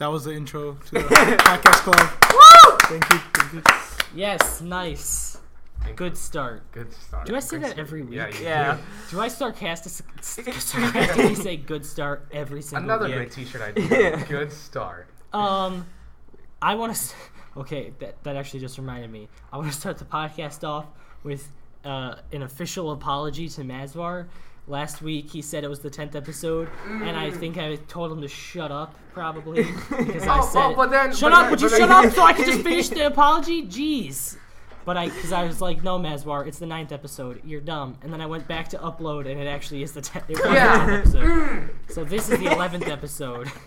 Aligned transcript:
That 0.00 0.10
was 0.10 0.24
the 0.24 0.32
intro 0.32 0.78
to 0.86 0.90
the 0.92 0.98
podcast 1.00 1.82
club. 1.84 2.80
Thank 2.84 3.04
you. 3.12 3.18
Thank 3.34 3.52
you. 3.52 4.18
Yes, 4.18 4.62
nice. 4.62 5.36
Good 5.94 6.16
start. 6.16 6.62
Good 6.72 6.90
start. 6.90 7.26
Do 7.26 7.36
I 7.36 7.40
say 7.40 7.58
Good 7.58 7.66
that 7.66 7.78
every 7.78 8.00
week? 8.00 8.14
Yeah. 8.16 8.28
you 8.28 8.44
Yeah. 8.44 8.76
do. 8.76 9.16
Do 9.16 9.20
I 9.20 9.28
sarcastic, 9.28 9.92
sarcastically 10.22 11.34
say 11.34 11.58
good 11.58 11.84
start 11.84 12.26
every 12.32 12.62
single 12.62 12.80
time? 12.80 12.84
Another 12.88 13.06
week? 13.08 13.30
great 13.30 13.32
T-shirt 13.32 13.60
idea. 13.76 14.24
Good 14.28 14.50
start. 14.54 15.06
Um, 15.34 15.84
I 16.62 16.76
want 16.76 16.96
to. 16.96 17.14
Okay, 17.58 17.92
that 17.98 18.22
that 18.24 18.36
actually 18.36 18.60
just 18.60 18.78
reminded 18.78 19.10
me. 19.10 19.28
I 19.52 19.58
want 19.58 19.70
to 19.70 19.78
start 19.78 19.98
the 19.98 20.06
podcast 20.06 20.66
off 20.66 20.86
with 21.24 21.46
uh, 21.84 22.14
an 22.32 22.40
official 22.42 22.92
apology 22.92 23.50
to 23.50 23.60
Mazwar. 23.60 24.28
Last 24.70 25.02
week 25.02 25.30
he 25.30 25.42
said 25.42 25.64
it 25.64 25.68
was 25.68 25.80
the 25.80 25.90
tenth 25.90 26.14
episode, 26.14 26.68
and 26.88 27.16
I 27.16 27.30
think 27.30 27.58
I 27.58 27.74
told 27.88 28.12
him 28.12 28.20
to 28.22 28.28
shut 28.28 28.70
up 28.70 28.94
probably 29.12 29.64
because 29.90 30.22
I 30.26 30.38
Oh, 30.38 30.46
said, 30.46 30.62
oh, 30.66 30.74
but 30.76 30.90
then- 30.90 31.12
"Shut 31.12 31.32
but 31.32 31.32
up! 31.32 31.40
then- 31.42 31.50
Would 31.50 31.60
you 31.60 31.68
shut 31.68 31.78
then- 31.88 31.90
up 32.06 32.12
so 32.14 32.22
I 32.22 32.32
can 32.32 32.44
just 32.46 32.60
finish 32.62 32.88
the 32.88 33.06
apology?" 33.08 33.66
Jeez. 33.66 34.36
But 34.84 34.96
I, 34.96 35.08
because 35.08 35.32
I 35.32 35.44
was 35.44 35.60
like, 35.60 35.82
no, 35.82 35.98
Mazwar, 35.98 36.46
it's 36.46 36.58
the 36.58 36.66
ninth 36.66 36.90
episode. 36.92 37.42
You're 37.44 37.60
dumb. 37.60 37.98
And 38.02 38.10
then 38.12 38.20
I 38.22 38.26
went 38.26 38.48
back 38.48 38.68
to 38.68 38.78
upload, 38.78 39.30
and 39.30 39.38
it 39.38 39.46
actually 39.46 39.82
is 39.82 39.92
the 39.92 40.00
tenth. 40.00 40.24
Yeah. 40.30 40.38
the 40.86 40.92
10th 40.92 40.98
episode. 41.00 41.70
So 41.90 42.04
this 42.04 42.30
is 42.30 42.38
the 42.38 42.46
eleventh 42.46 42.86
episode. 42.88 43.50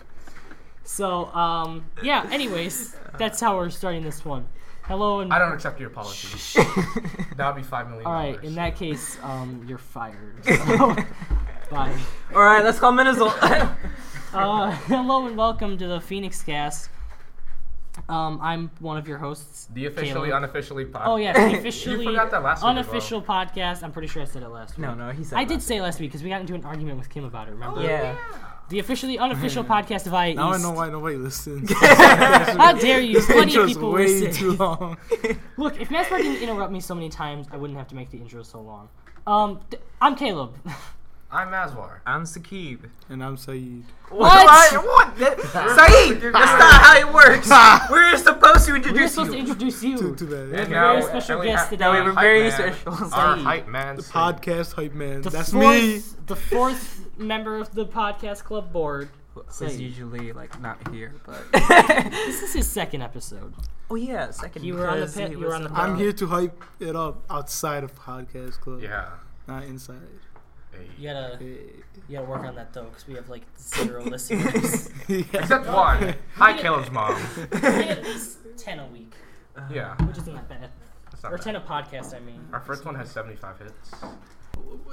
So, 0.86 1.26
um, 1.34 1.86
yeah. 2.02 2.28
Anyways, 2.30 2.94
that's 3.18 3.40
how 3.40 3.56
we're 3.56 3.70
starting 3.70 4.02
this 4.04 4.22
one. 4.24 4.46
Hello 4.86 5.20
and 5.20 5.32
I 5.32 5.38
don't 5.38 5.52
accept 5.52 5.80
your 5.80 5.88
apology. 5.88 6.28
that 7.36 7.46
would 7.54 7.56
be 7.56 7.62
five 7.62 7.88
million. 7.88 8.06
all 8.06 8.12
right. 8.12 8.42
In 8.44 8.54
that 8.56 8.76
case, 8.76 9.18
um, 9.22 9.64
you're 9.66 9.78
fired. 9.78 10.44
So, 11.66 11.76
bye. 11.76 11.96
All 12.34 12.42
right, 12.42 12.62
let's 12.62 12.78
call 12.78 12.92
Minnesota. 12.92 13.74
Uh, 14.34 14.72
hello 14.88 15.26
and 15.28 15.36
welcome 15.36 15.78
to 15.78 15.86
the 15.86 16.00
Phoenix 16.00 16.42
Cast. 16.42 16.90
Um, 18.08 18.40
I'm 18.42 18.68
one 18.80 18.96
of 18.98 19.06
your 19.06 19.16
hosts. 19.18 19.68
the 19.72 19.86
officially, 19.86 20.28
Caleb. 20.30 20.42
unofficially. 20.42 20.84
podcast. 20.86 21.02
Oh 21.06 21.16
yeah, 21.16 21.32
the 21.50 21.56
officially 21.56 22.04
You 22.04 22.10
forgot 22.10 22.32
that 22.32 22.42
last 22.42 22.62
week 22.62 22.70
as 22.70 22.70
unofficial 22.70 23.22
podcast. 23.22 23.84
I'm 23.84 23.92
pretty 23.92 24.08
sure 24.08 24.22
I 24.22 24.24
said 24.24 24.42
it 24.42 24.48
last 24.48 24.76
week. 24.76 24.86
no, 24.86 24.94
no, 24.94 25.10
he 25.10 25.22
said. 25.22 25.38
I 25.38 25.44
did 25.44 25.60
that. 25.60 25.62
say 25.62 25.80
last 25.80 26.00
week 26.00 26.10
because 26.10 26.24
we 26.24 26.30
got 26.30 26.40
into 26.40 26.54
an 26.54 26.64
argument 26.64 26.98
with 26.98 27.08
Kim 27.08 27.24
about 27.24 27.46
it. 27.46 27.52
Remember? 27.52 27.80
Yeah. 27.80 28.16
The 28.70 28.78
officially 28.78 29.18
unofficial 29.18 29.62
podcast 29.62 30.06
of 30.06 30.12
IE 30.14 30.34
Now 30.34 30.50
I 30.50 30.54
East. 30.54 30.62
know 30.62 30.72
why 30.72 30.88
nobody 30.88 31.16
listens. 31.16 31.70
How 31.76 32.72
dare 32.72 33.00
you? 33.00 33.20
Plenty 33.20 33.40
of 33.40 33.46
Intro's 33.48 33.74
people 33.74 33.92
way 33.92 34.06
listen. 34.06 34.32
too 34.32 34.52
long. 34.52 34.96
Look, 35.58 35.80
if 35.80 35.90
Master 35.90 36.16
didn't 36.16 36.42
interrupt 36.42 36.72
me 36.72 36.80
so 36.80 36.94
many 36.94 37.10
times, 37.10 37.46
I 37.52 37.56
wouldn't 37.58 37.78
have 37.78 37.88
to 37.88 37.94
make 37.94 38.10
the 38.10 38.16
intro 38.18 38.42
so 38.42 38.60
long. 38.62 38.88
Um, 39.26 39.60
th- 39.70 39.82
I'm 40.00 40.16
Caleb. 40.16 40.56
I'm 41.34 41.48
Mazwar. 41.48 41.98
I'm 42.06 42.22
Sakib. 42.24 42.88
And 43.08 43.22
I'm 43.24 43.36
Saeed. 43.36 43.84
What? 44.08 44.46
What? 44.84 45.16
That- 45.18 45.40
Saeed, 45.42 46.20
that's 46.20 46.32
not 46.32 46.80
how 46.80 46.96
it 46.96 47.12
works. 47.12 47.50
We're 47.90 48.16
supposed 48.16 48.66
to 48.66 48.76
introduce 48.76 48.76
We're 48.76 48.84
introduce 49.02 49.12
supposed 49.14 49.30
to 49.32 49.36
you. 49.36 49.42
introduce 49.42 49.82
you. 49.82 49.98
Too, 49.98 50.14
too 50.14 50.26
bad. 50.26 50.50
We 50.50 50.56
have 50.56 50.66
And 50.66 50.72
a 50.74 50.78
very 50.78 51.02
special 51.02 51.40
we 51.40 51.46
guest 51.46 51.60
have- 51.62 51.70
today. 51.70 51.90
we 51.90 51.96
have 51.96 52.06
a 52.06 52.12
very 52.12 52.40
man. 52.48 52.52
special 52.52 52.92
Our 53.12 53.36
Saeed. 53.36 53.44
hype 53.44 53.66
man. 53.68 53.96
The 53.96 54.02
Saeed. 54.02 54.12
podcast 54.12 54.72
hype 54.74 54.94
man. 54.94 55.22
the 55.22 55.30
That's 55.30 55.50
fourth, 55.52 55.64
me. 55.82 56.02
The 56.26 56.36
fourth 56.36 57.00
member 57.18 57.56
of 57.58 57.74
the 57.74 57.86
podcast 57.86 58.44
club 58.44 58.72
board. 58.72 59.08
Is 59.60 59.80
usually 59.80 60.32
like 60.32 60.60
not 60.60 60.78
here, 60.92 61.12
but. 61.26 61.42
This 62.12 62.42
is 62.42 62.52
his 62.52 62.68
second 62.68 63.02
episode. 63.02 63.52
oh 63.90 63.96
yeah, 63.96 64.30
second. 64.30 64.62
You 64.64 64.74
were 64.74 64.88
on 64.88 65.00
the 65.00 65.08
pit- 65.08 65.32
you 65.32 65.40
were 65.40 65.52
on 65.56 65.64
the 65.64 65.72
I'm 65.72 65.96
here 65.98 66.12
to 66.12 66.26
hype 66.28 66.62
it 66.78 66.94
up 66.94 67.24
outside 67.28 67.82
of 67.82 67.92
podcast 67.96 68.60
club, 68.60 68.80
Yeah. 68.80 69.08
not 69.48 69.64
inside. 69.64 69.96
Hey. 70.76 70.86
You 70.98 71.08
gotta, 71.08 71.38
you 71.44 71.74
gotta 72.12 72.26
work 72.26 72.42
on 72.44 72.54
that 72.56 72.72
though, 72.72 72.84
because 72.84 73.06
we 73.06 73.14
have 73.14 73.28
like 73.28 73.42
zero 73.58 74.02
listeners. 74.04 74.90
Except 75.08 75.66
one. 75.66 76.14
Hi, 76.36 76.52
Caleb's 76.58 76.90
mom. 76.90 77.14
we 77.52 77.60
get 77.60 77.98
at 77.98 78.04
least 78.04 78.38
ten 78.56 78.78
a 78.80 78.86
week, 78.86 79.12
uh-huh. 79.56 79.72
Yeah. 79.72 79.94
which 80.06 80.18
isn't 80.18 80.34
that 80.34 80.48
bad. 80.48 80.70
That's 81.10 81.22
not 81.22 81.32
Or 81.32 81.36
bad. 81.36 81.44
ten 81.44 81.56
a 81.56 81.60
podcast, 81.60 82.14
I 82.14 82.20
mean. 82.20 82.40
Our 82.52 82.60
first 82.60 82.84
one 82.84 82.94
has 82.96 83.10
75 83.10 83.58
hits. 83.58 83.90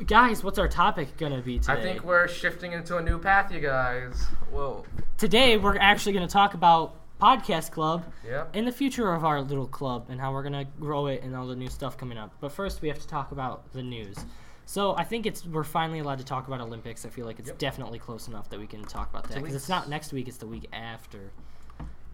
Guys, 0.06 0.44
what's 0.44 0.58
our 0.60 0.68
topic 0.68 1.18
gonna 1.18 1.42
be 1.42 1.60
today? 1.60 1.74
I 1.74 1.82
think 1.82 2.04
we're 2.04 2.28
shifting 2.28 2.74
into 2.74 2.98
a 2.98 3.02
new 3.02 3.18
path, 3.20 3.52
you 3.52 3.60
guys. 3.60 4.26
Whoa. 4.52 4.86
today 5.18 5.58
we're 5.58 5.78
actually 5.78 6.14
gonna 6.14 6.28
talk 6.28 6.54
about 6.56 6.96
podcast 7.22 7.70
club 7.72 8.04
Yep. 8.26 8.50
and 8.56 8.66
the 8.68 8.72
future 8.72 9.14
of 9.14 9.24
our 9.24 9.42
little 9.42 9.68
club 9.68 10.08
and 10.10 10.20
how 10.20 10.34
we're 10.34 10.42
gonna 10.42 10.66
grow 10.80 11.06
it 11.06 11.22
and 11.24 11.36
all 11.36 11.46
the 11.46 11.56
new 11.56 11.70
stuff 11.70 11.96
coming 11.98 12.18
up. 12.18 12.34
But 12.42 12.52
first, 12.52 12.82
we 12.82 12.88
have 12.88 12.98
to 13.00 13.08
talk 13.08 13.32
about 13.32 13.72
the 13.74 13.84
news. 13.84 14.18
So 14.66 14.96
I 14.96 15.04
think 15.04 15.26
it's 15.26 15.46
we're 15.46 15.64
finally 15.64 16.00
allowed 16.00 16.20
to 16.20 16.26
talk 16.26 16.48
about 16.48 16.62
Olympics. 16.62 17.06
I 17.06 17.10
feel 17.10 17.26
like 17.26 17.40
it's 17.40 17.50
Yep. 17.50 17.58
definitely 17.58 18.00
close 18.00 18.28
enough 18.28 18.50
that 18.50 18.60
we 18.60 18.68
can 18.68 18.84
talk 18.84 19.10
about 19.10 19.24
that 19.30 19.36
because 19.40 19.56
it's 19.56 19.70
not 19.70 19.90
next 19.90 20.14
week; 20.14 20.28
it's 20.28 20.38
the 20.38 20.48
week 20.48 20.68
after. 20.72 21.32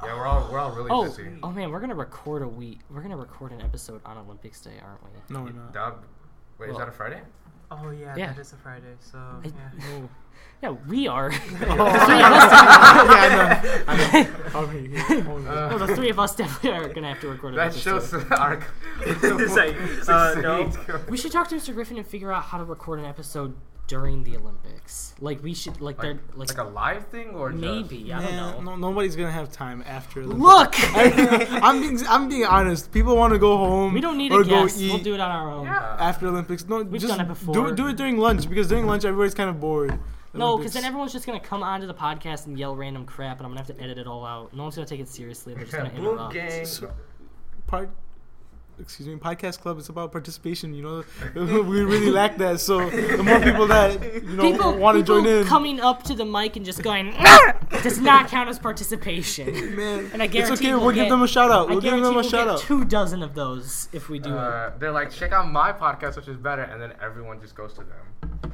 Yeah, 0.04 0.16
we're 0.16 0.26
all 0.26 0.48
we're 0.52 0.60
all 0.60 0.72
really 0.72 0.90
Oh, 0.92 1.04
busy. 1.06 1.38
oh 1.44 1.52
man, 1.52 1.72
we're 1.72 1.80
gonna 1.80 1.96
record 1.96 2.42
a 2.44 2.48
week. 2.48 2.80
We're 2.90 3.02
gonna 3.02 3.18
record 3.18 3.52
an 3.52 3.62
episode 3.62 4.02
on 4.06 4.18
Olympics 4.18 4.62
Day, 4.62 4.80
aren't 4.84 5.04
we? 5.04 5.10
No, 5.34 5.44
we're 5.44 5.52
not. 5.52 5.74
Dub. 5.74 6.04
Wait, 6.60 6.70
is 6.70 6.78
that 6.78 6.88
a 6.88 6.92
Friday? 6.92 7.22
Oh 7.70 7.90
yeah, 7.92 8.16
Yeah. 8.16 8.34
that 8.34 8.40
is 8.40 8.54
a 8.54 8.58
Friday. 8.58 8.96
So 9.00 9.18
I- 9.18 9.48
yeah. 9.48 10.00
Yeah, 10.64 10.70
we 10.88 11.08
are. 11.08 11.32
yeah, 11.62 11.66
I 12.68 13.28
know. 13.30 13.84
I 13.88 14.24
know. 14.24 14.62
Okay, 14.64 14.88
yeah. 14.92 15.04
Oh, 15.28 15.38
yeah. 15.40 15.50
Uh, 15.52 15.78
the 15.86 15.96
three 15.96 16.10
of 16.10 16.20
us 16.20 16.36
definitely 16.36 16.72
are 16.72 16.94
gonna 16.94 17.10
have 17.10 17.22
to 17.22 17.28
record 17.30 17.56
that 17.56 17.74
shows 17.74 18.14
our. 18.14 18.62
Say, 19.50 19.76
uh, 20.08 20.36
no. 20.42 20.72
We 21.10 21.18
should 21.18 21.32
talk 21.32 21.48
to 21.50 21.56
Mr. 21.56 21.74
Griffin 21.74 21.98
and 21.98 22.08
figure 22.08 22.32
out 22.32 22.44
how 22.44 22.58
to 22.58 22.64
record 22.64 23.00
an 23.00 23.06
episode 23.06 23.56
during 23.88 24.24
the 24.24 24.36
Olympics. 24.38 25.16
Like 25.20 25.42
we 25.42 25.54
should, 25.54 25.80
like, 25.82 25.98
Like, 25.98 26.02
they're 26.02 26.20
like, 26.36 26.50
like 26.50 26.58
a 26.58 26.70
live 26.70 27.08
thing 27.08 27.30
or 27.30 27.52
just- 27.52 27.62
maybe 27.62 28.12
I 28.14 28.22
don't 28.22 28.32
Yeah, 28.34 28.52
know. 28.52 28.62
No, 28.62 28.76
nobody's 28.76 29.16
gonna 29.16 29.32
have 29.32 29.52
time 29.52 29.84
after. 29.88 30.26
the- 30.28 30.34
Look, 30.36 30.74
I'm 30.96 31.80
being 31.82 32.00
I'm 32.08 32.30
being 32.30 32.46
honest. 32.46 32.92
People 32.92 33.16
want 33.16 33.34
to 33.34 33.40
go 33.40 33.58
home. 33.58 33.94
we 33.94 34.02
don't 34.02 34.18
need 34.18 34.32
or 34.32 34.42
a 34.42 34.46
guest. 34.46 34.80
eat 34.80 34.90
We'll 34.92 35.04
do 35.04 35.14
it 35.14 35.20
on 35.20 35.32
our 35.32 35.50
own. 35.50 35.66
Yeah. 35.66 35.98
after 36.00 36.28
Olympics. 36.28 36.68
No, 36.68 36.84
We've 36.84 37.02
just 37.02 37.08
done 37.16 37.26
it 37.26 37.28
before. 37.30 37.54
Do 37.54 37.68
it, 37.68 37.76
do 37.76 37.88
it 37.88 37.96
during 37.96 38.18
lunch 38.18 38.48
because 38.50 38.68
during 38.68 38.86
lunch 38.86 39.06
everybody's 39.06 39.34
kind 39.34 39.50
of 39.50 39.60
bored. 39.60 39.98
No, 40.34 40.58
because 40.58 40.74
then 40.74 40.84
everyone's 40.84 41.14
just 41.14 41.26
gonna 41.26 41.40
come 41.40 41.64
onto 41.64 41.88
the 41.88 41.96
podcast 41.96 42.46
and 42.46 42.60
yell 42.60 42.76
random 42.76 43.06
crap, 43.06 43.38
and 43.38 43.46
I'm 43.46 43.52
gonna 43.54 43.62
have 43.66 43.76
to 43.76 43.82
edit 43.84 43.98
it 43.98 44.06
all 44.06 44.24
out. 44.26 44.54
No 44.54 44.64
one's 44.64 44.76
gonna 44.76 44.86
take 44.88 45.00
it 45.00 45.08
seriously. 45.08 45.54
They're 45.56 45.64
just 45.64 45.76
gonna 45.76 45.90
Boom 45.96 46.06
interrupt. 46.10 46.34
gang. 46.34 46.66
So- 46.66 46.92
part. 47.66 47.90
Excuse 48.80 49.08
me, 49.08 49.16
podcast 49.16 49.60
club. 49.60 49.80
It's 49.80 49.90
about 49.90 50.12
participation. 50.12 50.74
You 50.74 50.84
know, 50.84 51.04
we 51.64 51.82
really 51.82 52.12
lack 52.12 52.38
that. 52.38 52.60
So 52.60 52.88
the 52.90 53.24
more 53.24 53.40
people 53.40 53.66
that 53.68 54.00
you 54.24 54.36
know 54.36 54.52
People 54.52 54.78
want 54.78 54.98
to 55.00 55.04
join 55.04 55.26
in, 55.26 55.46
coming 55.46 55.80
up 55.80 56.04
to 56.04 56.14
the 56.14 56.26
mic 56.26 56.56
and 56.56 56.64
just 56.66 56.84
going 56.84 57.16
does 57.82 57.98
not 58.00 58.28
count 58.28 58.50
as 58.50 58.60
participation. 58.60 59.76
man, 59.76 60.10
And 60.14 60.22
I 60.22 60.26
it's 60.26 60.52
okay. 60.52 60.74
we'll 60.76 60.86
We'll 60.86 60.96
give 60.96 61.10
them 61.10 61.24
a 61.24 61.28
shout 61.28 61.50
out. 61.50 61.70
We'll 61.70 61.82
give 61.82 61.94
them 61.94 62.04
a 62.04 62.12
we'll 62.12 62.22
shout 62.24 62.46
get 62.46 62.48
out. 62.48 62.60
two 62.60 62.86
dozen 62.86 63.24
of 63.24 63.34
those 63.34 63.90
if 63.94 64.10
we 64.10 64.20
do 64.20 64.30
it. 64.30 64.38
Uh, 64.38 64.72
they're 64.78 64.92
like, 64.92 65.12
check 65.12 65.32
out 65.32 65.50
my 65.52 65.74
podcast, 65.74 66.16
which 66.16 66.28
is 66.28 66.38
better, 66.38 66.62
and 66.62 66.80
then 66.80 66.94
everyone 67.02 67.42
just 67.42 67.56
goes 67.56 67.74
to 67.74 67.84
them. 67.84 68.54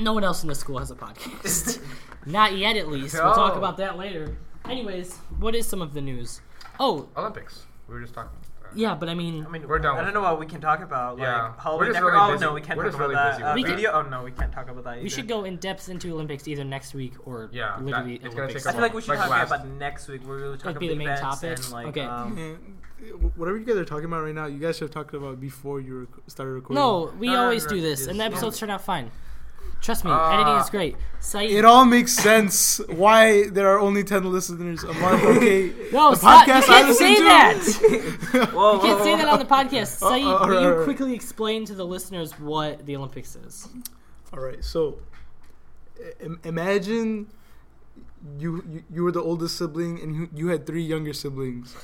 No 0.00 0.12
one 0.12 0.22
else 0.22 0.42
in 0.44 0.48
the 0.48 0.54
school 0.54 0.78
has 0.78 0.92
a 0.92 0.94
podcast. 0.94 1.82
Not 2.26 2.56
yet, 2.56 2.76
at 2.76 2.86
least. 2.88 3.14
We'll 3.14 3.34
talk 3.34 3.56
about 3.56 3.78
that 3.78 3.98
later. 3.98 4.36
Anyways, 4.64 5.16
what 5.40 5.56
is 5.56 5.66
some 5.66 5.82
of 5.82 5.92
the 5.92 6.00
news? 6.00 6.40
Oh, 6.78 7.08
Olympics. 7.16 7.64
We 7.88 7.94
were 7.94 8.00
just 8.02 8.14
talking. 8.14 8.30
About 8.68 8.78
yeah, 8.78 8.94
but 8.94 9.08
I 9.08 9.14
mean, 9.14 9.44
I 9.44 9.48
mean, 9.48 9.66
We're 9.66 9.78
done 9.78 9.96
I 9.98 10.04
don't 10.04 10.14
know 10.14 10.22
what 10.22 10.38
we 10.38 10.46
can 10.46 10.60
talk 10.60 10.80
about. 10.80 11.18
Like, 11.18 11.26
Yeah. 11.26 11.52
Halloween 11.58 11.88
We're 11.88 11.92
just 11.94 12.04
really 12.04 12.18
oh 12.18 12.32
busy- 12.32 12.44
no, 12.44 12.52
we 12.54 12.60
can't 12.60 12.76
we're 12.76 12.84
talk 12.84 12.94
about 12.94 13.02
really 13.08 13.14
that. 13.14 13.42
Uh, 13.42 13.54
with 13.54 13.64
it. 13.64 13.68
video? 13.68 13.92
Oh 13.92 14.02
no, 14.02 14.22
we 14.24 14.30
can't 14.30 14.52
talk 14.52 14.68
about 14.68 14.84
that. 14.84 15.02
we 15.02 15.08
should 15.08 15.28
go 15.28 15.44
in 15.44 15.56
depth 15.56 15.88
into 15.88 16.12
Olympics 16.12 16.46
either 16.48 16.64
next 16.64 16.94
week 16.94 17.14
or 17.24 17.48
Yeah, 17.52 17.76
that- 17.76 17.82
literally 17.84 18.14
it's 18.16 18.24
gonna 18.24 18.40
Olympics. 18.42 18.64
take 18.64 18.70
I 18.70 18.72
feel 18.72 18.82
like 18.82 18.94
we 18.94 19.00
should 19.02 19.10
Like 19.10 19.18
talk 19.20 19.30
last- 19.30 19.48
about 19.52 19.66
next 19.66 20.08
week. 20.08 20.26
Where 20.26 20.38
we'll 20.38 20.56
talk 20.56 20.66
Like, 20.66 20.72
about 20.76 20.80
be 20.80 20.88
the 20.88 20.94
main 20.94 21.08
events 21.08 21.20
topic? 21.22 21.58
and 21.58 21.70
like 21.72 21.86
Okay. 21.88 22.02
um, 22.04 22.58
whatever 23.36 23.56
you 23.58 23.64
guys 23.64 23.76
are 23.76 23.84
talking 23.84 24.06
about 24.06 24.22
right 24.24 24.34
now, 24.34 24.46
you 24.46 24.58
guys 24.58 24.76
should 24.76 24.84
have 24.88 24.94
talked 24.94 25.14
about 25.14 25.40
before 25.40 25.80
you 25.80 26.08
started 26.26 26.52
recording. 26.52 26.76
No, 26.82 27.12
we 27.18 27.28
No, 27.28 27.34
no, 27.34 27.42
always 27.44 27.64
no, 27.64 27.70
do 27.70 27.80
this, 27.80 28.00
just- 28.00 28.10
and 28.10 28.18
the 28.20 28.24
episodes 28.24 28.58
turn 28.58 28.70
out 28.70 28.80
fine. 28.82 29.10
Trust 29.80 30.04
me, 30.04 30.10
Uh, 30.10 30.30
editing 30.32 30.56
is 30.60 30.70
great. 30.70 30.96
Saeed, 31.20 31.50
It 31.50 31.64
all 31.64 31.84
makes 31.84 32.12
sense 32.12 32.78
why 32.88 33.48
there 33.48 33.68
are 33.72 33.78
only 33.78 34.04
ten 34.04 34.30
listeners 34.30 34.82
a 34.84 34.92
month. 34.94 35.22
Okay, 35.36 35.72
no, 35.92 36.10
the 36.10 36.16
stop, 36.16 36.46
you 36.46 36.52
podcast 36.52 36.62
I 36.62 36.66
can't 36.66 36.88
listen 36.88 37.06
say 37.06 37.14
to- 37.16 37.22
that. 37.24 38.48
Whoa, 38.52 38.74
You 38.74 38.80
can't 38.80 38.98
whoa, 38.98 39.04
say 39.04 39.10
whoa. 39.12 39.16
that 39.18 39.28
on 39.28 39.38
the 39.38 39.44
podcast. 39.44 39.86
Saeed, 40.02 40.24
oh, 40.24 40.26
will 40.26 40.34
alright, 40.34 40.62
you 40.62 40.68
alright. 40.68 40.84
quickly 40.84 41.14
explain 41.14 41.64
to 41.66 41.74
the 41.74 41.86
listeners 41.86 42.32
what 42.38 42.84
the 42.86 42.96
Olympics 42.96 43.36
is? 43.36 43.68
All 44.32 44.40
right, 44.40 44.62
so 44.62 44.98
im- 46.20 46.40
imagine 46.44 47.28
you, 48.38 48.62
you 48.70 48.82
you 48.94 49.02
were 49.04 49.12
the 49.12 49.22
oldest 49.22 49.56
sibling 49.56 50.00
and 50.02 50.14
you, 50.14 50.28
you 50.34 50.48
had 50.48 50.66
three 50.66 50.82
younger 50.82 51.12
siblings, 51.12 51.74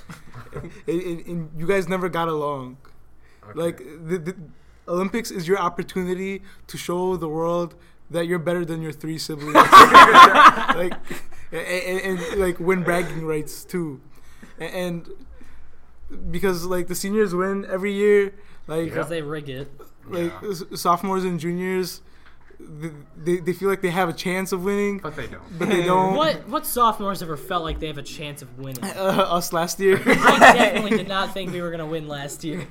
and, 0.55 0.71
and, 1.01 1.27
and 1.27 1.51
you 1.57 1.67
guys 1.67 1.89
never 1.89 2.09
got 2.09 2.29
along. 2.29 2.77
Okay. 3.49 3.59
Like 3.61 3.79
the, 3.79 4.19
the 4.19 4.37
Olympics 4.89 5.31
is 5.31 5.47
your 5.49 5.59
opportunity 5.59 6.43
to 6.67 6.77
show 6.77 7.17
the 7.17 7.29
world 7.29 7.75
that 8.11 8.27
you're 8.27 8.39
better 8.39 8.65
than 8.65 8.83
your 8.83 8.93
three 8.93 9.19
siblings. 9.19 9.55
like 9.55 10.95
and, 11.53 11.67
and, 11.67 12.21
and, 12.21 12.41
like 12.41 12.59
win 12.61 12.83
bragging 12.83 13.25
rights 13.27 13.65
too, 13.65 14.01
and, 14.59 14.75
and 14.75 16.31
because 16.31 16.65
like 16.67 16.87
the 16.89 16.95
seniors 16.95 17.35
win 17.35 17.65
every 17.71 17.93
year, 17.93 18.35
like 18.67 18.85
Because 18.87 19.09
they 19.09 19.23
rig 19.23 19.49
it. 19.49 19.69
like 20.09 20.33
Yeah. 20.43 20.53
sophomores 20.75 21.25
and 21.25 21.41
juniors 21.41 22.03
they, 23.17 23.39
they 23.41 23.53
feel 23.53 23.69
like 23.69 23.83
they 23.83 23.91
have 23.91 24.09
a 24.09 24.13
chance 24.13 24.53
of 24.53 24.65
winning, 24.65 24.99
But 24.99 25.17
they 25.17 25.27
don't. 25.27 25.59
but 25.59 25.69
they 25.69 25.83
don't. 25.85 26.15
What 26.23 26.49
what 26.49 26.65
sophomores 26.67 27.23
ever 27.23 27.37
felt 27.37 27.63
like 27.65 27.81
they 27.81 27.89
have 27.89 27.99
a 27.99 28.03
chance 28.03 28.43
of 28.43 28.59
winning? 28.59 28.85
Uh, 28.85 29.27
us 29.39 29.53
last 29.53 29.81
year, 29.81 30.01
I 30.07 30.39
definitely 30.55 30.97
did 30.99 31.09
not 31.09 31.35
think 31.35 31.53
we 31.53 31.61
were 31.61 31.71
gonna 31.71 31.87
win 31.87 32.07
last 32.09 32.45
year, 32.45 32.67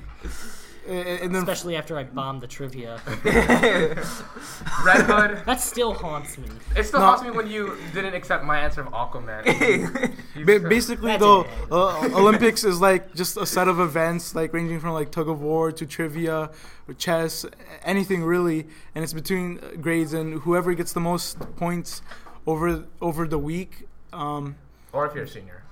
and, 0.86 1.08
and 1.22 1.34
then 1.34 1.42
especially 1.42 1.76
after 1.76 1.96
I 1.98 2.04
bombed 2.04 2.40
the 2.42 2.46
trivia. 2.46 3.00
Red 3.24 5.02
Hood. 5.02 5.42
That 5.46 5.60
still 5.60 5.92
haunts 5.94 6.36
me. 6.38 6.48
It 6.76 6.84
still 6.84 7.00
No. 7.00 7.06
haunts 7.06 7.22
me 7.22 7.30
when 7.30 7.46
you 7.46 7.76
didn't 7.92 8.14
accept 8.14 8.44
my 8.44 8.58
answer 8.60 8.80
of 8.82 8.88
Aquaman. 8.88 10.14
You 10.36 10.44
basically 10.44 11.12
That's 11.12 11.20
though 11.22 11.46
uh, 11.70 12.08
olympics 12.12 12.64
is 12.64 12.80
like 12.80 13.14
just 13.14 13.36
a 13.36 13.46
set 13.46 13.68
of 13.68 13.78
events 13.78 14.34
like 14.34 14.52
ranging 14.52 14.80
from 14.80 14.90
like 14.90 15.12
tug 15.12 15.28
of 15.28 15.40
war 15.40 15.70
to 15.70 15.86
trivia 15.86 16.50
or 16.88 16.94
chess 16.94 17.46
anything 17.84 18.24
really 18.24 18.66
and 18.96 19.04
it's 19.04 19.12
between 19.12 19.60
uh, 19.60 19.76
grades 19.80 20.12
and 20.12 20.40
whoever 20.40 20.74
gets 20.74 20.92
the 20.92 20.98
most 21.00 21.38
points 21.54 22.02
over 22.48 22.84
over 23.00 23.28
the 23.28 23.38
week 23.38 23.86
um 24.12 24.56
Or 24.92 25.06
if 25.06 25.14
you're 25.14 25.24
a 25.24 25.28
senior. 25.28 25.62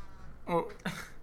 oh, 0.49 0.69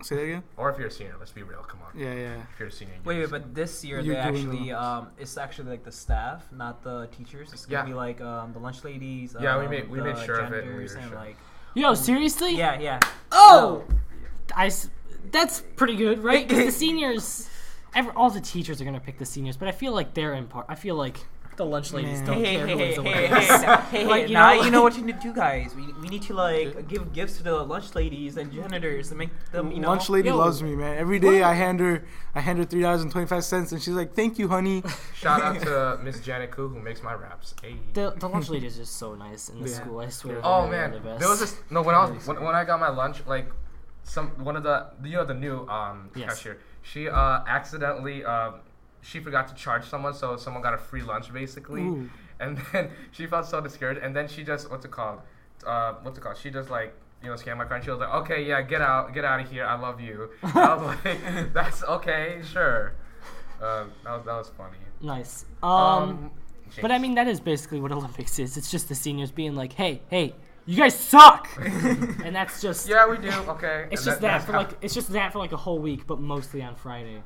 say 0.01 0.15
that 0.15 0.21
again 0.23 0.43
Or 0.57 0.69
if 0.69 0.77
you're 0.77 0.87
a 0.87 0.91
senior. 0.91 1.15
Let's 1.19 1.31
be 1.31 1.43
real. 1.43 1.59
Come 1.63 1.79
on. 1.81 1.99
yeah 1.99 2.13
yeah 2.13 2.35
If 2.53 2.59
you're 2.59 2.69
a 2.69 2.71
senior. 2.71 2.93
you 2.95 3.01
Wait, 3.05 3.15
wait, 3.15 3.21
just- 3.21 3.31
but 3.31 3.53
this 3.55 3.83
year 3.83 3.99
You're 3.99 4.15
they 4.15 4.31
doing 4.31 4.45
actually 4.47 4.69
the- 4.69 4.81
um, 4.83 5.07
it's 5.17 5.37
actually 5.37 5.69
like 5.69 5.83
the 5.83 5.91
staff, 5.91 6.43
not 6.51 6.83
the 6.83 7.07
teachers. 7.15 7.51
It's 7.53 7.65
gonna 7.65 7.83
Yeah. 7.83 7.85
be 7.85 7.93
like 7.93 8.21
um, 8.21 8.53
the 8.53 8.59
lunch 8.59 8.83
ladies. 8.83 9.35
Yeah, 9.39 9.57
we 9.59 9.65
um, 9.65 9.71
made- 9.71 9.89
we 9.89 9.99
the 9.99 10.05
made 10.13 10.25
sure 10.25 10.39
of 10.39 10.53
it 10.53 10.59
in 10.59 10.63
janitors 10.65 10.93
and 10.93 11.03
leadership. 11.05 11.19
like 11.19 11.37
Yo, 11.75 11.93
seriously? 11.93 12.55
yeah, 12.55 12.79
yeah. 12.79 12.99
Oh, 13.31 13.83
I. 14.55 14.67
s- 14.67 14.89
That's 15.31 15.61
pretty 15.75 15.95
good, 15.95 16.23
right? 16.23 16.47
'Cause 16.49 16.57
the 16.57 16.71
seniors, 16.71 17.47
every, 17.93 18.11
all 18.15 18.31
the 18.31 18.41
teachers 18.41 18.81
are 18.81 18.85
gonna 18.85 18.99
pick 18.99 19.19
the 19.19 19.25
seniors, 19.25 19.57
but 19.57 19.67
I 19.67 19.71
feel 19.71 19.91
like 19.93 20.13
they're 20.15 20.33
in 20.33 20.47
part. 20.47 20.65
I 20.69 20.73
feel 20.75 20.95
like 20.95 21.17
the 21.59 21.65
lunch 21.65 21.91
ladies 21.93 22.19
Man. 22.19 22.25
don't 22.27 22.43
Hey, 22.43 22.55
care 22.55 22.67
hey, 22.67 22.73
who 22.73 22.77
hey, 22.79 22.85
wins 22.85 22.95
the 22.95 23.03
hey, 23.03 23.27
hey, 23.27 23.81
hey, 23.99 24.05
Like, 24.07 24.27
you 24.29 24.33
now 24.33 24.53
know- 24.55 24.63
you 24.63 24.71
know 24.71 24.81
what 24.81 24.95
you 24.97 25.03
need 25.03 25.19
to 25.21 25.27
do, 25.27 25.33
guys. 25.33 25.75
We, 25.75 25.91
we 26.01 26.07
need 26.07 26.21
to 26.23 26.33
like 26.33 26.87
give 26.87 27.11
gifts 27.13 27.35
to 27.37 27.43
the 27.43 27.53
lunch 27.63 27.93
ladies 27.95 28.37
and 28.37 28.51
janitors 28.51 29.09
and 29.11 29.17
make 29.19 29.29
them, 29.51 29.71
you 29.73 29.81
know. 29.81 29.89
lunch 29.89 30.09
lady 30.09 30.29
Yo. 30.29 30.37
loves 30.37 30.63
me 30.63 30.73
man 30.75 30.97
every 30.97 31.19
day 31.19 31.43
i 31.43 31.53
hand 31.53 31.79
her 31.81 32.03
i 32.33 32.39
hand 32.39 32.57
her 32.59 32.65
three 32.65 32.81
dollars 32.81 33.01
and 33.01 33.11
25 33.11 33.43
cents 33.43 33.71
and 33.73 33.81
she's 33.83 33.93
like 33.93 34.13
thank 34.15 34.39
you 34.39 34.47
honey 34.47 34.81
Shout 35.15 35.41
out 35.41 35.59
to 35.61 35.99
Miss 36.03 36.21
Janet 36.21 36.51
Koo 36.51 36.69
who 36.69 36.79
makes 36.79 37.03
my 37.03 37.13
wraps. 37.13 37.53
Hey. 37.61 37.75
The, 37.93 38.11
the 38.17 38.29
lunch 38.29 38.47
lady 38.49 38.65
is 38.67 38.77
just 38.77 38.95
so 38.95 39.15
nice 39.15 39.49
in 39.49 39.61
the 39.61 39.69
Yeah. 39.69 39.75
school. 39.75 39.99
I 39.99 40.07
swear. 40.09 40.39
Oh 40.43 40.61
they're 40.63 40.71
man, 40.71 40.91
the 40.93 40.99
best. 41.01 41.19
there 41.19 41.29
was 41.29 41.39
this 41.41 41.57
no 41.69 41.81
when 41.81 41.93
I 41.95 42.05
was 42.05 42.25
when, 42.25 42.41
when 42.41 42.55
I 42.55 42.63
got 42.63 42.79
my 42.79 42.89
lunch 42.89 43.17
like 43.27 43.47
some 44.03 44.27
one 44.43 44.55
of 44.55 44.63
the 44.63 44.87
you 45.03 45.17
know 45.17 45.25
the 45.25 45.33
new 45.33 45.67
um 45.67 46.09
Yes. 46.15 46.29
cashier 46.29 46.57
she 46.83 47.09
uh 47.09 47.41
accidentally 47.47 48.23
um 48.23 48.55
she 49.01 49.19
forgot 49.19 49.47
to 49.47 49.55
charge 49.55 49.85
someone 49.85 50.13
so 50.13 50.35
someone 50.37 50.61
got 50.61 50.73
a 50.73 50.77
free 50.77 51.01
lunch 51.01 51.31
basically. 51.33 51.81
Ooh. 51.81 52.09
and 52.39 52.57
then 52.71 52.89
she 53.11 53.25
felt 53.27 53.45
so 53.45 53.61
discouraged 53.61 54.01
and 54.01 54.15
then 54.15 54.27
she 54.27 54.43
just 54.43 54.69
what's 54.69 54.85
it 54.85 54.91
called? 54.91 55.19
Uh 55.65 55.93
what's 56.03 56.17
it 56.17 56.21
called? 56.21 56.37
She 56.37 56.49
just 56.49 56.69
like 56.69 56.93
you 57.21 57.29
know 57.29 57.35
scanned 57.35 57.59
my 57.59 57.65
and 57.65 57.83
she 57.83 57.91
was 57.91 57.99
like 57.99 58.13
okay 58.13 58.45
yeah 58.45 58.61
get 58.61 58.81
out 58.81 59.13
get 59.13 59.25
out 59.25 59.41
of 59.41 59.49
here. 59.51 59.65
I 59.65 59.77
love 59.79 59.99
you. 59.99 60.29
I 60.43 60.75
was 60.75 60.97
like 61.05 61.53
that's 61.53 61.83
okay 61.83 62.41
sure. 62.51 62.93
Um 63.61 63.91
that 64.03 64.15
was 64.15 64.25
that 64.25 64.37
was 64.37 64.51
funny. 64.57 64.77
Nice. 65.01 65.45
Um, 65.63 66.31
but 66.81 66.91
I 66.91 66.97
mean 66.97 67.15
that 67.15 67.27
is 67.27 67.39
basically 67.39 67.79
what 67.79 67.91
Olympics 67.91 68.37
is. 68.39 68.57
It's 68.57 68.69
just 68.69 68.89
the 68.89 68.95
seniors 68.95 69.31
being 69.31 69.55
like, 69.55 69.73
"Hey, 69.73 70.01
hey, 70.09 70.35
you 70.69 70.77
guys 70.77 70.97
suck," 70.97 71.47
and 72.25 72.35
that's 72.35 72.61
just 72.61 72.87
yeah 72.87 73.09
we 73.09 73.17
do 73.17 73.29
okay 73.55 73.87
It's 73.91 74.01
And 74.01 74.05
just 74.11 74.21
that 74.21 74.21
that's 74.21 74.45
for 74.45 74.51
like 74.53 74.71
it's 74.81 74.93
just 74.93 75.11
that 75.13 75.33
for 75.33 75.39
like 75.39 75.51
a 75.51 75.57
whole 75.57 75.79
week, 75.79 76.05
but 76.05 76.19
mostly 76.19 76.61
on 76.61 76.75
Friday. 76.75 77.23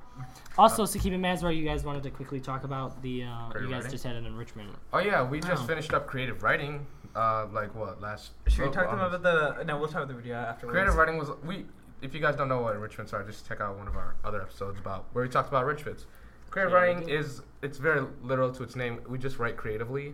Also, 0.57 0.83
Sakib 0.83 1.13
and 1.13 1.23
Mazbar, 1.23 1.55
you 1.55 1.65
guys 1.65 1.83
wanted 1.83 2.03
to 2.03 2.11
quickly 2.11 2.39
talk 2.39 2.63
about 2.63 3.01
the 3.01 3.23
uh, 3.23 3.47
you 3.59 3.61
guys 3.67 3.71
writing? 3.71 3.91
just 3.91 4.03
had 4.03 4.15
an 4.15 4.25
enrichment. 4.25 4.69
Oh 4.93 4.99
yeah, 4.99 5.27
we 5.27 5.39
just 5.39 5.61
Wow. 5.63 5.67
finished 5.67 5.93
up 5.93 6.07
creative 6.07 6.41
writing. 6.43 6.85
Uh, 7.15 7.47
like 7.51 7.75
what 7.75 7.99
last? 8.01 8.31
Should 8.47 8.61
we 8.61 8.67
oh, 8.67 8.71
talk 8.71 8.89
to 8.89 8.95
them 8.95 9.05
about 9.05 9.23
the? 9.23 9.63
No, 9.65 9.77
we'll 9.77 9.87
talk 9.87 10.03
about 10.03 10.07
the 10.07 10.13
video 10.21 10.35
afterwards. 10.35 10.73
creative 10.73 10.95
writing 10.95 11.17
was 11.17 11.29
we. 11.43 11.65
If 12.01 12.13
you 12.13 12.19
guys 12.19 12.35
don't 12.35 12.49
know 12.49 12.61
what 12.61 12.75
enrichments 12.75 13.13
are, 13.13 13.23
just 13.23 13.47
check 13.47 13.59
out 13.61 13.77
one 13.77 13.87
of 13.87 13.95
our 13.95 14.15
other 14.23 14.41
episodes 14.41 14.79
about 14.79 15.05
where 15.13 15.23
we 15.23 15.29
talked 15.29 15.49
about 15.49 15.61
enrichments. 15.63 16.05
Creative 16.49 16.71
Yeah, 16.71 16.77
writing 16.79 17.09
is 17.09 17.41
it's 17.61 17.77
very 17.77 18.05
literal 18.21 18.51
to 18.53 18.63
its 18.63 18.75
name. 18.75 18.99
We 19.07 19.17
just 19.17 19.37
write 19.39 19.57
creatively. 19.57 20.13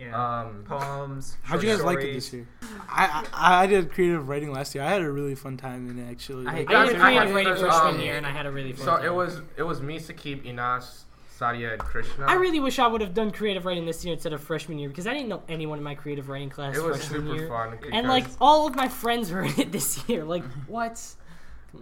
Yeah. 0.00 0.40
Um, 0.40 0.64
Poems. 0.64 1.36
how'd 1.42 1.60
you 1.62 1.68
short 1.70 1.78
guys 1.80 1.84
like 1.86 2.04
it 2.04 2.12
this 2.14 2.32
year 2.32 2.46
I, 2.88 3.26
I 3.32 3.62
i 3.64 3.66
did 3.66 3.90
creative 3.90 4.28
writing 4.28 4.52
last 4.52 4.72
year 4.74 4.84
i 4.84 4.90
had 4.90 5.02
a 5.02 5.10
really 5.10 5.34
fun 5.34 5.56
time 5.56 5.90
in 5.90 5.98
it 5.98 6.08
actually 6.10 6.46
I 6.46 6.52
Like, 6.52 6.68
hate 6.68 6.76
I 6.76 6.86
did 6.86 7.00
creative 7.00 7.34
writing 7.34 7.56
freshman 7.56 7.94
um, 7.96 8.00
year, 8.00 8.16
and 8.16 8.24
I 8.24 8.30
had 8.30 8.46
a 8.46 8.50
really 8.52 8.72
fun 8.74 8.84
so 8.84 8.96
time. 8.96 9.06
it 9.06 9.12
was 9.14 9.40
it 9.56 9.62
was 9.64 9.80
me, 9.82 9.98
Sakib, 9.98 10.44
Inas, 10.44 11.02
Sadia, 11.36 11.72
and 11.72 11.80
Krishna. 11.80 12.26
I 12.26 12.34
really 12.34 12.60
wish 12.60 12.78
I 12.78 12.86
would 12.86 13.00
have 13.00 13.12
done 13.14 13.30
creative 13.32 13.64
writing 13.66 13.86
this 13.86 14.04
year 14.04 14.14
instead 14.14 14.32
of 14.32 14.40
freshman 14.40 14.78
year 14.78 14.88
because 14.88 15.06
I 15.08 15.14
didn't 15.14 15.28
know 15.28 15.42
anyone 15.48 15.78
in 15.78 15.84
my 15.84 15.94
creative 15.96 16.28
writing 16.28 16.50
class 16.50 16.76
it 16.76 16.82
was 16.82 16.98
freshman 16.98 17.22
super 17.26 17.34
year, 17.36 17.48
fun. 17.48 17.78
and 17.92 18.06
like 18.08 18.26
all 18.40 18.66
of 18.68 18.76
my 18.76 18.86
friends 18.88 19.32
were 19.32 19.42
in 19.50 19.58
it 19.58 19.72
this 19.72 20.08
year. 20.08 20.22
Like 20.24 20.44
what? 20.68 21.02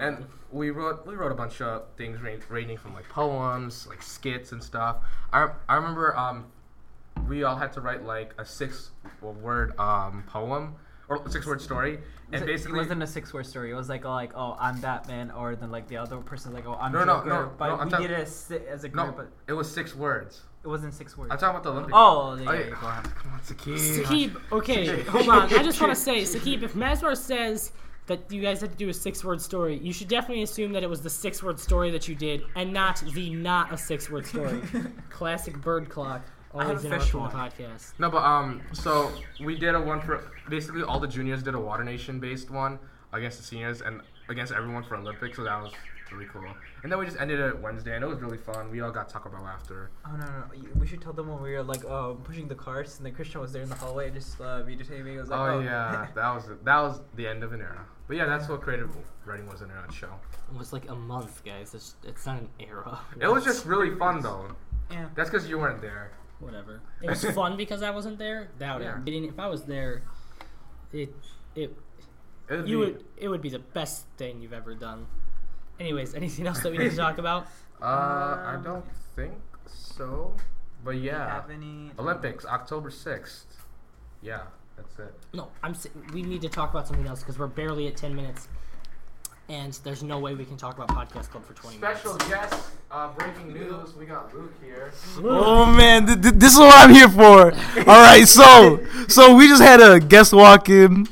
and 0.00 0.24
we 0.50 0.70
wrote 0.70 1.06
we 1.06 1.14
wrote 1.14 1.32
a 1.32 1.34
bunch 1.34 1.60
of 1.60 1.84
things 1.96 2.20
ra- 2.22 2.32
ranging 2.48 2.78
from 2.78 2.94
like 2.94 3.08
poems, 3.10 3.86
like 3.88 4.02
skits 4.02 4.52
and 4.52 4.62
stuff. 4.62 4.96
I 5.34 5.48
I 5.68 5.76
remember 5.76 6.16
um 6.16 6.46
we 7.28 7.44
all 7.44 7.56
had 7.56 7.72
to 7.74 7.80
write 7.80 8.04
like 8.04 8.34
a 8.38 8.44
six 8.44 8.90
word 9.20 9.78
um 9.78 10.24
poem 10.26 10.76
or 11.08 11.28
six 11.30 11.46
word 11.46 11.60
story, 11.60 11.98
and 12.32 12.42
it, 12.42 12.46
basically 12.46 12.78
it 12.78 12.82
wasn't 12.82 13.02
a 13.02 13.06
six 13.06 13.32
word 13.32 13.46
story. 13.46 13.70
It 13.70 13.74
was 13.74 13.88
like 13.88 14.04
like 14.04 14.32
oh 14.34 14.56
I'm 14.58 14.80
Batman, 14.80 15.30
or 15.30 15.54
then 15.56 15.70
like 15.70 15.86
the 15.88 15.96
other 15.98 16.16
person's 16.18 16.54
like 16.54 16.66
oh 16.66 16.74
I'm 16.80 16.92
No, 16.92 17.04
no, 17.04 17.18
Joker. 17.18 17.28
no, 17.28 17.52
but 17.56 17.68
no, 17.76 17.84
we 17.84 17.90
talking- 17.90 18.06
did 18.08 18.18
it 18.18 18.22
as, 18.22 18.52
as 18.68 18.84
a 18.84 18.88
no, 18.88 19.04
group, 19.04 19.16
but 19.16 19.28
it 19.46 19.52
was 19.52 19.70
six 19.72 19.94
words. 19.94 20.42
it 20.64 20.68
wasn't 20.68 20.94
six 20.94 21.16
words. 21.16 21.30
I'm 21.30 21.38
talking 21.38 21.50
about 21.60 21.62
the 21.62 21.70
Olympics. 21.70 21.92
oh, 21.94 22.34
yeah, 22.34 22.48
Oh, 22.48 22.52
yeah, 22.52 22.58
yeah. 22.60 22.70
go 22.80 22.86
ahead. 22.88 23.04
Come 23.14 23.32
on, 23.32 23.40
Sakib. 23.40 23.78
Sakib, 24.04 24.52
okay, 24.52 25.02
hold 25.04 25.28
on. 25.28 25.42
I 25.54 25.62
just 25.62 25.80
want 25.80 25.94
to 25.94 26.00
say, 26.08 26.22
Sakib, 26.22 26.62
if 26.64 26.74
Mazbar 26.74 27.16
says 27.16 27.70
that 28.08 28.30
you 28.32 28.40
guys 28.42 28.60
had 28.60 28.70
to 28.72 28.76
do 28.76 28.88
a 28.88 28.94
six-word 28.94 29.40
story, 29.40 29.78
you 29.78 29.92
should 29.92 30.08
definitely 30.08 30.42
assume 30.42 30.72
that 30.72 30.82
it 30.82 30.90
was 30.90 31.02
the 31.02 31.10
six-word 31.10 31.58
story 31.60 31.90
that 31.92 32.06
you 32.08 32.14
did, 32.16 32.42
and 32.56 32.72
not 32.72 33.00
the 33.14 33.30
not 33.34 33.72
a 33.72 33.76
six-word 33.78 34.26
story. 34.26 34.60
Classic 35.10 35.56
bird 35.60 35.88
clock. 35.88 36.22
Have 36.58 36.68
Always 36.68 36.84
a 36.84 36.86
interrupting 36.86 37.00
fish 37.00 37.12
the 37.12 37.18
one. 37.18 37.30
podcast. 37.30 37.92
No, 37.98 38.10
but 38.10 38.22
um, 38.24 38.62
so 38.72 39.12
we 39.44 39.56
did 39.58 39.74
a 39.74 39.80
one 39.80 40.00
for 40.00 40.30
basically 40.48 40.82
all 40.82 41.00
the 41.00 41.08
juniors 41.08 41.42
did 41.42 41.54
a 41.54 41.60
Water 41.60 41.84
Nation 41.84 42.20
based 42.20 42.50
one 42.50 42.78
against 43.12 43.38
the 43.38 43.44
seniors 43.44 43.80
and 43.82 44.00
against 44.28 44.52
everyone 44.52 44.82
for 44.82 44.96
Olympics, 44.96 45.36
so 45.36 45.44
that 45.44 45.62
was 45.62 45.72
really 46.12 46.26
cool. 46.26 46.44
And 46.82 46.90
then 46.92 46.98
we 46.98 47.04
just 47.06 47.18
ended 47.20 47.40
it 47.40 47.58
Wednesday, 47.60 47.94
and 47.94 48.04
it 48.04 48.06
was 48.06 48.20
really 48.20 48.38
fun. 48.38 48.70
We 48.70 48.80
all 48.80 48.90
got 48.92 49.08
Taco 49.08 49.28
Bell 49.28 49.46
after. 49.46 49.90
Oh 50.06 50.12
no, 50.16 50.24
no, 50.24 50.32
no! 50.32 50.44
We 50.76 50.86
should 50.86 51.00
tell 51.00 51.12
them 51.12 51.28
when 51.28 51.42
we 51.42 51.52
were 51.52 51.62
like 51.62 51.84
um, 51.84 52.18
pushing 52.24 52.46
the 52.48 52.54
carts, 52.54 52.96
and 52.98 53.06
then 53.06 53.14
Christian 53.14 53.40
was 53.40 53.52
there 53.52 53.62
in 53.62 53.68
the 53.68 53.74
hallway, 53.74 54.10
just 54.10 54.40
uh, 54.40 54.62
videotaping. 54.62 55.10
He 55.10 55.18
was 55.18 55.28
like, 55.30 55.38
oh 55.40 55.58
oh, 55.58 55.60
yeah, 55.60 56.06
that 56.14 56.34
was 56.34 56.48
that 56.64 56.80
was 56.80 57.00
the 57.16 57.26
end 57.26 57.42
of 57.42 57.52
an 57.52 57.60
era. 57.60 57.84
But 58.08 58.16
yeah, 58.18 58.26
that's 58.26 58.48
what 58.48 58.60
creative 58.62 58.90
writing 59.24 59.48
was 59.48 59.62
in 59.62 59.70
a 59.70 59.74
nutshell. 59.74 60.20
It 60.52 60.56
was 60.56 60.72
like 60.72 60.88
a 60.88 60.94
month, 60.94 61.42
guys. 61.44 61.74
It's, 61.74 61.96
it's 62.04 62.24
not 62.24 62.38
an 62.38 62.48
era. 62.60 63.00
It 63.20 63.26
was 63.26 63.44
just 63.44 63.66
really 63.66 63.96
fun 63.96 64.20
though. 64.20 64.46
yeah. 64.92 65.06
That's 65.16 65.28
because 65.28 65.48
you 65.48 65.58
weren't 65.58 65.80
there. 65.82 66.12
Whatever. 66.40 66.80
It 67.02 67.08
was 67.10 67.24
fun 67.32 67.56
because 67.62 67.82
I 67.82 67.90
wasn't 67.90 68.18
there. 68.18 68.48
Doubt 68.58 68.82
Yeah. 68.82 68.96
it. 68.98 69.04
Didn't- 69.04 69.24
If 69.30 69.38
I 69.38 69.46
was 69.48 69.64
there, 69.64 70.02
it 70.92 71.14
it 71.54 71.76
It 72.48 72.56
would 72.56 72.68
you 72.68 72.78
be- 72.78 72.84
would 72.84 73.04
it 73.16 73.28
would 73.28 73.42
be 73.42 73.50
the 73.50 73.58
best 73.58 74.06
thing 74.16 74.40
you've 74.40 74.52
ever 74.52 74.74
done. 74.74 75.06
Anyways, 75.80 76.14
anything 76.14 76.46
else 76.46 76.60
that 76.60 76.72
we 76.72 76.78
need 76.78 76.90
to 76.90 76.96
talk 76.96 77.18
about? 77.18 77.46
Uh, 77.78 77.84
I 77.84 78.54
Um, 78.54 78.62
don't 78.62 78.86
think 79.14 79.34
so. 79.66 80.34
But 80.82 80.92
Do 80.92 80.98
yeah, 80.98 81.28
have 81.28 81.50
any 81.50 81.90
Olympics, 81.98 82.46
October 82.46 82.88
sixth. 82.90 83.66
Yeah, 84.22 84.44
that's 84.78 84.98
it. 84.98 85.12
No, 85.34 85.50
I'm. 85.62 85.72
s- 85.72 85.86
We 86.14 86.22
need 86.22 86.40
to 86.40 86.48
talk 86.48 86.70
about 86.70 86.86
something 86.88 87.06
else 87.06 87.20
because 87.20 87.38
we're 87.38 87.48
barely 87.48 87.86
at 87.86 87.94
ten 87.98 88.16
minutes, 88.16 88.48
and 89.48 89.72
there's 89.84 90.02
no 90.02 90.18
way 90.18 90.34
we 90.34 90.44
can 90.44 90.56
talk 90.56 90.76
about 90.78 90.88
podcast 90.88 91.30
club 91.30 91.44
for 91.44 91.52
twenty 91.54 91.76
Special 91.76 92.14
minutes. 92.14 92.26
Special 92.26 92.48
guest, 92.48 92.70
uh, 92.90 93.12
breaking 93.12 93.52
news. 93.52 93.94
We 93.94 94.06
got 94.06 94.34
Luke 94.34 94.52
here. 94.62 94.92
Oh 95.22 95.66
man, 95.66 96.06
th- 96.06 96.20
th- 96.22 96.34
this 96.34 96.52
is 96.54 96.58
what 96.58 96.74
I'm 96.76 96.94
here 96.94 97.08
for. 97.08 97.52
All 97.90 98.02
right, 98.02 98.26
so 98.26 98.80
so 99.08 99.34
we 99.36 99.48
just 99.48 99.62
had 99.62 99.80
a 99.80 100.00
guest 100.00 100.32
walk 100.32 100.68
in. 100.68 101.06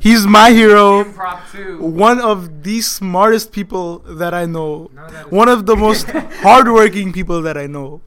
He's 0.00 0.26
my 0.26 0.50
hero. 0.50 1.04
Improv 1.04 1.52
two. 1.52 1.78
One 1.80 2.20
of 2.20 2.64
the 2.64 2.80
smartest 2.80 3.52
people 3.52 4.00
that 4.00 4.34
I 4.34 4.44
know. 4.44 4.90
None 4.92 5.14
of 5.14 5.32
One 5.32 5.48
of 5.48 5.66
the 5.66 5.76
most 5.76 6.10
hardworking 6.42 7.12
people 7.12 7.42
that 7.42 7.56
I 7.56 7.66
know. 7.66 8.00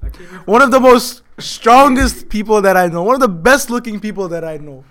One 0.46 0.62
of 0.62 0.72
the 0.72 0.81
most 0.81 1.22
strongest 1.39 2.27
people 2.29 2.62
that 2.62 2.75
I 2.75 2.88
know. 2.88 3.03
One 3.03 3.15
of 3.15 3.22
the 3.22 3.29
best 3.29 3.69
looking 3.69 4.00
people 4.01 4.27
that 4.29 4.43
I 4.43 4.57
know. 4.57 4.84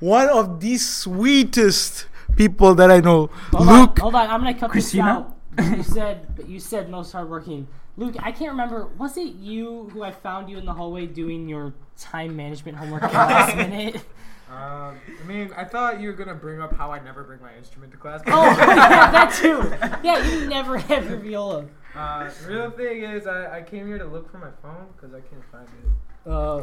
One 0.00 0.28
of 0.28 0.60
the 0.60 0.78
sweetest 0.78 2.06
people 2.38 2.74
that 2.76 2.90
I 2.90 3.00
know. 3.00 3.26
Hold 3.52 3.66
Luke. 3.66 3.90
on, 3.90 3.96
hold 4.00 4.14
on. 4.14 4.30
I'm 4.30 4.40
gonna 4.40 4.54
cut 4.54 4.70
Christina? 4.70 5.26
this 5.56 5.66
out. 5.66 5.76
You 5.76 5.82
said, 5.82 6.36
but 6.36 6.48
you 6.48 6.60
said 6.60 6.88
most 6.88 7.12
hardworking. 7.12 7.66
Luke, 7.96 8.14
I 8.20 8.30
can't 8.30 8.52
remember. 8.52 8.86
Was 8.96 9.16
it 9.18 9.34
you 9.34 9.90
who 9.92 10.02
I 10.04 10.12
found 10.12 10.48
you 10.48 10.56
in 10.56 10.64
the 10.64 10.72
hallway 10.72 11.06
doing 11.06 11.48
your 11.48 11.74
time 11.98 12.36
management 12.36 12.78
homework 12.78 13.02
last 13.02 13.56
minute? 13.62 13.96
Um, 14.48 14.96
I 15.20 15.24
mean, 15.26 15.50
I 15.56 15.64
thought 15.64 16.00
you 16.00 16.08
were 16.08 16.14
gonna 16.14 16.34
bring 16.34 16.60
up 16.62 16.74
how 16.74 16.90
I 16.92 17.00
never 17.00 17.24
bring 17.24 17.40
my 17.42 17.54
instrument 17.56 17.90
to 17.92 17.98
class. 17.98 18.22
Oh, 18.28 18.44
yeah, 18.58 19.10
that 19.10 19.34
too. 19.34 19.60
Yeah, 20.06 20.24
you 20.26 20.48
never 20.48 20.78
have 20.78 21.10
your 21.10 21.18
viola. 21.18 21.66
Uh, 21.94 22.30
real 22.46 22.70
thing 22.70 23.02
is, 23.02 23.26
I, 23.26 23.58
I 23.58 23.62
came 23.62 23.86
here 23.86 23.98
to 23.98 24.04
look 24.06 24.30
for 24.30 24.38
my 24.38 24.50
phone 24.62 24.86
because 24.96 25.12
I 25.12 25.20
can't 25.20 25.44
find 25.50 25.66
it. 25.66 26.30
Uh, 26.30 26.62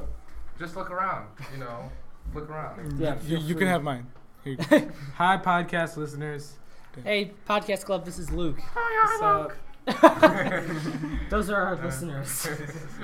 just 0.57 0.75
look 0.77 0.89
around. 0.89 1.27
You 1.53 1.59
know, 1.59 1.91
look 2.33 2.49
around. 2.49 2.99
Yeah, 2.99 3.17
You, 3.27 3.37
you 3.39 3.55
can 3.55 3.67
have 3.67 3.83
mine. 3.83 4.07
Here 4.45 4.53
you 4.53 4.57
go. 4.57 4.91
Hi, 5.15 5.37
podcast 5.37 5.97
listeners. 5.97 6.53
Hey, 7.03 7.31
podcast 7.49 7.83
club. 7.83 8.05
This 8.05 8.19
is 8.19 8.29
Luke. 8.29 8.59
What's 8.73 9.21
up? 9.23 9.51
Those 11.31 11.49
are 11.49 11.59
our 11.59 11.75
listeners. 11.83 12.47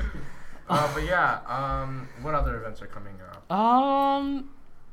uh, 0.69 0.93
but 0.93 1.03
yeah, 1.03 1.39
um, 1.47 2.07
what 2.21 2.35
other 2.35 2.57
events 2.57 2.79
are 2.83 2.87
coming 2.87 3.15
up? 3.33 3.51
Um, 3.51 4.51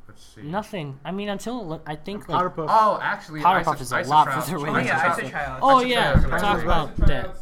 Let's 0.09 0.25
see. 0.35 0.41
nothing. 0.41 0.99
I 1.05 1.13
mean, 1.13 1.29
until 1.29 1.83
I 1.87 1.97
think 1.97 2.27
Powder 2.27 2.47
like. 2.47 2.57
Puff. 2.57 2.71
Oh, 2.73 2.99
actually, 3.03 3.43
Powder 3.43 3.61
Iso- 3.61 3.65
Puff 3.65 3.81
is 3.83 3.93
a 3.93 4.03
lot 4.05 4.25
Trout- 4.25 4.45
further 4.47 4.57
away 4.57 4.71
Oh 4.71 4.79
yeah, 4.79 4.89
Iso 4.89 4.95
I 4.97 5.01
Trout- 5.03 5.17
said 5.21 5.31
tryouts. 5.31 5.61
Oh 5.63 5.81
yeah, 5.83 6.39
talk 6.39 6.63
about 6.63 6.97
that. 6.97 7.37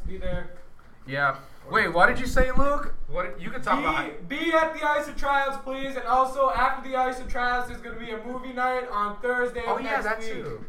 Yeah. 1.07 1.37
Wait, 1.71 1.93
what 1.93 2.07
did 2.07 2.19
you 2.21 2.27
say, 2.27 2.51
Luke? 2.53 2.95
What 3.09 3.41
you 3.41 3.51
can 3.51 3.61
talk 3.63 3.79
about? 3.81 4.29
Be, 4.29 4.37
be 4.37 4.53
at 4.53 4.73
the 4.75 4.81
ISA 5.01 5.13
trials, 5.19 5.57
please. 5.65 5.97
And 5.97 6.05
also, 6.07 6.51
after 6.51 6.89
the 6.89 7.09
ISA 7.09 7.25
trials, 7.25 7.69
there's 7.69 7.81
going 7.81 7.99
to 7.99 8.05
be 8.05 8.13
a 8.13 8.25
movie 8.25 8.53
night 8.53 8.89
on 8.91 9.21
Thursday. 9.21 9.63
Oh 9.67 9.77
of 9.77 9.83
yeah, 9.83 10.01
that 10.03 10.19
week. 10.21 10.29
too. 10.29 10.65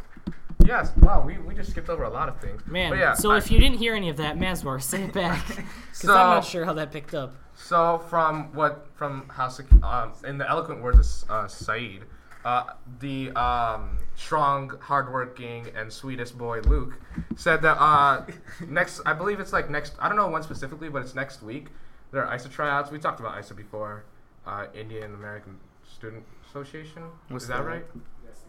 Yes. 0.66 0.92
Wow, 0.98 1.24
we, 1.26 1.38
we 1.38 1.54
just 1.56 1.72
skipped 1.72 1.90
over 1.90 2.04
a 2.04 2.10
lot 2.10 2.28
of 2.28 2.40
things. 2.42 2.62
Man, 2.68 2.90
But 2.92 3.00
yeah, 3.00 3.14
so 3.14 3.32
I- 3.32 3.38
if 3.38 3.52
you 3.52 3.60
didn't 3.60 3.78
hear 3.78 3.96
any 3.96 4.10
of 4.10 4.18
that, 4.18 4.38
Mazwar, 4.38 4.82
say 4.82 5.04
it 5.04 5.14
back. 5.14 5.46
Because 5.48 6.10
So- 6.10 6.14
I'm 6.16 6.36
not 6.36 6.46
sure 6.46 6.66
how 6.66 6.74
that 6.74 6.92
picked 6.92 7.14
up. 7.16 7.36
So 7.56 8.00
from 8.10 8.54
what 8.54 8.86
from 8.96 9.28
how 9.30 9.48
Sa- 9.50 9.64
um, 9.82 10.14
in 10.26 10.38
the 10.38 10.48
eloquent 10.48 10.82
words 10.84 11.24
of 11.28 11.46
uh, 11.46 11.48
Saeed, 11.48 12.04
uh, 12.48 12.64
the 13.02 13.30
um, 13.32 13.98
strong, 14.16 14.70
hardworking, 14.80 15.68
and 15.76 15.92
sweetest 15.92 16.38
boy 16.38 16.62
Luke 16.62 16.94
said 17.36 17.62
that 17.62 17.78
uh, 17.78 18.26
next 18.68 19.02
I 19.06 19.12
believe 19.12 19.42
it's 19.42 19.52
like 19.52 19.70
next 19.70 19.96
I 20.00 20.08
don't 20.08 20.18
know 20.18 20.30
when 20.30 20.44
specifically, 20.44 20.88
but 20.88 21.02
it's 21.02 21.14
next 21.14 21.44
week. 21.44 21.68
There 22.12 22.26
are 22.26 22.34
ISA 22.34 22.48
tryouts. 22.48 22.90
We 22.90 23.00
talked 23.00 23.20
about 23.20 23.38
ISA 23.38 23.54
before. 23.54 24.06
Uh, 24.46 24.68
Indian 24.74 25.14
American 25.14 25.58
Student 25.86 26.24
Association. 26.48 27.04
What's 27.28 27.44
Is 27.44 27.50
that 27.50 27.58
that? 27.58 27.66
right? 27.66 27.86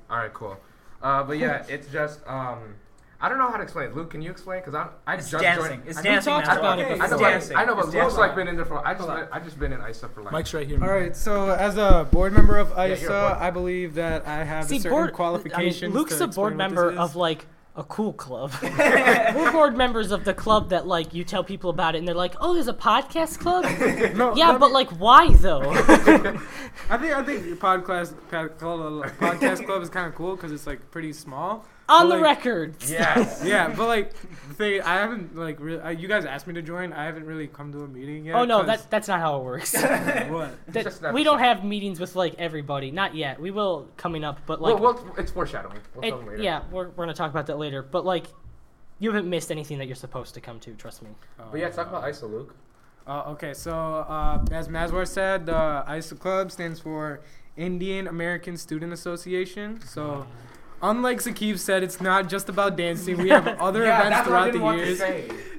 All 0.08 0.18
right, 0.18 0.32
cool. 0.32 0.56
Uh, 1.02 1.24
but 1.24 1.38
yeah, 1.38 1.64
it's 1.68 1.90
just 1.90 2.20
um, 2.28 2.76
I 3.20 3.28
don't 3.28 3.38
know 3.38 3.48
how 3.50 3.56
to 3.56 3.62
explain. 3.64 3.87
it. 3.88 3.96
Luke, 3.96 4.10
can 4.10 4.22
you 4.22 4.30
explain? 4.30 4.60
Because 4.60 4.75
I 4.75 4.88
I 5.06 5.14
It's 5.16 5.30
just 5.30 5.42
dancing. 5.42 5.70
joined. 5.70 5.82
It's 5.87 5.96
We 5.96 6.02
dancing. 6.04 6.32
talked 6.32 6.46
now. 6.46 6.58
about 6.58 6.78
it 6.78 6.84
Okay, 6.84 6.94
I 6.94 6.96
before. 6.96 7.08
know, 7.08 7.14
It's 7.16 7.22
but, 7.22 7.30
dancing. 7.30 7.56
I 7.56 7.64
know, 7.64 7.75
but 7.75 7.78
It's 7.87 7.87
Luke's 7.94 7.96
dancing. 7.96 8.18
like 8.20 8.34
been 8.37 8.48
in 8.48 8.56
there 8.56 8.64
for. 8.64 8.87
I 8.87 8.94
just 8.94 9.08
Hold 9.08 9.20
been, 9.20 9.28
I 9.32 9.40
just 9.40 9.58
been 9.58 9.72
in 9.72 9.80
ISA 9.80 10.08
for 10.08 10.22
like. 10.22 10.32
Mike's 10.32 10.54
right 10.54 10.66
here. 10.66 10.78
All 10.82 10.88
right, 10.88 11.16
so 11.16 11.50
as 11.50 11.76
a 11.76 12.06
board 12.12 12.32
member 12.32 12.58
of 12.58 12.68
you're 12.70 12.78
a 12.78 12.92
ISA, 12.92 13.08
board- 13.08 13.32
I 13.38 13.50
believe 13.50 13.94
that 13.94 14.26
I 14.26 14.44
have 14.44 14.66
See, 14.66 14.78
certain 14.78 14.90
board 14.96 15.12
qualifications. 15.14 15.82
I 15.82 15.87
mean, 15.88 15.96
Luke's 15.96 16.18
to 16.18 16.25
a 16.25 16.26
board 16.28 16.52
explain 16.52 16.58
what 16.58 16.75
member 16.75 16.90
this 16.92 17.00
of 17.00 17.16
like 17.16 17.46
a 17.75 17.82
cool 17.84 18.12
club. 18.12 18.52
We're 18.62 19.50
board 19.52 19.76
members 19.76 20.10
of 20.12 20.25
the 20.25 20.34
club 20.34 20.70
that 20.70 20.87
like 20.87 21.12
you 21.12 21.25
tell 21.25 21.42
people 21.42 21.70
about 21.70 21.94
it 21.96 21.98
and 21.98 22.06
they're 22.06 22.14
like, 22.14 22.34
"Oh, 22.40 22.54
there's 22.54 22.68
a 22.68 22.72
podcast 22.72 23.40
club." 23.40 23.64
No, 24.16 24.34
yeah, 24.37 24.50
let 24.50 24.60
but 24.60 24.68
me- 24.68 24.75
like, 24.75 24.90
why 24.90 25.32
though? 25.32 25.62
I 26.90 26.96
think 26.98 27.12
I 27.14 27.22
think 27.25 27.44
podcast 27.60 28.14
podcast 28.30 29.66
club 29.66 29.82
is 29.82 29.90
kind 29.90 30.06
of 30.06 30.14
cool 30.14 30.37
because 30.37 30.52
it's 30.52 30.66
like 30.68 30.90
pretty 30.92 31.12
small. 31.12 31.64
On 31.90 32.09
But, 32.09 32.16
the 32.16 32.21
like, 32.21 32.37
record. 32.45 32.75
Yes. 32.87 33.42
Yeah, 33.45 33.68
but 33.75 33.87
like 33.88 34.12
the 34.49 34.54
thing, 34.54 34.83
I 34.83 34.95
haven't 34.97 35.35
like 35.37 35.59
really. 35.59 35.80
Uh, 35.80 35.88
you 35.90 36.07
guys 36.07 36.25
asked 36.26 36.47
me 36.47 36.52
to 36.54 36.62
join. 36.62 36.92
I 36.92 37.04
haven't 37.04 37.25
really 37.25 37.47
come 37.47 37.73
to 37.73 37.83
a 37.83 37.88
meeting 37.88 38.26
yet. 38.26 38.35
Oh 38.37 38.45
no, 38.45 38.62
that 38.62 38.90
that's 38.90 39.09
not 39.09 39.21
how 39.21 39.38
it 39.40 39.45
works. 39.45 39.73
what? 40.28 40.50
That- 40.68 41.14
we 41.14 41.25
don't 41.25 41.38
have 41.38 41.64
meetings 41.64 41.99
with 41.99 42.14
like 42.14 42.35
everybody. 42.38 42.90
Not 42.90 43.14
yet. 43.14 43.40
We 43.40 43.50
will 43.50 43.88
coming 43.97 44.23
up, 44.25 44.40
but 44.47 44.61
Well, 44.61 44.75
like, 44.75 44.83
well, 44.83 45.14
it's 45.16 45.30
foreshadowing. 45.30 45.78
We'll 45.95 46.04
it- 46.04 46.11
tell 46.11 46.18
later. 46.21 46.42
yeah, 46.42 46.62
we're 46.71 46.88
we're 46.90 47.04
gonna 47.04 47.14
talk 47.14 47.30
about 47.30 47.47
that 47.47 47.59
later. 47.59 47.83
But 47.83 48.04
like, 48.04 48.26
you 48.99 49.11
haven't 49.11 49.30
missed 49.30 49.50
anything 49.50 49.78
that 49.78 49.87
you're 49.87 49.97
supposed 49.97 50.35
to 50.35 50.40
come 50.42 50.61
to. 50.61 50.75
Trust 50.75 51.02
me. 51.02 51.11
But 51.50 51.59
yeah, 51.59 51.71
talk 51.71 51.88
about 51.88 52.07
ISA, 52.09 52.26
Luke. 52.26 52.54
Uh, 53.07 53.23
okay, 53.28 53.54
so 53.54 53.73
uh, 53.75 54.45
as 54.50 54.68
Mazwar 54.68 55.07
said, 55.09 55.47
the 55.47 55.85
ISA 55.90 56.16
Club 56.16 56.52
stands 56.52 56.78
for 56.80 57.21
Indian 57.57 58.07
American 58.07 58.59
Student 58.59 58.92
Association. 58.92 59.80
So, 59.80 60.26
unlike 60.82 61.18
Sakib 61.18 61.58
said, 61.58 61.82
it's 61.82 62.00
not 62.00 62.28
just 62.28 62.49
about 62.49 62.76
dancing. 62.76 63.18
We 63.18 63.28
have 63.30 63.47
other 63.61 63.85
events 63.85 64.20
throughout 64.20 64.52
the 64.52 64.58
years. 64.76 65.00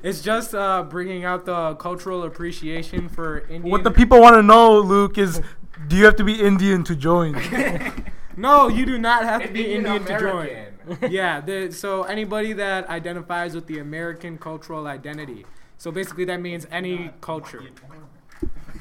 It's 0.04 0.22
just 0.22 0.56
uh, 0.56 0.84
bringing 0.84 1.26
out 1.26 1.46
the 1.46 1.76
cultural 1.76 2.24
appreciation 2.24 3.10
for 3.10 3.40
Indian. 3.42 3.70
What 3.70 3.84
the 3.84 3.92
people 3.92 4.22
want 4.22 4.36
to 4.36 4.44
know, 4.44 4.80
Luke, 4.80 5.18
is 5.18 5.42
do 5.88 5.96
you 5.96 6.06
have 6.06 6.16
to 6.18 6.24
be 6.24 6.42
Indian 6.42 6.84
to 6.86 6.96
join? 6.96 7.34
no, 8.38 8.68
you 8.68 8.86
do 8.86 8.98
not 8.98 9.24
have 9.24 9.44
to 9.44 9.50
be 9.50 9.74
Indian 9.74 9.98
Indian 9.98 10.20
to 10.20 10.20
join. 10.20 11.12
Yeah, 11.12 11.42
the, 11.42 11.72
so 11.72 12.04
anybody 12.04 12.54
that 12.54 12.90
identifies 12.90 13.54
with 13.54 13.68
the 13.68 13.80
American 13.80 14.38
cultural 14.38 14.88
identity. 14.88 15.46
So 15.78 15.92
basically, 15.92 16.26
that 16.26 16.42
means 16.42 16.66
any 16.72 17.12
culture. 17.22 17.64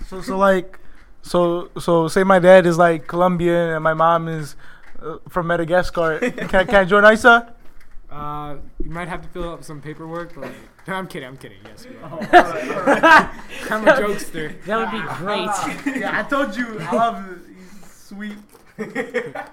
So, 0.06 0.22
so 0.22 0.38
like, 0.38 0.78
so, 1.22 1.70
so 1.78 2.08
say 2.08 2.24
my 2.24 2.38
dad 2.38 2.66
is 2.66 2.78
like 2.78 3.06
Colombian 3.06 3.70
and 3.70 3.84
my 3.84 3.94
mom 3.94 4.26
is 4.26 4.56
uh, 5.02 5.18
from 5.28 5.46
Madagascar. 5.46 6.18
can, 6.48 6.66
can 6.66 6.74
I 6.74 6.84
join 6.84 7.04
ISA? 7.10 7.54
Uh, 8.10 8.56
you 8.82 8.90
might 8.90 9.08
have 9.08 9.22
to 9.22 9.28
fill 9.28 9.50
out 9.50 9.64
some 9.64 9.80
paperwork, 9.82 10.34
but 10.34 10.50
no, 10.86 10.94
I'm 10.94 11.06
kidding. 11.06 11.28
I'm 11.28 11.36
kidding. 11.36 11.58
Yes, 11.64 11.84
you 11.84 11.96
are. 12.02 12.18
I'm 13.70 13.86
a 13.86 13.92
jokester. 13.92 14.64
That 14.64 14.78
would 14.78 14.90
be 14.90 15.06
great. 15.16 15.96
yeah, 16.00 16.18
I 16.18 16.22
told 16.22 16.56
you. 16.56 16.80
I 16.80 16.94
love 16.94 17.40
sweet. 17.86 18.38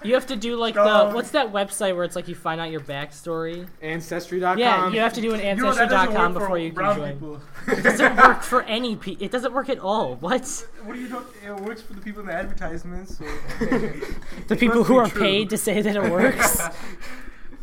You 0.04 0.14
have 0.14 0.28
to 0.28 0.36
do 0.36 0.56
like 0.56 0.76
the 0.76 1.10
what's 1.12 1.32
that 1.32 1.52
website 1.52 1.96
where 1.96 2.04
it's 2.04 2.16
like 2.16 2.28
you 2.28 2.36
find 2.36 2.62
out 2.62 2.70
your 2.72 2.82
backstory? 2.82 3.68
Ancestry.com. 3.82 4.60
Yeah, 4.60 4.90
you 4.92 5.00
have 5.00 5.14
to 5.14 5.22
do 5.22 5.34
an 5.34 5.40
You 5.40 5.56
know, 5.64 5.70
ancestry.com 5.70 6.34
before 6.34 6.58
you 6.60 6.72
can 6.72 6.96
join. 6.96 7.14
people. 7.14 7.42
It 7.68 7.84
doesn't 7.84 8.16
work 8.28 8.44
for 8.44 8.62
any 8.64 8.96
pe 8.96 9.14
It 9.20 9.32
doesn't 9.32 9.54
work 9.54 9.70
at 9.70 9.80
all. 9.80 10.16
What? 10.16 10.68
What 10.84 10.94
do 10.94 11.02
you 11.02 11.10
know? 11.10 11.24
It 11.44 11.60
works 11.62 11.82
for 11.82 11.94
the 11.94 12.02
people 12.02 12.22
in 12.22 12.28
the 12.28 12.34
advertisements. 12.34 13.18
So. 13.18 13.26
The 14.48 14.56
people 14.56 14.84
who 14.84 14.98
are 14.98 15.08
true. 15.10 15.22
paid 15.22 15.50
to 15.50 15.58
say 15.58 15.82
that 15.82 15.96
it 15.96 16.12
works. 16.12 16.62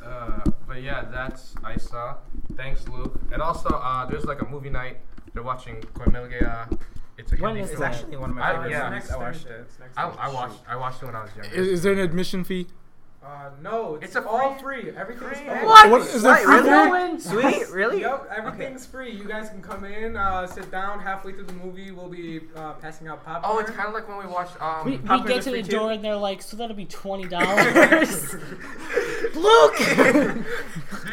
Uh, 0.04 0.40
but 0.66 0.83
yeah, 0.83 1.04
that's 1.11 1.54
I 1.64 1.76
saw. 1.76 2.16
Thanks, 2.57 2.87
Luke. 2.88 3.19
And 3.33 3.40
also, 3.40 3.69
uh, 3.71 4.04
there's 4.07 4.25
like 4.25 4.42
a 4.42 4.45
movie 4.47 4.69
night. 4.69 4.99
They're 5.33 5.42
watching 5.42 5.81
Koi 5.95 6.04
Milgaya. 6.07 6.69
It's 7.19 7.33
a 7.33 7.37
When 7.37 7.57
Hindi 7.57 7.61
It's 7.62 7.73
film. 7.73 7.83
actually 7.83 8.16
one 8.16 8.31
of 8.31 8.37
my 8.37 8.42
I- 8.49 8.52
favorite 8.54 8.71
yeah. 8.71 8.90
movies. 8.90 9.11
I 9.11 9.16
watched 9.19 9.47
it. 9.47 9.66
I, 9.97 10.02
I 10.09 10.28
watched. 10.33 10.59
I 10.69 10.76
watched 10.76 11.02
it 11.02 11.07
when 11.07 11.16
I 11.16 11.23
was 11.23 11.31
younger. 11.37 11.54
Is, 11.54 11.69
is 11.69 11.83
there 11.83 11.92
an 11.92 11.99
admission 11.99 12.42
fee? 12.45 12.66
Uh, 13.25 13.50
no, 13.62 13.95
it's, 13.97 14.07
It's 14.07 14.16
a 14.16 14.26
all 14.28 14.54
free- 14.54 14.83
free. 14.83 14.97
Everything's 14.97 15.38
free. 15.38 15.47
free. 15.47 15.64
What? 15.64 15.90
What 15.90 16.00
is 16.00 16.12
Wait, 16.14 16.23
that 16.23 16.42
free? 16.42 16.71
Really? 16.71 17.21
Sweet, 17.21 17.71
really? 17.73 18.00
Yep, 18.00 18.28
everything's 18.37 18.85
free. 18.85 19.12
You 19.12 19.23
guys 19.28 19.49
can 19.49 19.62
come 19.62 19.85
in, 19.85 20.16
uh, 20.16 20.45
sit 20.49 20.73
down. 20.73 20.99
Halfway 20.99 21.33
through 21.33 21.45
the 21.45 21.52
movie, 21.52 21.92
we'll 21.92 22.09
be 22.09 22.40
uh, 22.57 22.73
passing 22.73 23.07
out 23.07 23.25
popcorn. 23.25 23.54
Oh, 23.57 23.61
it's 23.61 23.71
kind 23.71 23.87
of 23.87 23.95
like 23.95 24.09
when 24.09 24.19
we 24.19 24.26
watched. 24.26 24.61
Um, 24.61 24.85
We, 24.87 24.97
we 24.97 25.23
get 25.28 25.42
to 25.42 25.50
the 25.50 25.57
free 25.59 25.62
too? 25.62 25.71
door 25.71 25.92
and 25.92 26.04
they're 26.04 26.16
like, 26.16 26.42
so 26.42 26.57
that'll 26.57 26.75
be 26.75 26.87
twenty 26.87 27.28
dollars. 27.28 28.35
Luke. 29.37 29.76
Did 29.78 30.45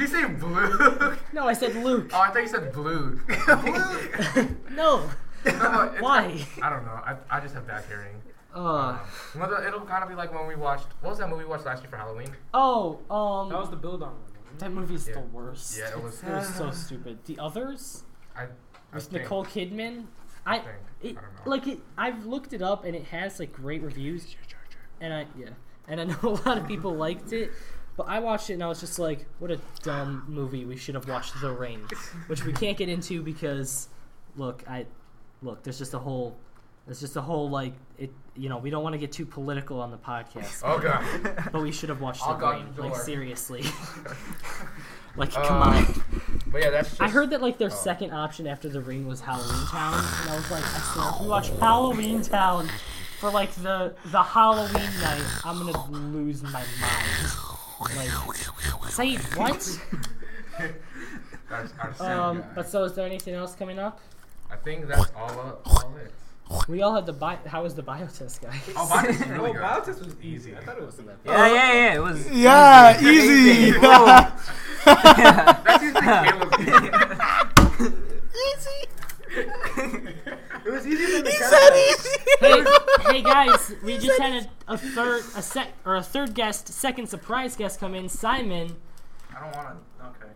you 0.02 0.08
say 0.08 0.26
blue? 0.30 1.16
no, 1.32 1.48
I 1.48 1.54
said 1.54 1.76
Luke. 1.76 2.10
oh, 2.12 2.22
I 2.22 2.30
thought 2.32 2.42
you 2.42 2.48
said 2.48 2.72
blue. 2.74 3.20
No. 4.72 5.08
No, 5.46 5.84
it's- 5.84 6.02
Why? 6.02 6.46
I 6.62 6.70
don't 6.70 6.86
know. 6.86 6.92
I, 6.92 7.16
I 7.30 7.40
just 7.40 7.54
have 7.56 7.68
bad 7.68 7.84
hearing. 7.86 8.22
Uh, 8.56 8.98
Um, 9.36 9.64
it'll 9.66 9.82
kind 9.82 10.04
of 10.04 10.10
be 10.10 10.16
like 10.16 10.34
when 10.34 10.48
we 10.48 10.56
watched. 10.56 10.88
What 11.02 11.12
was 11.12 11.20
that 11.20 11.30
movie 11.30 11.44
we 11.44 11.50
watched 11.50 11.66
last 11.66 11.82
year 11.84 11.90
for 11.90 11.98
Halloween? 11.98 12.30
oh, 12.54 13.00
um, 13.10 13.50
That 13.50 13.60
was 13.60 13.70
the 13.70 13.76
build 13.76 14.02
on 14.04 14.10
one. 14.10 14.18
wasn't 14.22 14.54
it? 14.54 14.60
that 14.60 14.72
movie's 14.72 15.08
Yeah. 15.08 15.14
the 15.16 15.20
worst. 15.22 15.78
Yeah, 15.78 15.90
it 15.90 16.04
was. 16.04 16.22
It 16.24 16.30
was 16.30 16.56
so 16.56 16.72
stupid. 16.86 17.20
The 17.26 17.38
others 17.40 18.04
I, 18.36 18.44
I 18.44 18.48
with 18.94 19.04
think- 19.08 19.24
Nicole 19.24 19.46
Kidman. 19.46 20.06
I 20.46 20.58
think. 20.60 20.70
it, 21.04 21.08
I 21.18 21.22
don't 21.22 21.46
know. 21.46 21.52
like 21.52 21.68
it. 21.68 21.80
I've 21.98 22.26
looked 22.26 22.54
it 22.54 22.62
up 22.64 22.86
and 22.86 22.96
it 22.96 23.04
has 23.06 23.40
like 23.40 23.54
great 23.54 23.84
reviews. 23.84 24.36
And 25.00 25.14
I 25.14 25.28
yeah, 25.38 25.50
and 25.88 26.02
I 26.02 26.04
know 26.06 26.18
a 26.24 26.30
lot 26.48 26.58
of 26.58 26.68
people 26.68 26.96
liked 26.96 27.32
it. 27.34 27.52
But 27.98 28.08
I 28.08 28.20
watched 28.20 28.50
it 28.50 28.54
and 28.54 28.64
I 28.64 28.68
was 28.68 28.80
just 28.80 28.98
like, 28.98 29.26
what 29.40 29.52
a 29.52 29.60
dumb 29.84 30.24
movie. 30.28 30.64
We 30.66 30.78
should 30.78 30.96
have 30.96 31.08
watched 31.08 31.40
The 31.42 31.52
Ring, 31.52 31.82
which 32.28 32.46
we 32.46 32.54
can't 32.54 32.78
get 32.78 32.88
into 32.88 33.22
because, 33.22 33.90
look, 34.38 34.64
I, 34.70 34.86
look, 35.42 35.64
there's 35.64 35.78
just 35.78 35.94
a 35.94 36.00
whole, 36.00 36.38
there's 36.86 37.00
just 37.00 37.16
a 37.16 37.22
whole 37.22 37.50
like 37.50 37.74
it. 37.98 38.12
You 38.36 38.50
know, 38.50 38.58
we 38.58 38.70
don't 38.70 38.84
want 38.84 38.94
to 38.94 39.00
get 39.00 39.12
too 39.12 39.26
political 39.26 39.82
on 39.82 39.92
the 39.92 39.98
podcast, 39.98 40.62
Oh 40.64 40.80
god. 40.80 41.04
but 41.52 41.62
we 41.62 41.72
should 41.72 41.90
have 41.90 42.02
watched 42.02 42.24
I'll 42.24 42.38
The 42.38 42.48
Ring. 42.48 42.74
the 42.76 42.82
Like 42.84 42.96
seriously, 42.96 43.64
like 45.16 45.36
Uh, 45.38 45.46
come 45.46 45.62
on. 45.62 46.04
But 46.48 46.62
yeah, 46.62 46.70
that's. 46.70 46.90
Just, 46.90 47.02
I 47.02 47.10
heard 47.10 47.30
that 47.32 47.42
like 47.42 47.58
their 47.58 47.72
oh. 47.72 47.76
second 47.76 48.12
option 48.12 48.48
after 48.48 48.70
The 48.70 48.82
Ring 48.82 49.08
was 49.08 49.22
Halloween 49.22 49.68
Town, 49.68 49.94
and 49.94 50.30
I 50.30 50.36
was 50.36 50.52
like, 50.52 50.64
I 50.64 50.80
swear, 50.94 51.10
if 51.10 51.22
we 51.22 51.28
watch 51.28 51.50
Halloween 51.60 52.22
Town 52.22 52.70
for 53.20 53.30
like 53.30 53.52
the 53.56 53.94
the 54.06 54.24
Halloween 54.24 54.90
night, 55.02 55.26
I'm 55.44 55.60
gonna 55.60 55.92
lose 55.92 56.42
my 56.44 56.52
mind. 56.52 57.50
Like, 57.96 58.92
say 58.92 59.16
what? 59.36 59.80
Um, 62.00 62.44
but 62.54 62.70
so 62.70 62.84
is 62.84 62.94
there 62.94 63.08
anything 63.08 63.34
else 63.34 63.56
coming 63.56 63.80
up? 63.80 64.00
I 64.52 64.56
think 64.58 64.88
that's 64.88 65.12
all. 65.16 65.30
Uh, 65.30 65.54
all 65.70 65.96
it. 65.98 66.12
We 66.68 66.82
all 66.82 66.96
had 66.96 67.06
the 67.06 67.14
bi. 67.14 67.38
How 67.46 67.62
was 67.64 67.76
the 67.76 67.84
biotest, 67.84 68.42
guys? 68.42 68.60
Oh, 68.76 68.90
mine 68.90 69.06
is 69.12 69.20
really 69.28 69.52
good. 69.52 69.62
Biotest 69.62 70.00
was 70.04 70.16
easy. 70.22 70.56
I 70.56 70.62
thought 70.62 70.78
it 70.78 70.86
was. 70.86 70.96
The 70.96 71.04
Yeah, 71.26 71.48
yeah, 71.48 71.74
yeah. 71.74 71.94
It 71.96 72.02
was. 72.02 72.28
Yeah, 72.32 73.00
easy. 73.02 73.72
That's 73.80 74.50
usually 75.84 76.02
Caleb's. 76.02 76.58
It 80.66 80.72
was 80.72 80.86
easier 80.88 81.08
than 81.12 81.24
the 81.24 81.32
He 81.32 81.38
said 81.38 81.70
fight. 81.70 81.90
easy. 81.90 82.10
hey, 82.40 82.64
hey 83.14 83.22
guys, 83.24 83.74
we 83.84 83.98
just 83.98 84.20
had 84.20 84.50
a, 84.68 84.74
a 84.74 84.78
third, 84.78 85.24
a 85.36 85.42
sec, 85.42 85.68
or 85.86 85.96
a 85.96 86.04
third 86.04 86.34
guest, 86.34 86.68
second 86.70 87.08
surprise 87.08 87.56
guest 87.56 87.80
come 87.80 87.96
in, 87.96 88.10
Simon. 88.10 88.76
I 89.36 89.40
don't 89.40 89.56
want 89.56 89.70
to. 89.70 89.76
Okay. 90.08 90.32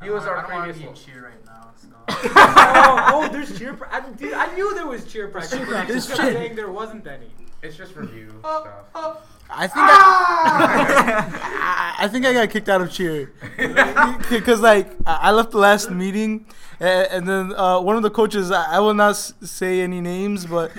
I 0.00 0.04
He 0.04 0.10
was 0.10 0.24
our 0.26 0.38
I 0.38 0.42
previous 0.44 0.78
be 0.78 1.00
cheer 1.04 1.24
right 1.24 1.44
now. 1.46 1.70
So. 1.76 1.88
oh, 2.36 3.04
oh, 3.12 3.28
there's 3.32 3.58
cheer. 3.58 3.74
Pra- 3.78 3.88
I, 3.92 4.00
dude, 4.12 4.32
I 4.32 4.54
knew 4.54 4.74
there 4.74 4.86
was 4.86 5.04
cheer 5.10 5.28
practice. 5.28 5.50
cheer 5.52 5.60
but 5.60 5.66
you 5.68 5.74
practice. 5.74 5.94
just 6.06 6.08
kept 6.10 6.20
Cheer. 6.22 6.32
saying 6.32 6.56
there 6.56 6.70
wasn't 6.70 7.06
any. 7.06 7.26
It's 7.62 7.76
just 7.76 7.94
review 7.96 8.30
stuff. 8.40 9.18
I 9.50 9.66
think 9.66 9.76
I, 9.88 11.94
I 12.00 12.08
think 12.08 12.26
I 12.26 12.32
got 12.34 12.50
kicked 12.50 12.68
out 12.68 12.80
of 12.82 12.92
cheer 12.92 13.32
because 14.30 14.60
like 14.60 14.90
I 15.06 15.28
I 15.28 15.30
left 15.32 15.52
the 15.52 15.58
last 15.58 15.90
meeting 15.90 16.44
and, 16.80 17.08
and 17.10 17.28
then 17.28 17.54
uh, 17.56 17.80
one 17.80 17.96
of 17.96 18.02
the 18.02 18.10
coaches 18.10 18.50
I, 18.50 18.76
I 18.76 18.80
will 18.80 18.92
not 18.94 19.10
s- 19.10 19.32
say 19.42 19.80
any 19.80 20.00
names 20.02 20.44
but 20.46 20.70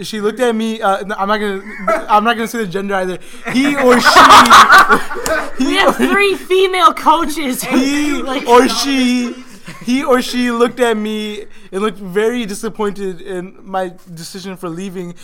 she 0.00 0.20
looked 0.20 0.38
at 0.40 0.54
me 0.54 0.80
uh, 0.80 1.02
no, 1.02 1.14
I'm 1.16 1.26
not 1.28 1.38
gonna 1.38 1.62
I'm 2.08 2.22
not 2.24 2.34
gonna 2.36 2.46
say 2.48 2.58
the 2.58 2.66
gender 2.68 2.94
either 2.94 3.18
he 3.52 3.74
or 3.76 4.00
she 4.00 4.20
We 5.66 5.74
have 5.74 5.96
three 5.96 6.34
female 6.36 6.94
coaches. 6.94 7.62
he 7.64 8.22
like, 8.22 8.46
or 8.46 8.68
she 8.68 9.32
he 9.84 10.04
or 10.04 10.22
she 10.22 10.50
looked 10.52 10.78
at 10.80 10.96
me 10.96 11.46
and 11.72 11.82
looked 11.82 11.98
very 11.98 12.46
disappointed 12.46 13.20
in 13.20 13.58
my 13.62 13.92
decision 14.14 14.56
for 14.56 14.68
leaving 14.68 15.14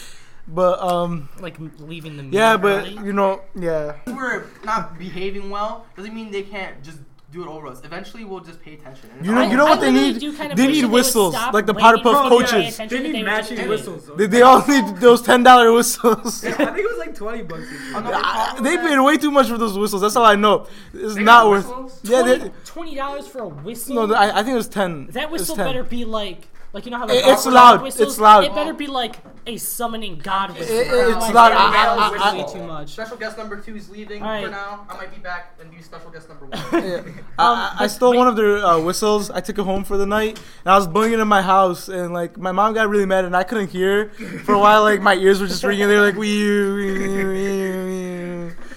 but 0.48 0.78
um 0.80 1.28
like 1.40 1.56
leaving 1.78 2.16
the 2.16 2.24
yeah 2.36 2.56
but 2.56 2.80
early. 2.86 2.92
you 3.06 3.12
know 3.12 3.40
yeah 3.54 3.96
If 4.06 4.14
we're 4.14 4.44
not 4.64 4.98
behaving 4.98 5.48
well, 5.50 5.86
doesn't 5.96 6.14
mean 6.14 6.30
they 6.30 6.42
can't 6.42 6.82
just 6.82 6.98
do 7.32 7.42
it 7.42 7.48
over 7.48 7.66
us. 7.66 7.80
Eventually, 7.82 8.24
we'll 8.24 8.38
just 8.38 8.62
pay 8.62 8.74
attention. 8.74 9.10
You 9.20 9.32
know, 9.32 9.40
I- 9.40 9.46
you 9.50 9.56
know 9.56 9.66
I 9.66 9.70
what 9.70 9.80
they 9.80 9.90
need? 9.90 10.20
do 10.20 10.36
kind 10.36 10.52
of 10.52 10.56
They 10.56 10.68
need 10.68 10.84
whistles, 10.84 11.34
stop 11.34 11.52
like 11.52 11.66
the 11.66 11.72
waiting 11.72 11.82
Potter 11.82 11.98
Puff 12.00 12.28
for 12.28 12.34
you 12.34 12.46
to 12.46 12.52
pay 12.52 12.62
coaches. 12.70 12.76
They 12.76 12.98
need 13.00 13.06
would 13.06 13.12
just 13.14 13.50
matching 13.50 13.68
whistles. 13.68 14.10
they, 14.16 14.26
they 14.26 14.42
all 14.42 14.64
need 14.68 14.96
those 14.98 15.20
ten 15.20 15.42
dollar 15.42 15.72
whistles 15.72 16.44
I 16.44 16.52
think 16.52 16.78
it 16.78 16.88
was 16.88 16.98
like 16.98 17.12
twenty 17.16 17.42
bucks. 17.42 17.62
each. 17.62 17.88
Another 17.96 18.62
they 18.62 18.76
that- 18.76 18.86
paid 18.88 19.00
way 19.00 19.16
too 19.16 19.32
much 19.32 19.48
for 19.48 19.58
those 19.58 19.76
whistles. 19.76 20.02
That's 20.02 20.14
all 20.14 20.24
I 20.24 20.36
know. 20.36 20.68
It's 20.92 21.16
They 21.16 21.24
not 21.24 21.48
worth. 21.48 21.64
whistles? 21.66 22.00
Yeah, 22.04 22.22
they, 22.22 22.38
Twenty- 22.38 22.54
Twenty 22.64 22.94
dollars 22.94 23.26
for 23.26 23.38
a 23.40 23.48
whistle. 23.48 24.06
no, 24.06 24.14
I, 24.14 24.30
I 24.38 24.42
think 24.44 24.50
it 24.54 24.62
was 24.64 24.68
ten. 24.68 25.06
that 25.08 25.24
It 25.24 25.30
was 25.30 25.40
whistle 25.40 25.56
10. 25.56 25.66
better 25.66 25.82
be 25.82 26.04
like, 26.04 26.46
like 26.72 26.84
you 26.84 26.92
know 26.92 26.98
how 26.98 27.08
It- 27.08 27.24
it's 27.26 27.46
loud, 27.46 27.82
whistles? 27.82 28.10
it's 28.10 28.20
loud. 28.20 28.44
It 28.44 28.54
better 28.54 28.74
be 28.74 28.86
like 28.86 29.16
a 29.46 29.56
summoning 29.56 30.18
god 30.18 30.56
whistle. 30.58 30.74
It- 30.76 30.86
it's 30.88 31.16
not. 31.28 31.34
loud. 31.34 31.50
that 31.52 31.88
I- 31.88 31.92
I- 31.94 32.30
I- 32.30 32.34
way 32.36 32.42
I- 32.44 32.52
too 32.52 32.62
much. 32.62 32.90
Special 32.92 33.16
guest 33.16 33.36
number 33.36 33.56
two 33.60 33.76
is 33.76 33.90
leaving 33.90 34.22
All 34.22 34.28
right. 34.28 34.44
for 34.44 34.50
now. 34.50 34.86
I 34.88 34.96
might 34.96 35.14
be 35.14 35.20
back 35.20 35.54
and 35.60 35.70
be 35.70 35.82
special 35.82 36.10
guest 36.10 36.28
number 36.28 36.46
one. 36.46 36.60
Yeah. 36.84 37.02
Um, 37.36 37.58
I, 37.58 37.72
I 37.74 37.76
but 37.80 37.88
stole 37.88 38.10
wait- 38.12 38.18
one 38.18 38.28
of 38.28 38.36
their 38.36 38.56
uh, 38.64 38.78
whistles. 38.80 39.30
I 39.30 39.40
took 39.40 39.58
it 39.58 39.62
home 39.64 39.84
for 39.84 39.96
the 39.96 40.06
night, 40.06 40.38
and 40.64 40.72
I 40.72 40.76
was 40.76 40.86
blowing 40.86 41.12
it 41.12 41.18
in 41.18 41.26
my 41.28 41.42
house. 41.42 41.88
And 41.88 42.12
like 42.14 42.36
my 42.38 42.52
mom 42.52 42.74
got 42.74 42.88
really 42.88 43.06
mad, 43.06 43.24
and 43.24 43.36
I 43.36 43.42
couldn't 43.42 43.70
hear 43.70 44.10
for 44.44 44.54
a 44.54 44.58
while. 44.58 44.82
Like 44.82 45.00
my 45.02 45.14
ears 45.14 45.40
were 45.40 45.46
just 45.48 45.64
ringing. 45.64 45.88
They 45.88 45.96
were 45.96 46.02
like 46.06 46.16
wee 46.16 46.44
wee 46.72 46.92
wee 47.08 47.24
wee. 47.24 48.13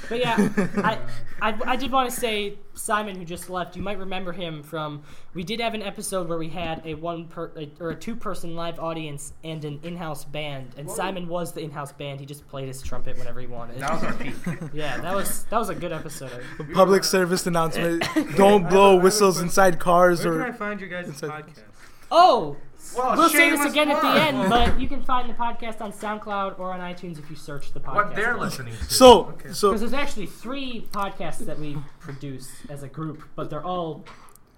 But 0.10 0.20
yeah, 0.20 0.50
I, 0.78 1.00
I, 1.42 1.58
I 1.66 1.76
did 1.76 1.92
want 1.92 2.10
to 2.10 2.16
say 2.16 2.58
Simon, 2.74 3.16
who 3.18 3.26
just 3.26 3.50
left. 3.50 3.76
You 3.76 3.82
might 3.82 3.98
remember 3.98 4.32
him 4.32 4.64
from. 4.64 5.04
We 5.34 5.44
did 5.44 5.60
have 5.60 5.74
an 5.74 5.82
episode 5.82 6.28
where 6.30 6.38
we 6.38 6.50
had 6.50 6.82
a 6.86 6.94
one 6.96 7.28
per 7.28 7.52
a, 7.58 7.70
or 7.80 7.92
a 7.92 7.96
two 7.96 8.16
person 8.16 8.56
live 8.56 8.80
audience 8.80 9.34
and 9.44 9.64
an 9.66 9.80
in 9.84 9.98
house 9.98 10.24
band, 10.26 10.76
and 10.78 10.90
Simon 10.90 11.28
was 11.28 11.54
the 11.54 11.62
in 11.62 11.72
house 11.72 11.92
band. 11.92 12.20
He 12.20 12.26
just 12.26 12.48
played 12.48 12.68
his 12.68 12.82
trumpet 12.82 13.18
whenever 13.18 13.40
he 13.40 13.48
wanted. 13.48 13.80
That 13.80 13.94
was 13.94 14.04
our 14.04 14.14
peak. 14.14 14.34
yeah, 14.74 15.00
that 15.02 15.16
was 15.16 15.44
that 15.46 15.58
was 15.58 15.70
a 15.70 15.76
good 15.76 15.92
episode. 15.92 16.44
Public 16.74 17.04
service 17.04 17.46
announcement: 17.48 18.04
Don't 18.36 18.70
blow 18.70 19.00
whistles 19.00 19.40
inside 19.42 19.80
cars 19.80 20.26
or 20.26 20.36
Where 20.36 20.46
can 20.46 20.54
I 20.54 20.58
find 20.58 20.82
you 20.82 20.88
guys' 20.88 21.08
Inside- 21.08 21.30
podcast? 21.46 21.64
Oh, 22.10 22.56
Well, 22.96 23.18
we'll 23.18 23.30
say 23.30 23.50
this 23.50 23.60
shameless 23.60 23.72
again 23.72 23.92
at 23.92 24.02
the 24.02 24.22
end, 24.22 24.50
but 24.50 24.80
you 24.80 24.88
can 24.88 25.04
find 25.04 25.30
the 25.30 25.34
podcast 25.34 25.82
on 25.82 25.92
SoundCloud 25.92 26.60
or 26.60 26.72
on 26.72 26.80
iTunes 26.80 27.20
if 27.20 27.30
you 27.30 27.36
search 27.36 27.74
the 27.74 27.80
podcast. 27.80 27.96
What 27.96 28.16
they're 28.16 28.38
listening 28.38 28.76
to. 28.76 28.84
So 28.86 29.36
so 29.52 29.70
Because 29.70 29.82
there's 29.82 29.94
actually 29.94 30.28
three 30.28 30.88
podcasts 30.92 31.40
that 31.40 31.60
we 31.60 31.78
produce 32.00 32.50
as 32.70 32.84
a 32.84 32.88
group, 32.88 33.24
but 33.36 33.50
they're 33.50 33.64
all 33.66 34.06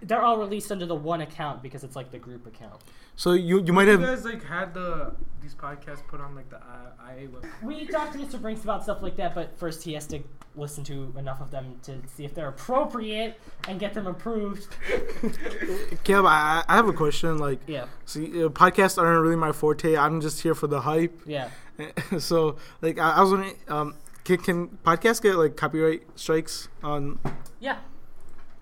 they're 0.01 0.21
all 0.21 0.38
released 0.38 0.71
under 0.71 0.86
the 0.86 0.95
one 0.95 1.21
account 1.21 1.62
because 1.62 1.84
it's 1.84 1.95
like 1.95 2.12
the 2.12 2.19
group 2.19 2.47
account. 2.47 2.82
So 3.19 3.34
you 3.34 3.55
you 3.65 3.73
might 3.73 3.88
have 3.89 3.99
You 3.99 4.05
have 4.08 4.23
guys 4.23 4.25
like 4.34 4.43
had 4.45 4.73
the 4.73 5.13
these 5.41 5.53
podcasts 5.55 6.05
put 6.08 6.19
on 6.21 6.36
like 6.36 6.49
the 6.49 6.58
I- 6.58 7.13
IA 7.19 7.27
website. 7.27 7.63
We 7.63 7.86
talked 7.88 8.13
to 8.13 8.19
Mr. 8.19 8.39
Brinks 8.41 8.63
about 8.63 8.84
stuff 8.84 9.01
like 9.01 9.15
that, 9.17 9.34
but 9.36 9.58
first 9.58 9.84
he 9.84 9.93
has 9.93 10.05
to 10.08 10.19
listen 10.55 10.84
to 10.86 11.13
enough 11.17 11.41
of 11.41 11.49
them 11.51 11.65
to 11.84 11.93
see 12.15 12.23
if 12.25 12.34
they're 12.36 12.49
appropriate 12.49 13.39
and 13.67 13.79
get 13.79 13.93
them 13.93 14.05
approved. 14.08 14.67
Cam, 16.03 16.25
I, 16.25 16.63
I 16.67 16.75
have 16.75 16.88
a 16.88 16.93
question. 16.93 17.38
Like, 17.38 17.60
Yeah, 17.67 17.86
see, 18.05 18.25
uh, 18.43 18.49
podcasts 18.49 18.97
aren't 19.01 19.21
really 19.21 19.36
my 19.36 19.51
forte. 19.51 19.95
I'm 19.95 20.21
just 20.21 20.41
here 20.41 20.53
for 20.55 20.67
the 20.67 20.82
hype. 20.82 21.19
yeah. 21.25 21.49
so, 22.19 22.58
like, 22.82 22.99
I, 22.99 23.12
I 23.12 23.21
was 23.21 23.32
wondering, 23.32 23.55
um, 23.69 23.95
can, 24.25 24.38
can 24.38 24.67
podcasts 24.86 25.21
get 25.21 25.36
like 25.36 25.55
copyright 25.55 26.03
strikes 26.15 26.67
on? 26.84 27.19
Yeah. 27.60 27.77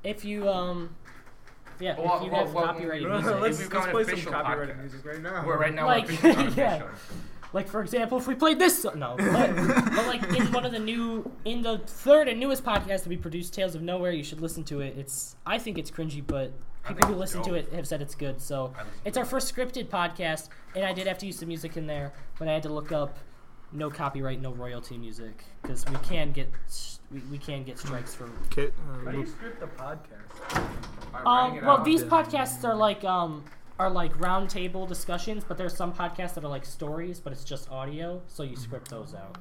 If 0.03 0.23
you 0.23 0.47
um 0.47 0.95
yeah, 1.79 1.95
Well, 1.99 2.17
if 2.17 2.23
you 2.23 2.31
well, 2.31 2.45
have 2.45 2.53
well, 2.53 2.65
copyrighted 2.65 3.07
well, 3.07 3.21
music. 3.21 3.39
let's- 3.41 3.59
let's, 3.59 3.69
become 3.69 3.93
let's 3.93 4.09
play 4.09 4.21
some 4.21 4.33
copyrighted 4.33 4.75
podcast. 4.75 4.79
music 4.81 5.05
right 5.05 5.21
now. 5.21 5.45
We're 5.45 5.57
right 5.57 5.73
now 5.73 5.85
Like, 5.87 6.23
yeah. 6.57 6.83
Like 7.53 7.69
for 7.69 7.81
example, 7.81 8.17
if 8.17 8.27
we 8.27 8.35
played 8.35 8.59
this 8.59 8.81
so- 8.81 8.93
no, 8.93 9.15
but, 9.17 9.55
but 9.55 10.07
like 10.07 10.23
in 10.37 10.51
one 10.51 10.65
of 10.65 10.71
the 10.73 10.79
new 10.79 11.31
in 11.45 11.61
the 11.61 11.77
third 11.79 12.27
and 12.27 12.39
newest 12.39 12.63
podcast 12.63 13.03
that 13.03 13.07
we 13.07 13.17
produced, 13.17 13.53
Tales 13.53 13.73
of 13.73 13.81
Nowhere, 13.81 14.11
you 14.11 14.23
should 14.23 14.41
listen 14.41 14.63
to 14.65 14.81
it. 14.81 14.97
It's 14.97 15.35
I 15.45 15.57
think 15.57 15.77
it's 15.77 15.89
cringy, 15.89 16.21
but 16.25 16.51
people 16.85 17.07
who 17.07 17.13
it's 17.13 17.33
listen 17.33 17.43
to 17.43 17.53
it 17.55 17.71
have 17.73 17.87
said 17.87 18.01
it's 18.01 18.15
good. 18.15 18.41
So 18.41 18.73
it's 19.05 19.17
our 19.17 19.23
first 19.25 19.53
scripted 19.55 19.87
podcast, 19.87 20.49
and 20.75 20.85
I 20.85 20.91
did 20.91 21.07
have 21.07 21.17
to 21.19 21.25
use 21.25 21.39
some 21.39 21.47
music 21.47 21.77
in 21.77 21.87
there, 21.87 22.11
but 22.37 22.49
I 22.49 22.53
had 22.53 22.63
to 22.63 22.69
look 22.69 22.91
up 22.91 23.17
no 23.71 23.89
copyright, 23.89 24.41
no 24.41 24.51
royalty 24.51 24.97
music 24.97 25.43
because 25.61 25.85
we 25.87 25.95
can 25.97 26.33
get 26.33 26.49
we, 27.11 27.19
we 27.31 27.37
can 27.37 27.63
get 27.63 27.79
strikes 27.79 28.13
for 28.13 28.29
Okay, 28.51 28.71
How 29.05 29.11
do 29.11 29.17
uh, 29.17 29.21
you 29.21 29.25
script 29.25 29.63
a 29.63 29.67
podcast? 29.67 30.16
By 31.13 31.19
Um, 31.25 31.55
well, 31.65 31.77
out. 31.77 31.85
these 31.85 32.03
podcasts 32.03 32.63
are 32.63 32.75
like 32.75 33.03
um 33.03 33.43
are 33.79 33.89
like 33.89 34.19
round 34.19 34.49
table 34.49 34.85
discussions, 34.87 35.43
but 35.47 35.57
there's 35.57 35.75
some 35.75 35.93
podcasts 35.93 36.33
that 36.33 36.43
are 36.43 36.47
like 36.49 36.65
stories, 36.65 37.19
but 37.19 37.31
it's 37.33 37.43
just 37.43 37.69
audio, 37.71 38.21
so 38.27 38.43
you 38.43 38.55
script 38.55 38.89
those 38.89 39.13
out. 39.13 39.37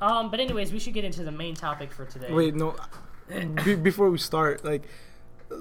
Um, 0.00 0.30
but 0.30 0.40
anyways, 0.40 0.72
we 0.72 0.78
should 0.78 0.94
get 0.94 1.04
into 1.04 1.22
the 1.24 1.30
main 1.32 1.54
topic 1.54 1.92
for 1.92 2.04
today. 2.04 2.32
wait, 2.32 2.54
no. 2.54 2.74
Be, 3.64 3.74
before 3.76 4.10
we 4.10 4.18
start, 4.18 4.64
like, 4.64 4.86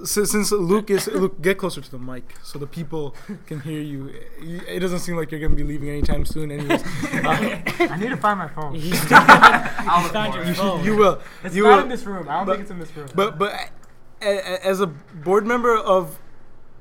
since, 0.04 0.32
since 0.32 0.52
Luke 0.52 0.90
is 0.90 1.08
Luke, 1.08 1.40
get 1.42 1.58
closer 1.60 1.82
to 1.82 1.92
the 1.92 1.98
mic 2.00 2.36
so 2.44 2.58
the 2.60 2.68
people 2.68 3.16
can 3.46 3.60
hear 3.62 3.80
you. 3.82 4.12
You- 4.42 4.62
It 4.68 4.80
doesn't 4.80 5.00
seem 5.00 5.16
like 5.16 5.32
you're 5.32 5.40
gonna 5.40 5.56
be 5.56 5.64
leaving 5.64 5.90
anytime 5.90 6.26
soon, 6.26 6.52
anyways. 6.52 6.82
Uh, 6.84 7.62
I 7.80 7.98
need 7.98 8.10
to 8.10 8.18
find 8.18 8.40
my 8.40 8.48
phone. 8.48 8.74
He's 8.76 9.00
found 9.06 9.30
I'll 9.30 10.04
look 10.04 10.12
found 10.14 10.34
for 10.34 10.40
your 10.42 10.50
it. 10.50 10.56
phone. 10.58 10.84
you 10.84 10.96
will. 10.96 11.22
It's 11.44 11.56
you 11.56 11.64
not 11.64 11.76
will. 11.78 11.84
in 11.84 11.90
this 11.90 12.04
room. 12.06 12.28
I 12.28 12.38
don't 12.38 12.46
but- 12.48 12.52
think 12.54 12.62
it's 12.64 12.72
in 12.72 12.80
this 12.80 12.96
room. 12.98 13.08
But 13.16 13.38
but 13.38 13.52
a- 13.54 13.56
a- 13.56 13.70
as 14.26 14.82
a 14.82 14.88
board 14.88 15.46
member 15.46 15.76
of 15.78 16.20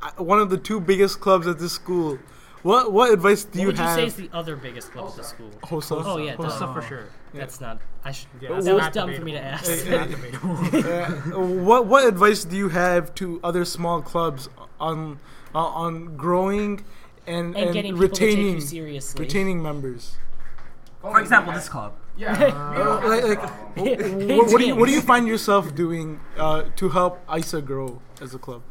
uh, 0.02 0.11
one 0.22 0.38
of 0.38 0.50
the 0.50 0.59
two 0.59 0.80
biggest 0.80 1.20
clubs 1.20 1.46
at 1.46 1.59
this 1.59 1.72
school, 1.72 2.18
what 2.62 2.92
what 2.92 3.12
advice 3.12 3.44
do 3.44 3.59
what 3.59 3.61
you 3.61 3.66
would 3.68 3.78
you 3.78 3.85
have? 3.85 3.96
say 3.96 4.07
is 4.07 4.16
the 4.16 4.30
other 4.33 4.57
biggest 4.57 4.90
club 4.92 5.11
at 5.11 5.16
the 5.16 5.24
school? 5.24 5.50
Hosa? 5.62 6.02
Oh 6.04 6.16
yeah, 6.16 6.37
Hosa. 6.37 6.61
duh. 6.61 6.74
for 6.74 6.83
sure. 6.83 7.09
That's 7.35 7.61
not. 7.61 7.80
I 8.04 8.12
should. 8.12 8.28
Yeah, 8.40 8.48
that 8.48 8.57
was 8.57 8.66
not 8.66 8.92
dumb 8.92 9.14
for 9.14 9.22
me 9.22 9.33
to 9.33 9.38
debatable. 9.38 10.50
ask. 10.50 10.85
Uh, 10.87 11.40
what 11.40 11.87
what 11.87 12.07
advice 12.07 12.44
do 12.44 12.57
you 12.57 12.70
have 12.70 13.14
to 13.16 13.40
other 13.44 13.64
small 13.64 14.00
clubs 14.00 14.48
on 14.80 15.18
uh, 15.54 15.59
on 15.59 16.16
growing 16.16 16.85
and, 17.26 17.54
and, 17.54 17.57
and, 17.57 17.72
getting 17.74 17.94
people 17.94 18.09
to 18.09 18.14
take 18.14 18.30
retaining 18.30 18.54
you 18.54 18.61
seriously. 18.61 19.20
retaining 19.24 19.62
members? 19.62 20.16
For 21.00 21.20
example, 21.20 21.52
this 21.52 21.68
club. 21.68 21.94
Yeah. 22.16 22.35
Uh, 22.85 23.09
like, 23.09 23.24
like, 23.24 23.42
what, 23.77 24.46
what 24.53 24.59
do 24.61 24.66
you 24.66 24.77
what 24.77 24.87
do 24.87 24.92
you 24.92 25.00
find 25.12 25.27
yourself 25.27 25.74
doing 25.74 26.20
uh, 26.38 26.64
to 26.77 26.88
help 26.90 27.20
ISA 27.35 27.61
grow 27.62 28.00
as 28.20 28.35
a 28.35 28.38
club, 28.38 28.62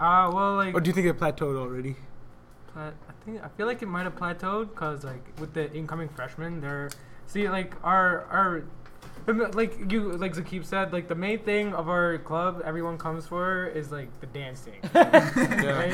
Uh, 0.00 0.30
well, 0.32 0.54
like 0.56 0.74
or 0.74 0.80
do 0.80 0.88
you 0.88 0.94
think 0.94 1.06
it 1.06 1.18
plateaued 1.18 1.56
already? 1.58 1.96
pla- 2.72 2.92
I 3.10 3.12
think 3.24 3.42
I 3.44 3.48
feel 3.56 3.66
like 3.66 3.82
it 3.82 3.88
might 3.88 4.04
have 4.04 4.14
plateaued 4.16 4.70
because 4.70 5.04
like 5.04 5.24
with 5.40 5.52
the 5.54 5.72
incoming 5.72 6.08
freshmen, 6.08 6.60
they're 6.60 6.90
see 7.26 7.48
like 7.48 7.74
our 7.82 8.24
our 8.30 8.62
like 9.52 9.92
you 9.92 10.12
like 10.12 10.32
Sakib 10.34 10.64
said 10.64 10.92
like 10.92 11.08
the 11.08 11.14
main 11.14 11.40
thing 11.40 11.74
of 11.74 11.88
our 11.88 12.18
club 12.18 12.62
everyone 12.64 12.96
comes 12.98 13.26
for 13.26 13.66
is 13.66 13.90
like 13.90 14.08
the 14.20 14.26
dancing. 14.28 14.78
right? 14.94 15.92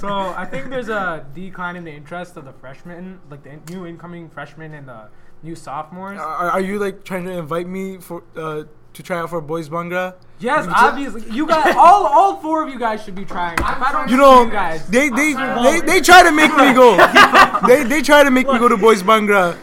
So 0.00 0.08
I 0.08 0.44
think 0.44 0.70
there's 0.70 0.88
a 0.90 1.24
decline 1.34 1.76
in 1.76 1.84
the 1.84 1.92
interest 1.92 2.36
of 2.36 2.44
the 2.44 2.52
freshmen, 2.52 3.20
like 3.30 3.42
the 3.44 3.50
in- 3.50 3.62
new 3.70 3.86
incoming 3.86 4.28
freshmen 4.28 4.74
and 4.74 4.88
the 4.88 5.08
new 5.44 5.54
sophomores. 5.54 6.18
Are, 6.18 6.50
are 6.50 6.60
you 6.60 6.78
like 6.78 7.04
trying 7.04 7.24
to 7.26 7.32
invite 7.32 7.66
me 7.68 7.98
for 7.98 8.22
uh, 8.36 8.64
to 8.94 9.02
try 9.02 9.18
out 9.18 9.30
for 9.30 9.40
Boys 9.40 9.68
Bhangra? 9.68 10.14
yes, 10.40 10.66
obviously 10.68 11.22
you 11.30 11.46
guys 11.46 11.74
all 11.76 12.06
all 12.06 12.36
four 12.40 12.62
of 12.64 12.68
you 12.68 12.78
guys 12.78 13.02
should 13.04 13.14
be 13.14 13.24
trying. 13.24 13.54
If 13.58 13.64
I 13.64 13.92
don't 13.92 14.08
You 14.10 14.16
know, 14.16 14.44
you 14.44 14.50
guys. 14.50 14.86
they 14.88 15.08
they, 15.08 15.32
they 15.34 15.80
they 15.80 16.00
try 16.00 16.22
to 16.22 16.32
make 16.32 16.50
me 16.56 16.72
go. 16.74 16.96
they 17.68 17.84
they 17.84 18.02
try 18.02 18.22
to 18.24 18.30
make 18.30 18.46
me 18.48 18.58
go 18.58 18.68
to 18.68 18.76
Boys 18.76 19.02
Bhangra, 19.02 19.56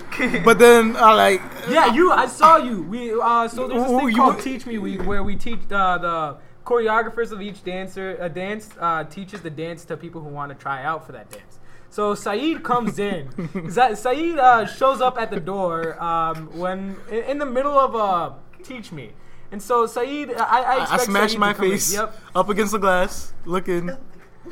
but 0.45 0.59
then 0.59 0.95
uh, 0.95 1.15
like 1.15 1.41
Yeah, 1.69 1.93
you. 1.93 2.11
I 2.11 2.25
saw 2.27 2.57
you. 2.57 2.83
We 2.83 3.13
uh, 3.19 3.47
so 3.47 3.67
there's 3.67 3.83
this 3.83 3.91
Oh, 3.91 3.99
thing 3.99 4.09
you 4.09 4.15
called 4.15 4.39
Teach 4.39 4.65
Me 4.65 4.77
Week 4.77 5.01
where 5.05 5.23
we 5.23 5.35
teach 5.35 5.59
uh, 5.71 5.97
the 5.97 6.37
choreographers 6.65 7.31
of 7.31 7.41
each 7.41 7.63
dancer. 7.63 8.17
A 8.19 8.29
dance 8.29 8.69
uh, 8.79 9.03
teaches 9.03 9.41
the 9.41 9.49
dance 9.49 9.83
to 9.85 9.97
people 9.97 10.21
who 10.21 10.29
want 10.29 10.49
to 10.51 10.55
try 10.57 10.83
out 10.83 11.05
for 11.05 11.11
that 11.13 11.29
dance. 11.31 11.59
So 11.91 12.15
Saeed 12.15 12.63
comes 12.63 12.99
in. 12.99 13.27
Saeed 13.69 14.39
uh, 14.39 14.65
shows 14.65 15.01
up 15.01 15.17
at 15.19 15.29
the 15.29 15.41
door 15.41 16.01
um, 16.01 16.47
when 16.57 16.95
in, 17.09 17.23
in 17.25 17.37
the 17.37 17.45
middle 17.45 17.77
of 17.77 17.95
uh, 17.95 18.31
teach 18.63 18.93
me. 18.93 19.11
And 19.51 19.61
so 19.61 19.85
Saeed, 19.85 20.31
I, 20.31 20.61
I, 20.61 20.93
I, 20.93 20.97
smashed 20.97 21.33
Saeed 21.33 21.39
my 21.39 21.53
face 21.53 21.93
Yep. 21.93 22.17
up 22.33 22.47
against 22.47 22.71
the 22.71 22.77
glass, 22.77 23.33
looking. 23.43 23.91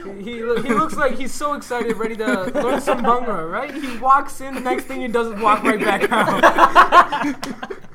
He, 0.04 0.12
he 0.22 0.34
he 0.36 0.74
looks 0.74 0.98
like 0.98 1.18
he's 1.18 1.34
so 1.34 1.54
excited, 1.54 1.96
ready 1.96 2.18
to 2.18 2.52
learn 2.54 2.82
some 2.82 3.00
Bhangra, 3.00 3.50
right? 3.50 3.74
He 3.74 3.98
walks 3.98 4.42
in, 4.42 4.54
the 4.54 4.60
next 4.60 4.84
thing 4.84 5.00
he 5.00 5.08
does 5.08 5.34
is 5.34 5.42
walk 5.42 5.64
right 5.64 5.80
back 5.80 6.12
out. 6.12 7.80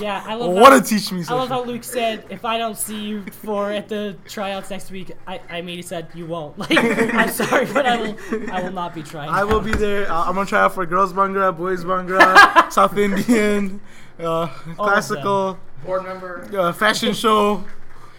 Yeah, 0.00 0.22
I 0.26 0.34
love 0.34 0.52
What 0.52 0.72
how, 0.72 0.78
a 0.78 0.82
teach 0.82 1.10
me 1.12 1.24
I 1.28 1.34
love 1.34 1.48
how 1.48 1.64
Luke 1.64 1.84
said, 1.84 2.24
"If 2.30 2.44
I 2.44 2.58
don't 2.58 2.76
see 2.76 3.02
you 3.04 3.24
for 3.42 3.70
at 3.70 3.88
the 3.88 4.16
tryouts 4.26 4.70
next 4.70 4.90
week, 4.90 5.12
I, 5.26 5.40
I 5.50 5.58
immediately 5.58 5.82
said 5.82 6.08
you 6.14 6.26
won't. 6.26 6.56
Like, 6.64 6.70
I'm 6.72 7.28
sorry, 7.30 7.66
but 7.66 7.84
I 7.86 7.96
will 8.00 8.16
I 8.50 8.62
will 8.62 8.72
not 8.72 8.94
be 8.94 9.02
trying. 9.02 9.28
I 9.30 9.44
will 9.44 9.60
be 9.60 9.72
there. 9.72 10.10
Uh, 10.10 10.24
I'm 10.24 10.34
gonna 10.34 10.46
try 10.46 10.60
out 10.62 10.74
for 10.74 10.86
girls 10.86 11.12
Bhangra, 11.12 11.56
boys 11.56 11.84
Bhangra, 11.84 12.72
South 12.72 12.96
Indian, 12.96 13.80
uh, 14.18 14.46
classical, 14.76 15.58
Board 15.84 16.04
member. 16.04 16.48
uh, 16.56 16.72
fashion 16.72 17.12
show. 17.12 17.64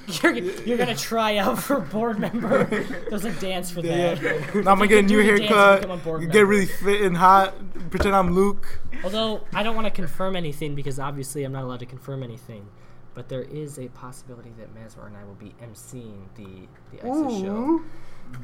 You're, 0.24 0.34
you're 0.36 0.78
gonna 0.78 0.96
try 0.96 1.38
out 1.38 1.58
for 1.60 1.80
board 1.80 2.20
member. 2.20 2.64
There's 3.10 3.26
a 3.26 3.32
dance 3.34 3.72
for 3.72 3.82
that. 3.82 4.22
yeah. 4.22 4.32
Now 4.62 4.72
I'm 4.72 4.78
gonna 4.78 4.88
get 4.88 5.00
a 5.00 5.08
new 5.08 5.18
the 5.24 5.28
dance 5.30 5.40
and 5.42 5.50
haircut, 5.50 5.90
a 5.90 5.98
board 5.98 6.22
get 6.22 6.28
member. 6.34 6.46
really 6.46 6.66
fit 6.68 7.02
and 7.02 7.18
hot, 7.18 7.56
pretend 7.90 8.16
I'm 8.16 8.32
Luke. 8.34 8.80
Although 9.04 9.42
I 9.54 9.64
don't 9.64 9.76
want 9.76 9.86
to 9.86 9.92
confirm 9.92 10.36
anything 10.36 10.76
because 10.76 11.00
obviously 11.00 11.44
I'm 11.44 11.52
not 11.54 11.64
allowed 11.64 11.80
to 11.80 11.86
confirm 11.86 12.22
anything. 12.24 12.68
But 13.16 13.30
there 13.30 13.44
is 13.44 13.80
a 13.80 13.88
possibility 13.90 14.52
that 14.60 14.76
Mazwar 14.76 15.08
and 15.08 15.16
I 15.16 15.24
will 15.24 15.36
be 15.36 15.56
emceeing 15.64 16.26
the 16.36 16.68
the 16.92 17.00
ISIS 17.08 17.42
show. 17.42 17.82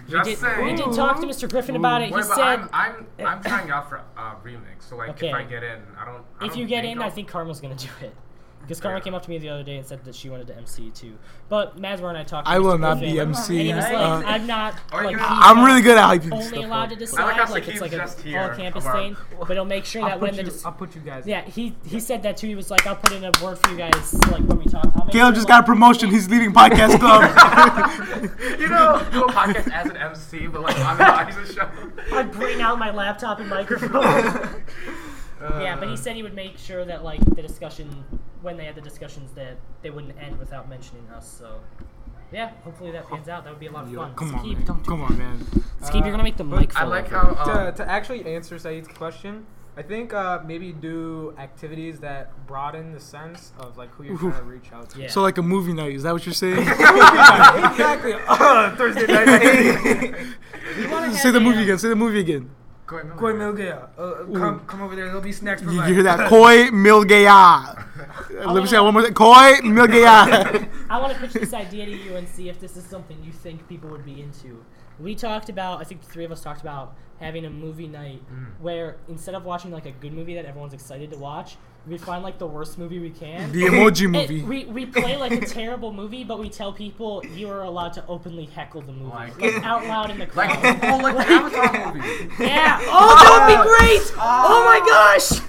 We 0.06 0.12
Just 0.12 0.30
did, 0.30 0.38
saying. 0.38 0.64
we 0.66 0.76
did 0.76 0.94
talk 0.94 1.20
to 1.20 1.28
Mr. 1.28 1.50
Griffin 1.50 1.76
about 1.76 2.02
it. 2.04 2.08
He 2.10 2.14
Wait, 2.14 2.26
but 2.28 2.36
said 2.36 2.44
I'm, 2.44 2.70
I'm 2.72 3.08
I'm 3.28 3.44
trying 3.44 3.70
out 3.70 3.90
for 3.90 4.02
uh, 4.18 4.36
remix. 4.46 4.88
So 4.90 4.96
like 4.96 5.10
Okay. 5.10 5.28
if 5.30 5.36
I 5.36 5.44
get 5.44 5.64
in, 5.64 5.80
I 6.00 6.06
don't. 6.06 6.24
I 6.40 6.46
if 6.46 6.52
don't 6.52 6.58
you 6.60 6.66
get 6.68 6.86
in, 6.86 7.00
I 7.02 7.06
I'll- 7.06 7.12
think 7.12 7.28
Karma's 7.28 7.60
gonna 7.60 7.76
do 7.76 7.90
it. 8.02 8.16
Because 8.62 8.80
Karma 8.80 8.98
Yeah. 9.00 9.04
came 9.04 9.14
up 9.16 9.24
to 9.24 9.30
me 9.30 9.38
the 9.38 9.50
other 9.50 9.64
day 9.64 9.78
and 9.78 9.86
said 9.86 10.04
that 10.06 10.16
she 10.16 10.30
wanted 10.30 10.48
to 10.48 10.56
MC 10.56 10.92
too. 10.92 11.18
But 11.50 11.82
Mazwar 11.82 12.10
and 12.10 12.18
I 12.18 12.24
talked. 12.24 12.48
To 12.48 12.54
I 12.54 12.60
will 12.60 12.78
not 12.78 13.00
Griffin, 13.00 13.14
be 13.16 13.20
And 13.20 13.30
MC. 13.36 13.74
like, 13.74 13.92
Uh, 13.92 14.24
I'm 14.26 14.48
not. 14.48 14.76
Like, 14.94 15.12
you 15.12 15.18
I'm 15.20 15.58
not 15.58 15.66
really 15.66 15.82
good 15.82 15.98
at 15.98 16.08
hyping 16.10 16.32
Only 16.34 16.46
stuff 16.46 16.64
allowed 16.64 16.84
up. 16.84 16.90
to 16.90 16.96
decide 16.96 17.38
like 17.38 17.50
like 17.50 17.68
it's 17.68 17.82
like 17.82 17.92
a 17.94 17.98
just 17.98 18.20
all 18.20 18.50
campus 18.56 18.84
about- 18.86 18.96
thing, 18.96 19.18
but 19.40 19.52
it'll 19.52 19.66
make 19.66 19.84
sure 19.86 20.04
I'll 20.04 20.10
that 20.10 20.20
when 20.22 20.30
put, 20.32 20.38
the 20.38 20.44
dis- 20.44 20.66
I'll 20.66 20.72
put 20.72 20.96
you 20.96 21.02
guys. 21.02 21.26
yeah 21.28 21.42
he 21.42 21.76
he 21.86 22.00
said 22.00 22.24
that 22.24 22.38
too. 22.38 22.48
He 22.48 22.56
was 22.56 22.72
like, 22.72 22.86
I'll 22.88 22.96
put 22.96 23.12
in 23.12 23.24
a 23.26 23.32
word 23.44 23.58
for 23.58 23.70
you 23.72 23.78
guys 23.78 24.14
like 24.32 24.42
when 24.48 24.60
we 24.60 24.66
talk. 24.66 24.86
I'll 24.96 25.06
make 25.06 25.12
Caleb 25.14 25.34
sure, 25.34 25.42
just 25.44 25.50
like, 25.50 25.58
got 25.60 25.64
a 25.64 25.66
promotion. 25.66 26.10
He's 26.10 26.30
leaving 26.30 26.54
podcast 26.54 27.00
club. 27.00 27.22
You 28.60 28.70
know, 28.70 29.06
do 29.12 29.24
a 29.26 29.32
podcast 29.32 29.72
as 29.72 29.88
an 29.90 29.98
MC, 29.98 30.48
but 30.48 30.62
like 30.62 30.80
on 30.80 30.98
the 30.98 31.04
ISIS 31.14 31.56
show. 31.56 31.68
I 32.14 32.24
bring 32.24 32.62
out 32.62 32.78
my 32.80 32.92
laptop 32.92 33.40
and 33.40 33.50
microphone. 33.50 34.02
yeah, 35.62 35.76
but 35.80 35.90
he 35.90 35.98
said 35.98 36.16
he 36.16 36.24
would 36.24 36.36
make 36.36 36.58
sure 36.58 36.86
that 36.86 37.04
like 37.04 37.20
the 37.36 37.42
discussion 37.42 38.04
when 38.42 38.58
they 38.58 38.66
had 38.66 38.76
the 38.76 38.82
discussions 38.82 39.32
that 39.34 39.58
they 39.82 39.90
wouldn't 39.90 40.18
end 40.20 40.38
without 40.40 40.70
mentioning 40.70 41.08
us. 41.16 41.28
So 41.28 41.60
yeah, 42.32 42.52
hopefully 42.64 42.92
that 42.92 43.08
pans 43.10 43.28
out. 43.28 43.44
That 43.44 43.52
would 43.52 43.60
be 43.60 43.68
a 43.68 43.72
lot 43.72 43.86
of 43.86 43.94
fun. 43.94 44.14
Come 44.16 44.36
on, 44.36 44.44
Skip, 44.44 44.58
man. 44.58 44.66
don't 44.66 44.84
do 44.84 44.90
Come 44.90 45.02
on, 45.02 45.18
man. 45.18 45.46
Skip, 45.82 46.04
you're 46.04 46.12
gonna 46.12 46.24
make 46.24 46.38
the 46.38 46.44
but 46.44 46.60
mic. 46.60 46.76
I 46.76 46.86
like 46.86 47.12
over. 47.12 47.34
how 47.36 47.44
to, 47.46 47.68
um, 47.68 47.74
to 47.76 47.90
actually 47.90 48.26
answer 48.26 48.58
Saeed's 48.58 48.88
question, 48.88 49.46
I 49.76 49.82
think 49.82 50.14
uh, 50.14 50.40
maybe 50.46 50.74
do 50.74 51.34
activities 51.38 52.00
that 52.00 52.46
broaden 52.46 52.92
the 52.92 53.00
sense 53.00 53.54
of 53.58 53.78
like 53.78 53.90
who 53.92 54.04
you're 54.04 54.18
trying 54.18 54.34
to 54.34 54.44
reach 54.44 54.72
out 54.74 54.90
to. 54.92 55.02
Yeah. 55.02 55.08
So 55.08 55.22
like 55.22 55.38
a 55.38 55.42
movie 55.42 55.74
night. 55.74 55.96
Is 55.96 56.04
that 56.04 56.14
what 56.14 56.26
you're 56.26 56.34
saying? 56.34 56.58
exactly. 56.68 58.14
Uh, 58.28 58.76
Thursday 58.76 59.08
night. 59.08 60.16
We 60.78 60.88
wanna 60.88 61.14
Say 61.14 61.32
the 61.32 61.40
movie 61.40 61.60
uh, 61.60 61.64
again. 61.64 61.78
Say 61.80 61.90
the 61.90 61.96
movie 61.96 62.20
again. 62.20 62.50
Go 62.92 62.98
ahead, 62.98 63.18
Koi 63.18 63.32
Milgaya. 63.32 63.88
Uh, 63.98 64.38
come, 64.38 64.60
come 64.68 64.82
over 64.82 64.98
there. 64.98 65.06
There'll 65.06 65.22
be 65.22 65.32
snacks 65.32 65.62
for 65.62 65.72
You, 65.72 65.78
lunch. 65.78 65.88
you 65.88 65.94
hear 65.96 66.04
that? 66.04 66.28
Koi 66.30 66.68
Milgaya. 66.72 67.88
Let 68.32 68.62
me 68.62 68.66
say 68.68 68.76
that 68.76 68.84
one 68.84 68.94
more 68.94 69.04
time. 69.04 69.14
Koi 69.14 69.60
Milgaya. 69.64 70.68
I 70.90 71.00
want 71.00 71.14
to 71.14 71.20
pitch 71.22 71.32
this 71.32 71.54
idea 71.54 71.86
to 71.86 71.92
you 71.96 72.18
and 72.18 72.28
see 72.28 72.50
if 72.50 72.60
this 72.60 72.76
is 72.76 72.84
something 72.84 73.18
you 73.24 73.32
think 73.32 73.66
people 73.70 73.90
would 73.92 74.04
be 74.04 74.22
into. 74.22 74.62
We 75.00 75.16
talked 75.16 75.48
about, 75.48 75.80
I 75.80 75.86
think 75.86 76.02
the 76.02 76.12
three 76.12 76.26
of 76.26 76.34
us 76.34 76.42
talked 76.42 76.60
about 76.62 76.96
having 77.22 77.46
a 77.46 77.50
movie 77.50 77.88
night 77.88 78.22
where 78.60 78.98
instead 79.08 79.36
of 79.36 79.46
watching 79.46 79.72
like 79.72 79.86
a 79.86 79.92
good 79.92 80.12
movie 80.12 80.36
that 80.36 80.44
everyone's 80.46 80.74
excited 80.74 81.12
to 81.12 81.18
watch, 81.18 81.56
we 81.88 81.98
find 81.98 82.22
like 82.24 82.38
the 82.38 82.46
worst 82.46 82.78
movie 82.78 83.00
we 83.00 83.10
can. 83.10 83.52
the 83.52 83.64
emoji 83.64 84.04
And 84.04 84.12
movie. 84.12 84.44
we, 84.44 84.66
we 84.66 84.86
play 84.86 85.18
like 85.18 85.32
a 85.32 85.46
terrible 85.46 85.92
movie, 85.92 86.24
but 86.24 86.38
we 86.40 86.48
tell 86.50 86.72
people 86.72 87.24
you 87.36 87.50
are 87.50 87.64
allowed 87.64 87.94
to 87.94 88.06
openly 88.08 88.46
heckle 88.46 88.82
the 88.82 88.92
movie 88.94 89.12
oh 89.12 89.16
Like- 89.18 89.42
like, 89.42 89.66
out 89.66 89.86
loud 89.88 90.12
in 90.12 90.20
the 90.20 90.28
crowd. 90.28 90.50
Like, 90.64 90.84
oh, 90.84 90.98
like 90.98 91.16
the 91.18 91.34
Avatar 91.34 91.94
movie. 91.96 92.08
yeah. 92.44 92.80
Oh, 92.84 93.16
that 93.18 93.32
would 93.34 93.48
be 93.56 93.70
great. 93.98 94.14
Oh 94.20 94.64
my 94.64 94.80
gosh. 94.88 95.42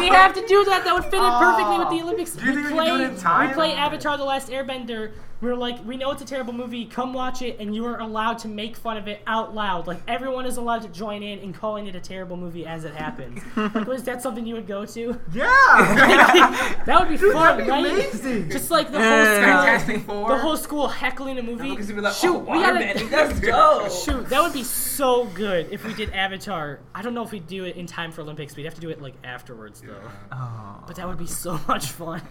We 0.00 0.08
have 0.08 0.34
to 0.34 0.46
do 0.46 0.64
that. 0.64 0.84
That 0.84 0.94
would 0.94 1.04
fit 1.04 1.14
in 1.14 1.32
perfectly 1.32 1.78
with 1.78 1.88
the 1.90 2.02
Olympics. 2.02 2.32
Do 2.36 2.44
you 2.44 2.50
we 2.50 2.62
think 2.62 2.64
we 2.64 2.68
can 2.70 2.76
play 2.78 2.86
do 2.98 3.04
it 3.04 3.10
in 3.10 3.16
time? 3.18 3.48
we 3.48 3.54
play 3.54 3.72
Avatar: 3.74 4.16
The 4.18 4.24
Last 4.24 4.48
Airbender. 4.48 5.12
We're 5.40 5.54
like, 5.54 5.84
we 5.84 5.98
know 5.98 6.10
it's 6.12 6.22
a 6.22 6.26
terrible 6.26 6.54
movie. 6.54 6.86
Come 6.86 7.12
watch 7.12 7.42
it, 7.42 7.58
and 7.60 7.74
you 7.74 7.84
are 7.86 7.98
allowed 7.98 8.38
to 8.38 8.48
make 8.48 8.74
fun 8.74 8.96
of 8.96 9.06
it 9.06 9.20
out 9.26 9.54
loud. 9.54 9.86
Like 9.86 9.98
everyone 10.08 10.46
is 10.46 10.56
allowed 10.56 10.82
to 10.82 10.88
join 10.88 11.22
in 11.22 11.38
in 11.40 11.52
calling 11.52 11.86
it 11.86 11.94
a 11.94 12.00
terrible 12.00 12.38
movie 12.38 12.64
as 12.64 12.84
it 12.84 12.94
happens. 12.94 13.42
like, 13.56 13.86
was 13.86 14.02
that 14.04 14.22
something 14.22 14.46
you 14.46 14.54
would 14.54 14.66
go 14.66 14.86
to? 14.86 15.20
yeah. 15.34 16.82
that 16.86 17.00
would 17.00 17.08
be 17.10 17.16
fun, 17.32 17.58
that'd 17.58 17.64
be 17.66 17.70
right? 17.70 17.84
amazing. 17.84 18.50
Just 18.50 18.70
like 18.70 18.90
the 18.90 18.98
whole 18.98 19.24
school, 19.24 19.42
Fantastic 19.44 20.00
Four. 20.06 20.28
the 20.28 20.38
whole 20.38 20.56
school 20.56 20.88
heckling 20.88 21.38
a 21.38 21.42
movie. 21.42 21.68
Look, 21.68 21.80
it's 21.80 21.88
gonna 21.88 22.00
be 22.00 22.04
like, 22.04 22.14
Shoot, 22.14 22.34
oh, 22.34 22.38
we 22.38 22.58
gotta. 22.62 23.04
let's 23.10 23.40
go. 23.40 23.88
Shoot, 23.90 24.28
that 24.30 24.42
would 24.42 24.54
be 24.54 24.64
so 24.64 25.26
good 25.34 25.70
if 25.70 25.84
we 25.84 25.92
did 25.92 26.10
Avatar. 26.14 26.80
I 26.94 27.02
don't 27.02 27.12
know 27.12 27.22
if 27.22 27.32
we'd 27.32 27.46
do 27.46 27.64
it 27.64 27.76
in 27.76 27.86
time 27.86 28.10
for 28.10 28.22
Olympics. 28.22 28.56
We'd 28.56 28.64
have 28.64 28.74
to 28.74 28.80
do 28.80 28.88
it 28.88 29.02
like 29.02 29.14
afterwards 29.22 29.82
though. 29.82 30.00
Oh. 30.32 30.82
But 30.86 30.96
that 30.96 31.06
would 31.06 31.18
be 31.18 31.26
so 31.26 31.60
much 31.68 31.86
fun. 31.88 32.22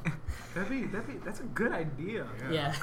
That'd 0.56 0.70
be, 0.70 0.84
that'd 0.88 1.06
be, 1.08 1.14
that's 1.24 1.42
a 1.42 1.44
good 1.44 1.72
idea. 1.72 2.26
yeah. 2.52 2.74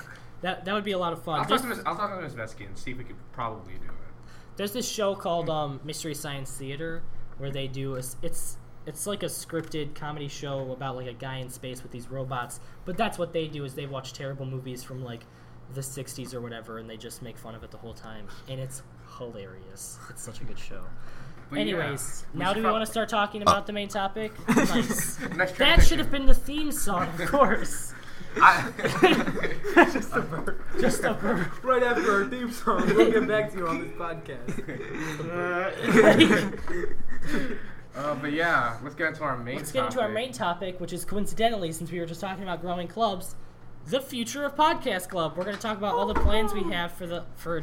That 0.43 0.65
that 0.65 0.75
would 0.75 0.85
be 0.85 0.93
a 0.93 0.99
lot 0.99 1.13
of 1.13 1.23
fun. 1.23 1.39
I'll 1.39 1.41
talk 1.43 1.49
There's, 1.49 1.63
to 1.63 1.69
Ms. 1.69 1.83
I'll 1.87 1.97
talk 1.97 2.15
to 2.15 2.21
Ms. 2.21 2.35
Vesky 2.35 2.67
and 2.67 2.77
see 2.77 2.91
if 2.91 2.99
we 2.99 3.05
could 3.05 3.17
probably 3.33 3.75
do 3.75 3.87
it. 3.87 4.57
there's 4.57 4.73
this 4.73 4.89
show 4.89 5.15
called 5.15 5.49
um, 5.49 5.81
Mystery 5.85 6.15
Science 6.15 6.51
Theater 6.53 7.03
where 7.39 7.51
they 7.51 7.67
do 7.69 7.95
a, 7.97 8.03
it's 8.23 8.59
it's 8.87 9.07
like 9.07 9.23
a 9.23 9.27
scripted 9.27 9.95
comedy 9.95 10.29
show 10.29 10.73
about 10.73 10.97
like 10.97 11.07
a 11.07 11.13
guy 11.13 11.39
in 11.39 11.49
space 11.49 11.83
with 11.83 11.93
these 11.93 12.09
robots. 12.11 12.61
But 12.85 12.97
that's 12.97 13.19
what 13.19 13.33
they 13.33 13.47
do 13.47 13.65
is 13.65 13.75
they 13.75 13.87
watch 13.87 14.13
terrible 14.13 14.45
movies 14.45 14.83
from 14.83 15.05
like 15.05 15.25
the 15.75 15.81
60s 15.81 16.35
or 16.35 16.41
whatever 16.41 16.79
and 16.79 16.91
they 16.91 16.97
just 16.97 17.23
make 17.23 17.39
fun 17.39 17.55
of 17.55 17.63
it 17.65 17.71
the 17.71 17.79
whole 17.79 17.95
time 17.95 18.27
and 18.49 18.61
it's 18.61 18.83
hilarious. 19.19 19.99
It's 20.11 20.23
such 20.23 20.41
a 20.41 20.45
good 20.45 20.59
show. 20.59 20.83
But 21.51 21.61
Anyways, 21.61 22.25
we 22.33 22.41
now 22.41 22.53
do 22.53 22.61
we 22.61 22.65
prob- 22.65 22.73
want 22.73 22.87
to 22.87 22.91
start 22.91 23.09
talking 23.09 23.43
about 23.43 23.67
the 23.67 23.73
main 23.73 23.89
topic? 23.89 24.33
nice. 24.57 25.17
That 25.59 25.83
should 25.83 25.99
have 25.99 26.11
been 26.11 26.27
the 26.27 26.35
theme 26.35 26.73
song, 26.73 27.09
of 27.21 27.29
course. 27.29 27.93
I, 28.37 28.73
Just 29.93 30.13
a 30.13 30.21
burp. 30.21 30.61
Just 30.81 31.05
a 31.05 31.15
burp. 31.15 31.49
Right 31.65 31.83
after 31.83 32.23
our 32.23 32.29
theme 32.29 32.51
song, 32.51 32.85
we'll 32.95 33.11
get 33.11 33.27
back 33.29 33.51
to 33.53 33.59
you 33.59 33.69
on 33.69 33.81
this 33.81 33.91
podcast. 33.93 34.59
uh, 37.95 38.15
but 38.21 38.33
yeah, 38.33 38.79
let's 38.83 38.95
get 38.95 39.09
into 39.09 39.23
our 39.23 39.37
main. 39.37 39.57
Let's 39.57 39.73
get 39.73 39.87
into 39.87 40.01
our 40.01 40.09
main 40.09 40.33
topic, 40.33 40.81
which 40.81 40.93
is 40.93 41.05
coincidentally, 41.05 41.73
since 41.73 41.91
we 41.91 42.01
were 42.01 42.07
just 42.07 42.21
talking 42.21 42.43
about 42.43 42.61
growing 42.61 42.89
clubs, 42.89 43.37
the 43.87 44.01
future 44.01 44.45
of 44.45 44.55
Podcast 44.57 45.09
Club. 45.09 45.37
We're 45.37 45.45
going 45.45 45.57
to 45.57 45.63
talk 45.63 45.79
about 45.79 45.95
all 45.95 46.07
the 46.07 46.15
plans 46.15 46.53
we 46.53 46.63
have 46.73 46.93
for 46.93 47.07
the 47.07 47.25
for 47.37 47.63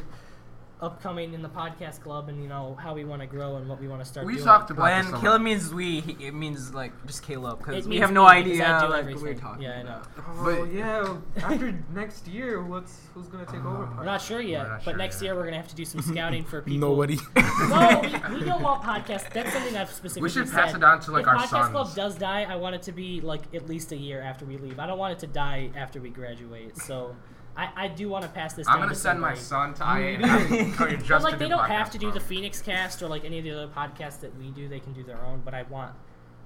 upcoming 0.82 1.34
in 1.34 1.42
the 1.42 1.50
Podcast 1.50 2.00
Club, 2.02 2.30
and 2.30 2.42
you 2.42 2.48
know 2.48 2.78
how 2.82 2.94
we 2.94 3.04
want 3.04 3.22
to 3.22 3.28
grow 3.28 3.58
and 3.58 3.68
what 3.68 3.82
we 3.82 3.88
want 3.88 4.02
to 4.02 4.06
start 4.06 4.26
We 4.26 4.34
doing. 4.36 4.46
talked 4.46 4.72
about 4.72 4.84
When 4.84 5.12
this. 5.12 5.22
Caleb 5.22 5.42
means 5.42 5.74
we, 5.74 6.00
he, 6.00 6.28
it 6.28 6.34
means 6.34 6.74
like 6.74 6.94
just 7.06 7.22
Caleb 7.24 7.60
because 7.60 7.88
we 7.88 7.98
have 8.00 8.12
no 8.14 8.24
me, 8.24 8.30
idea 8.30 8.66
I 8.66 8.82
do 8.82 8.88
like 8.88 9.00
everything. 9.02 9.22
we're 9.24 9.34
talking. 9.34 9.64
Yeah, 9.64 9.80
I 9.80 9.84
know. 9.84 10.02
Oh, 10.18 10.44
But- 10.46 10.72
yeah. 10.74 11.18
After 11.44 11.78
next 11.94 12.28
year, 12.28 12.64
what's 12.64 12.98
who's 13.14 13.28
gonna 13.28 13.46
take 13.46 13.66
over? 13.66 13.84
Uh, 13.86 13.98
we're 13.98 14.06
not 14.06 14.22
sure 14.22 14.40
yet, 14.42 14.68
not 14.68 14.86
but 14.86 14.92
sure 14.92 14.98
next 14.98 15.16
yet. 15.22 15.26
year 15.28 15.36
we're 15.36 15.46
gonna 15.46 15.58
have 15.58 15.68
to 15.68 15.76
do 15.76 15.84
some 15.86 16.02
scouting 16.02 16.46
for 16.46 16.62
people. 16.64 16.90
Nobody. 16.90 17.18
No, 17.70 18.00
we, 18.02 18.40
we 18.40 18.46
don't 18.46 18.62
want 18.62 18.82
podcast. 18.84 19.32
That's 19.34 19.52
something 19.52 19.76
I've 19.76 19.90
specifically 19.92 20.22
We 20.24 20.30
should 20.30 20.48
said. 20.48 20.56
pass 20.56 20.74
it 20.74 20.84
on 20.84 21.02
to 21.02 21.12
like 21.12 21.24
if 21.24 21.28
our 21.28 21.36
podcast 21.40 21.50
sons. 21.50 21.72
club 21.72 21.94
does 21.96 22.16
die, 22.16 22.44
I 22.44 22.56
want 22.56 22.74
it 22.76 22.82
to 22.84 22.92
be 22.94 23.20
like 23.22 23.54
at 23.54 23.68
least 23.68 23.92
a 23.92 23.98
year 23.98 24.22
after 24.22 24.46
we 24.46 24.58
leave. 24.58 24.80
I 24.80 24.88
don't 24.88 24.98
want 24.98 25.12
it 25.14 25.20
to 25.20 25.28
die 25.28 25.70
after 25.76 26.00
we 26.00 26.10
graduate. 26.10 26.78
So 26.78 27.16
I, 27.58 27.70
I 27.76 27.88
do 27.88 28.08
want 28.10 28.24
to 28.24 28.30
pass 28.30 28.54
this. 28.54 28.68
I'm 28.68 28.76
down 28.76 28.82
gonna 28.84 28.94
to 28.94 29.00
send 29.00 29.20
my 29.20 29.34
son 29.34 29.74
to 29.76 29.84
IA 29.84 30.20
and 30.20 30.74
tell 30.76 30.90
you 30.90 30.98
just 30.98 31.10
But 31.10 31.24
like 31.24 31.34
to 31.34 31.40
they 31.40 31.46
do 31.46 31.50
don't 31.50 31.68
have 31.68 31.92
to 31.92 31.98
do 31.98 32.12
the. 32.12 32.20
Phoenix 32.20 32.62
Cast 32.62 33.02
or 33.02 33.08
like 33.08 33.26
any 33.26 33.40
of 33.40 33.44
the 33.44 33.52
other 33.52 33.68
podcasts 33.68 34.20
that 34.22 34.38
we 34.38 34.52
do. 34.52 34.68
They 34.70 34.80
can 34.80 34.94
do 34.94 35.04
their 35.04 35.20
own. 35.26 35.42
But 35.44 35.54
I 35.54 35.64
want. 35.64 35.94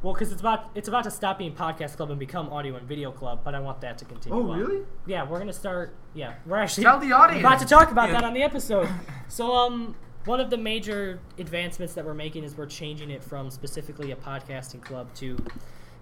Well, 0.01 0.13
because 0.13 0.31
it's 0.31 0.41
about 0.41 0.69
it's 0.75 0.87
about 0.87 1.03
to 1.05 1.11
stop 1.11 1.37
being 1.37 1.53
podcast 1.53 1.95
club 1.95 2.09
and 2.09 2.19
become 2.19 2.49
audio 2.49 2.75
and 2.75 2.85
video 2.87 3.11
club, 3.11 3.41
but 3.43 3.55
I 3.55 3.59
want 3.59 3.79
that 3.81 3.97
to 3.99 4.05
continue. 4.05 4.37
Oh, 4.37 4.51
on. 4.51 4.59
really? 4.59 4.81
Yeah, 5.05 5.23
we're 5.27 5.39
gonna 5.39 5.53
start. 5.53 5.93
Yeah, 6.13 6.33
we're 6.45 6.57
actually 6.57 6.83
Tell 6.83 6.99
the 6.99 7.11
audience. 7.13 7.39
about 7.45 7.59
to 7.59 7.65
talk 7.65 7.91
about 7.91 8.09
that 8.09 8.23
on 8.23 8.33
the 8.33 8.43
episode. 8.43 8.89
So, 9.29 9.55
um, 9.55 9.95
one 10.25 10.39
of 10.39 10.49
the 10.51 10.57
major 10.57 11.19
advancements 11.39 11.93
that 11.95 12.05
we're 12.05 12.13
making 12.13 12.43
is 12.43 12.55
we're 12.55 12.65
changing 12.67 13.09
it 13.09 13.23
from 13.23 13.49
specifically 13.49 14.11
a 14.11 14.15
podcasting 14.15 14.81
club 14.81 15.11
to 15.15 15.37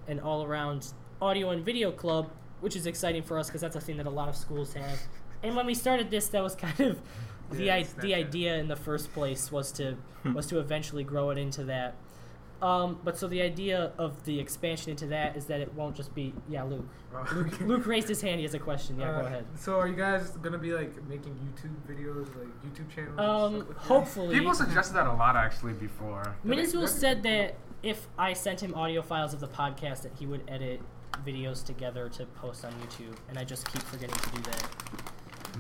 an 0.07 0.19
all-around 0.19 0.91
audio 1.21 1.51
and 1.51 1.63
video 1.63 1.91
club, 1.91 2.29
which 2.62 2.76
is 2.76 2.86
exciting 2.86 3.24
for 3.24 3.38
us 3.38 3.47
because 3.47 3.62
that's 3.62 3.76
a 3.76 3.82
thing 3.82 3.97
that 3.97 4.06
a 4.08 4.10
lot 4.12 4.30
of 4.30 4.36
schools 4.36 4.74
have. 4.74 5.00
and 5.43 5.56
when 5.56 5.65
we 5.65 5.74
started 5.74 6.10
this, 6.10 6.28
that 6.30 6.41
was 6.43 6.56
kind 6.67 6.80
of 6.80 7.02
the 7.52 7.65
Yeah, 7.65 7.76
I- 7.76 7.84
the 8.00 8.15
idea 8.15 8.56
in 8.58 8.67
the 8.69 8.76
first 8.78 9.12
place 9.13 9.52
was 9.52 9.71
to 9.74 9.97
was 10.34 10.47
to 10.47 10.60
eventually 10.60 11.04
grow 11.04 11.30
it 11.32 11.38
into 11.38 11.63
that. 11.65 11.95
Um, 12.62 13.00
but 13.04 13.17
so 13.17 13.28
the 13.28 13.41
idea 13.41 13.91
of 13.97 14.24
the 14.26 14.39
expansion 14.39 14.91
into 14.91 15.08
that 15.08 15.36
is 15.36 15.45
that 15.45 15.62
it 15.62 15.74
won't 15.74 15.95
just 15.95 16.13
be 16.13 16.32
yeah. 16.47 16.62
Luke, 16.62 16.86
Luke, 17.34 17.60
Luke 17.62 17.88
raised 17.88 18.08
his 18.08 18.21
hand. 18.21 18.36
He 18.38 18.43
has 18.43 18.54
a 18.54 18.60
question. 18.60 19.00
Yeah, 19.00 19.10
Uh, 19.10 19.21
go 19.21 19.26
ahead. 19.26 19.45
So 19.56 19.80
are 19.80 19.88
you 19.88 19.95
guys 19.95 20.30
gonna 20.43 20.60
be 20.60 20.71
like 20.71 20.91
making 21.10 21.34
YouTube 21.43 21.76
videos, 21.91 22.28
like 22.38 22.50
YouTube 22.63 22.88
channels? 22.93 23.19
Um, 23.19 23.67
like 23.67 23.78
hopefully. 23.78 24.36
People 24.38 24.54
suggested 24.54 24.93
that 24.93 25.08
a 25.08 25.13
lot 25.13 25.36
actually 25.36 25.74
before. 25.74 26.36
Minizul 26.45 26.88
said 26.88 27.24
that 27.24 27.56
if 27.82 28.08
I 28.15 28.34
sent 28.34 28.62
him 28.62 28.76
audio 28.76 29.02
files 29.02 29.34
of 29.34 29.39
the 29.39 29.47
podcast, 29.47 30.04
that 30.04 30.12
he 30.19 30.28
would 30.28 30.43
edit 30.47 30.82
videos 31.26 31.63
together 31.65 32.10
to 32.10 32.26
post 32.26 32.65
on 32.65 32.71
YouTube, 32.74 33.15
and 33.30 33.38
I 33.38 33.43
just 33.43 33.71
keep 33.71 33.82
forgetting 33.84 34.15
to 34.15 34.30
do 34.32 34.41
that. 34.43 34.63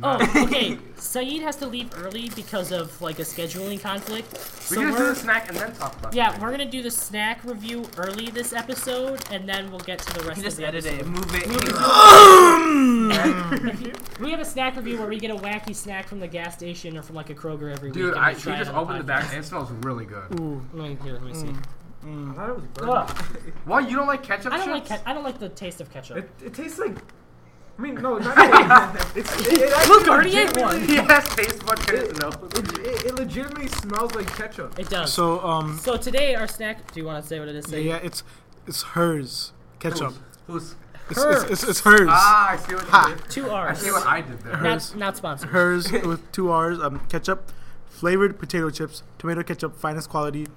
Oh, 0.03 0.43
okay. 0.45 0.77
Saeed 0.95 1.41
has 1.41 1.57
to 1.57 1.67
leave 1.67 1.89
early 1.97 2.29
because 2.33 2.71
of 2.71 3.01
like 3.01 3.19
a 3.19 3.23
scheduling 3.23 3.77
conflict. 3.81 4.31
We 4.31 4.37
So 4.37 4.75
can 4.75 4.85
just 4.85 4.97
do 4.97 5.03
we're 5.03 5.09
the 5.09 5.15
snack 5.15 5.49
and 5.49 5.57
then 5.57 5.73
talk 5.73 5.97
about. 5.99 6.13
yeah, 6.13 6.31
the 6.31 6.39
we're 6.41 6.51
gonna 6.51 6.63
do 6.71 6.81
the 6.81 6.89
snack 6.89 7.43
review 7.43 7.83
early 7.97 8.29
this 8.29 8.53
episode, 8.53 9.21
and 9.31 9.49
then 9.49 9.69
we'll 9.69 9.81
get 9.81 9.99
to 9.99 10.13
the 10.13 10.21
You 10.21 10.27
rest 10.29 10.39
can 10.39 10.47
of 10.47 10.55
just 10.55 10.55
the 10.57 10.65
edit 10.65 10.85
it 10.85 10.93
episode. 11.01 11.07
and 11.07 11.13
move 11.13 11.35
it. 11.35 11.45
We 14.21 14.29
have 14.31 14.39
a 14.39 14.45
snack 14.45 14.75
review 14.77 14.97
where 14.99 15.07
we 15.09 15.17
get 15.17 15.31
a 15.31 15.35
wacky 15.35 15.75
snack 15.75 16.07
from 16.07 16.19
the 16.19 16.27
gas 16.27 16.53
station 16.53 16.95
or 16.95 17.01
from 17.01 17.15
like 17.15 17.31
a 17.31 17.35
Kroger 17.35 17.73
every 17.73 17.89
Dude, 17.91 18.05
week. 18.05 18.15
and 18.15 18.23
I, 18.23 18.29
we 18.29 18.35
she 18.35 18.41
try 18.43 18.53
it 18.55 18.59
just 18.59 18.69
on 18.69 18.75
the 18.75 18.81
opened 18.81 18.99
the 18.99 19.03
podcast. 19.03 19.07
bag 19.07 19.25
and 19.31 19.39
it 19.39 19.45
smells 19.47 19.71
really 19.81 20.05
good. 20.05 20.39
Ooh. 20.39 20.61
Let 20.73 20.89
me, 20.89 20.95
here, 21.03 21.13
let 21.13 21.23
me 21.23 21.33
see. 21.33 21.47
Mm. 21.47 21.63
I 22.03 22.33
thought 22.33 22.49
it 22.49 22.55
was 22.55 22.65
burnt. 22.73 23.09
Why 23.65 23.79
you 23.81 23.95
don't 23.95 24.07
like 24.07 24.23
ketchup 24.23 24.51
I 24.53 24.57
don't 24.57 24.71
like 24.71 24.87
chips? 24.87 25.01
ke- 25.01 25.07
I 25.07 25.13
don't 25.13 25.23
like 25.23 25.39
the 25.39 25.49
taste 25.49 25.81
of 25.81 25.91
ketchup. 25.91 26.17
It, 26.17 26.29
it 26.45 26.53
tastes 26.53 26.79
like. 26.79 26.95
I 27.77 27.81
mean, 27.83 27.95
no, 27.95 28.17
not 28.17 28.35
that. 28.35 29.11
it's, 29.15 29.31
it, 29.47 29.53
it 29.53 29.73
actually 29.73 29.95
Look, 29.95 30.07
already 30.07 30.37
ate 30.37 30.55
legitimately- 30.55 30.79
one. 30.79 30.81
He 30.87 30.95
has 30.95 31.27
taste 31.35 31.65
buds 31.65 31.89
in 31.89 31.95
his 31.97 32.19
nose. 32.19 32.35
It, 32.53 32.77
it, 32.79 33.05
it 33.05 33.15
legitimately 33.15 33.67
smells 33.69 34.13
like 34.13 34.27
ketchup. 34.35 34.77
It 34.77 34.89
does. 34.89 35.13
So 35.13 35.39
um, 35.41 35.77
So 35.79 35.97
today 35.97 36.35
our 36.35 36.47
snack. 36.47 36.91
Do 36.91 36.99
you 36.99 37.05
want 37.05 37.23
to 37.23 37.27
say 37.27 37.39
what 37.39 37.47
it 37.47 37.55
is? 37.55 37.65
yeah, 37.67 37.71
Say 37.71 37.83
yeah, 37.83 37.95
it's 37.97 38.23
it's 38.67 38.81
hers 38.83 39.53
ketchup. 39.79 40.13
Who's? 40.47 40.75
It's, 41.09 41.19
it's, 41.23 41.43
it's, 41.51 41.63
it's 41.63 41.79
hers. 41.81 42.07
Ah, 42.09 42.51
I 42.51 42.57
see 42.57 42.73
what 42.75 42.83
Ha. 42.85 43.07
you 43.09 43.15
did. 43.15 43.29
two 43.29 43.49
I 43.49 43.67
R's. 43.67 43.79
see 43.79 43.91
what 43.91 44.05
I 44.07 44.21
did 44.21 44.39
there. 44.41 44.55
Hers. 44.57 44.91
Not 44.93 44.99
not 44.99 45.17
sponsored. 45.17 45.49
hers 45.49 45.91
with 45.91 46.31
two 46.31 46.49
R's. 46.51 46.79
Um, 46.79 46.99
ketchup, 47.09 47.51
flavored 47.87 48.39
potato 48.39 48.69
chips, 48.69 49.03
tomato 49.17 49.43
ketchup, 49.43 49.75
finest 49.75 50.09
quality, 50.09 50.47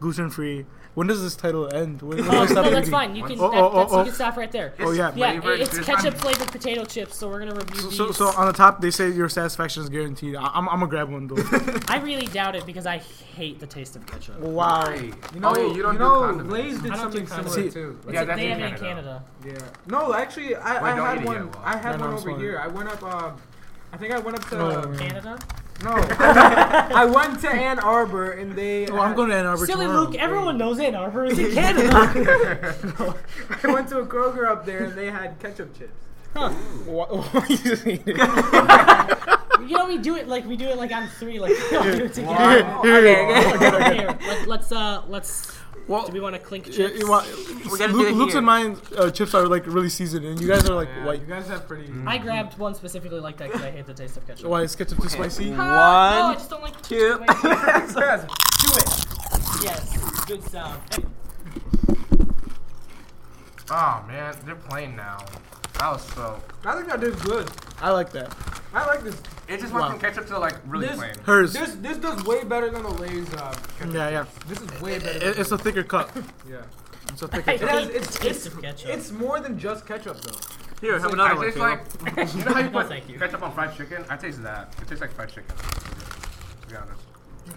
gluten 0.00 0.30
free. 0.30 0.66
When 0.94 1.06
does 1.06 1.22
this 1.22 1.36
title 1.36 1.68
end? 1.74 2.00
When, 2.00 2.16
when 2.16 2.24
do 2.26 2.30
Oh, 2.32 2.44
no, 2.46 2.62
that's 2.70 2.78
eating? 2.78 2.90
fine. 2.90 3.14
You 3.16 3.24
can. 3.24 3.38
Oh, 3.38 3.50
that, 3.50 3.58
oh, 3.58 3.70
oh, 3.70 3.76
that's, 3.80 3.92
oh. 3.92 3.98
You 3.98 4.04
can 4.06 4.14
stop 4.14 4.36
right 4.38 4.50
there. 4.50 4.72
Oh 4.80 4.92
yeah. 4.92 5.12
Yeah, 5.14 5.38
Flavored, 5.40 5.60
it's 5.60 5.78
ketchup 5.80 6.14
flavored 6.14 6.48
potato 6.48 6.86
chips. 6.86 7.16
So 7.18 7.28
we're 7.28 7.40
gonna 7.40 7.54
review 7.54 7.76
So, 7.82 7.88
these. 7.88 7.96
so, 7.98 8.12
so 8.12 8.26
on 8.28 8.46
the 8.46 8.54
top 8.54 8.80
they 8.80 8.90
say 8.90 9.10
your 9.10 9.28
satisfaction 9.28 9.82
is 9.82 9.90
guaranteed. 9.90 10.36
I, 10.36 10.44
I'm, 10.54 10.66
I'm 10.70 10.78
gonna 10.80 10.86
grab 10.86 11.10
one 11.10 11.26
though. 11.26 11.36
I 11.88 11.98
really 12.02 12.26
doubt 12.28 12.56
it 12.56 12.64
because 12.64 12.86
I 12.86 12.96
hate 12.96 13.60
the 13.60 13.66
taste 13.66 13.94
of 13.94 14.06
ketchup. 14.06 14.38
wow. 14.40 14.84
Why? 14.86 15.12
You 15.34 15.40
know, 15.40 15.52
oh, 15.54 15.74
you 15.74 15.82
don't 15.82 15.94
do 15.94 15.98
know, 15.98 16.20
condiments. 16.22 16.52
Lay's 16.52 16.78
did 16.80 16.92
I 16.92 16.96
don't 16.96 17.10
do 17.12 17.18
something 17.18 17.26
similar 17.26 17.44
condiments. 17.44 17.74
too. 17.74 17.98
It's 18.04 18.12
Yeah, 18.14 18.18
like 18.20 18.28
that's 18.28 18.38
they 18.40 18.46
in 18.52 18.58
have 18.58 18.60
it 18.60 18.72
in 18.72 18.78
Canada. 18.80 19.24
Canada. 19.42 19.60
Yeah. 19.62 19.68
No, 19.98 20.14
actually, 20.14 20.56
I, 20.56 20.82
Wait, 20.82 20.90
I 20.92 21.14
had 21.14 21.24
one. 21.26 21.50
I 21.62 21.76
had 21.76 21.90
No, 21.92 21.96
no, 21.98 22.04
one 22.06 22.14
it's 22.14 22.22
over 22.22 22.30
fine. 22.32 22.40
here. 22.40 22.58
I 22.58 22.68
went 22.68 22.88
up. 22.88 23.02
Um, 23.02 23.36
I 23.92 23.98
think 23.98 24.14
I 24.14 24.18
went 24.18 24.38
up 24.38 24.44
to. 24.48 24.96
Canada. 24.98 25.38
No, 25.84 25.90
I 26.18 27.04
went 27.04 27.40
to 27.40 27.50
Ann 27.50 27.78
Arbor 27.78 28.32
and 28.32 28.52
they. 28.56 28.86
Oh, 28.88 28.98
I'm 28.98 29.14
going 29.14 29.28
to 29.30 29.36
Ann 29.36 29.46
Arbor 29.46 29.66
Silly 29.66 29.86
tomorrow. 29.86 30.04
Luke. 30.06 30.14
Everyone 30.16 30.56
knows 30.58 30.78
Ann 30.78 30.94
Arbor 30.94 31.26
is 31.26 31.38
in 31.38 31.52
Canada. 31.54 32.74
I 33.62 33.72
went 33.72 33.88
to 33.90 33.98
a 33.98 34.06
Kroger 34.06 34.46
up 34.48 34.64
there 34.64 34.84
and 34.84 34.94
they 34.94 35.10
had 35.10 35.38
ketchup 35.38 35.76
chips. 35.78 35.92
huh. 36.34 36.50
Why- 36.86 37.04
why 37.06 37.46
you 37.48 37.56
just 37.58 37.86
eat 37.86 38.02
it? 38.06 38.16
You 39.68 39.76
know 39.78 39.86
we 39.86 39.98
do 39.98 40.16
it 40.16 40.28
like 40.28 40.46
we 40.46 40.56
do 40.56 40.66
it 40.66 40.76
like 40.78 40.92
on 40.92 41.08
three. 41.18 41.38
Like 41.40 41.50
we 41.70 41.76
all 41.76 41.82
do 41.82 42.04
it 42.04 42.14
together. 42.14 42.62
Here, 42.82 43.02
here, 43.02 43.18
here. 43.58 43.92
Here, 43.94 44.18
let, 44.26 44.46
let's 44.48 44.70
uh 44.72 45.02
let's. 45.08 45.55
Well, 45.88 46.04
Do 46.06 46.12
we 46.12 46.20
want 46.20 46.34
to 46.34 46.40
clink 46.40 46.64
chips? 46.72 46.98
you 46.98 47.08
want- 47.08 47.26
Luke, 47.92 48.14
Luke's 48.16 48.34
and 48.34 48.44
mine 48.44 48.76
uh, 48.98 49.08
chips 49.10 49.34
are 49.34 49.46
like 49.46 49.66
really 49.66 49.88
seasoned, 49.88 50.24
and 50.24 50.40
you 50.40 50.48
guys 50.48 50.68
are 50.68 50.74
like 50.74 50.88
Yeah, 50.88 51.04
white. 51.06 51.20
You 51.20 51.26
guys 51.26 51.46
have 51.48 51.68
pretty. 51.68 51.92
I 52.06 52.18
grabbed 52.18 52.58
one 52.58 52.74
specifically 52.74 53.20
like 53.20 53.36
that 53.38 53.48
because 53.52 53.62
I 53.62 53.70
hate 53.70 53.86
the 53.86 53.94
taste 53.94 54.16
of 54.16 54.26
ketchup. 54.26 54.46
Why 54.50 54.62
is 54.62 54.74
ketchup 54.74 55.00
too 55.00 55.08
spicy? 55.08 55.50
No, 55.50 55.60
I 55.62 56.20
One, 56.24 56.34
just 56.34 56.50
don't 56.50 56.62
like 56.62 56.82
two. 56.82 56.96
Do 57.18 58.68
it. 58.78 59.06
Yes, 59.62 60.24
good 60.26 60.42
sound. 60.50 60.82
Oh 63.70 64.04
man, 64.06 64.34
they're 64.44 64.54
playing 64.56 64.96
now. 64.96 65.18
That 65.78 65.92
was 65.92 66.02
so. 66.12 66.40
I 66.64 66.74
think 66.74 66.88
that 66.88 67.02
is 67.02 67.14
good. 67.22 67.50
I 67.80 67.90
like 67.90 68.10
that. 68.12 68.34
I 68.72 68.86
like 68.86 69.02
this. 69.02 69.20
It 69.48 69.60
just 69.60 69.72
went 69.72 69.84
Wow. 69.84 69.90
from 69.90 70.00
ketchup 70.00 70.26
to 70.28 70.38
like 70.38 70.56
really 70.66 70.86
This- 70.88 70.96
plain. 70.96 71.14
Hers. 71.24 71.52
This 71.52 71.74
this 71.76 71.98
does 71.98 72.24
way 72.24 72.44
better 72.44 72.70
than 72.70 72.82
the 72.82 72.88
Lay's. 72.90 73.32
Uh, 73.34 73.54
ketchup. 73.78 73.94
Yeah, 73.94 74.08
yeah. 74.10 74.24
This 74.48 74.60
is 74.60 74.80
way 74.80 74.98
better. 74.98 75.18
It, 75.28 75.38
it's 75.38 75.52
a 75.52 75.58
thicker 75.58 75.82
cup. 75.82 76.10
yeah. 76.50 76.56
It's 77.08 77.22
a 77.22 77.28
thicker 77.28 77.50
I 77.50 77.54
It 77.54 77.60
cup. 77.60 77.68
has, 77.70 77.84
hate 77.86 77.94
it's, 77.96 78.06
the 78.18 78.24
taste 78.24 78.46
it's, 78.46 78.54
of 78.54 78.62
ketchup. 78.62 78.90
it's 78.90 79.10
more 79.12 79.38
than 79.40 79.58
just 79.58 79.86
ketchup 79.86 80.20
though. 80.22 80.38
Here, 80.80 80.94
have 80.94 81.04
like- 81.04 81.12
another 81.14 81.30
I 81.30 81.34
one. 81.34 81.44
taste 81.44 81.56
Caleb. 81.56 82.16
like 82.16 82.34
you 82.34 82.44
know 82.44 82.52
how 82.54 82.60
you 82.60 82.70
No, 82.70 82.70
put 82.80 82.88
thank 82.88 83.08
you. 83.08 83.18
ketchup 83.18 83.42
on 83.42 83.52
fried 83.52 83.76
chicken. 83.76 84.04
I 84.10 84.16
taste 84.16 84.42
that. 84.42 84.74
It 84.82 84.88
tastes 84.88 85.00
like 85.00 85.12
fried 85.12 85.28
chicken. 85.28 85.54
To 85.56 86.68
be 86.68 86.76
honest, 86.76 87.00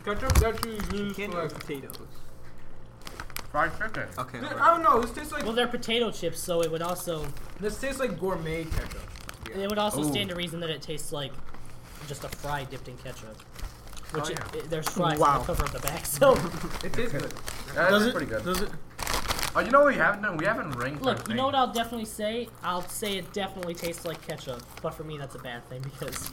Ketchup 0.06 0.38
is 0.38 0.44
actually 0.44 0.74
used 0.98 1.16
Candy 1.18 1.32
for 1.34 1.40
or 1.40 1.44
like. 1.44 1.54
potatoes? 1.60 1.98
Fried 3.52 3.72
chicken. 3.78 4.04
Okay. 4.18 4.40
This- 4.40 4.50
alright. 4.52 4.62
I 4.62 4.68
don't 4.74 4.84
know. 4.84 5.02
This 5.02 5.12
tastes 5.12 5.32
like 5.32 5.44
well, 5.44 5.54
they're 5.54 5.68
potato 5.68 6.12
chips, 6.12 6.40
so 6.40 6.62
it 6.62 6.72
would 6.72 6.82
also 6.82 7.26
this 7.60 7.80
tastes 7.80 8.00
like 8.00 8.20
gourmet 8.20 8.66
ketchup. 8.66 9.02
it 9.56 9.70
would 9.70 9.80
also 9.80 10.02
Ooh. 10.02 10.10
stand 10.10 10.30
to 10.30 10.36
reason 10.36 10.60
that 10.62 10.70
it 10.70 10.82
tastes 10.82 11.12
like 11.12 11.32
just 12.08 12.24
a 12.24 12.30
fry 12.30 12.64
dipped 12.66 12.88
in 12.88 12.98
ketchup. 12.98 13.38
Which 14.12 14.24
Oh, 14.26 14.30
it, 14.30 14.40
yeah. 14.54 14.60
it- 14.60 14.70
there's 14.70 14.90
fries 14.90 15.20
Wow. 15.20 15.28
on 15.36 15.40
the 15.40 15.46
cover 15.46 15.64
of 15.66 15.72
the 15.72 15.80
bag, 15.80 16.06
so 16.06 16.34
It 16.84 16.94
tastes 16.94 17.12
good. 17.14 17.34
That 17.76 17.90
Does 17.90 18.02
is 18.04 18.08
it? 18.08 18.12
pretty 18.16 18.28
good. 18.32 18.44
Does 18.44 18.62
it? 18.62 18.70
Oh, 19.56 19.62
you 19.62 19.72
know 19.72 19.80
what 19.80 19.88
we 19.94 19.96
haven't 19.96 20.22
done? 20.22 20.38
We 20.38 20.46
haven't 20.46 20.72
ranked. 20.78 21.04
our 21.06 21.14
look. 21.16 21.28
You 21.28 21.34
know 21.34 21.44
thing. 21.44 21.46
what 21.46 21.56
I'll 21.56 21.74
definitely 21.74 22.06
say? 22.06 22.48
I'll 22.64 22.88
say 22.88 23.18
it 23.18 23.34
definitely 23.34 23.74
tastes 23.74 24.06
like 24.06 24.26
ketchup, 24.26 24.62
but 24.84 24.94
for 24.94 25.04
me 25.04 25.18
that's 25.18 25.34
a 25.36 25.40
bad 25.40 25.68
thing 25.70 25.82
because 25.84 26.30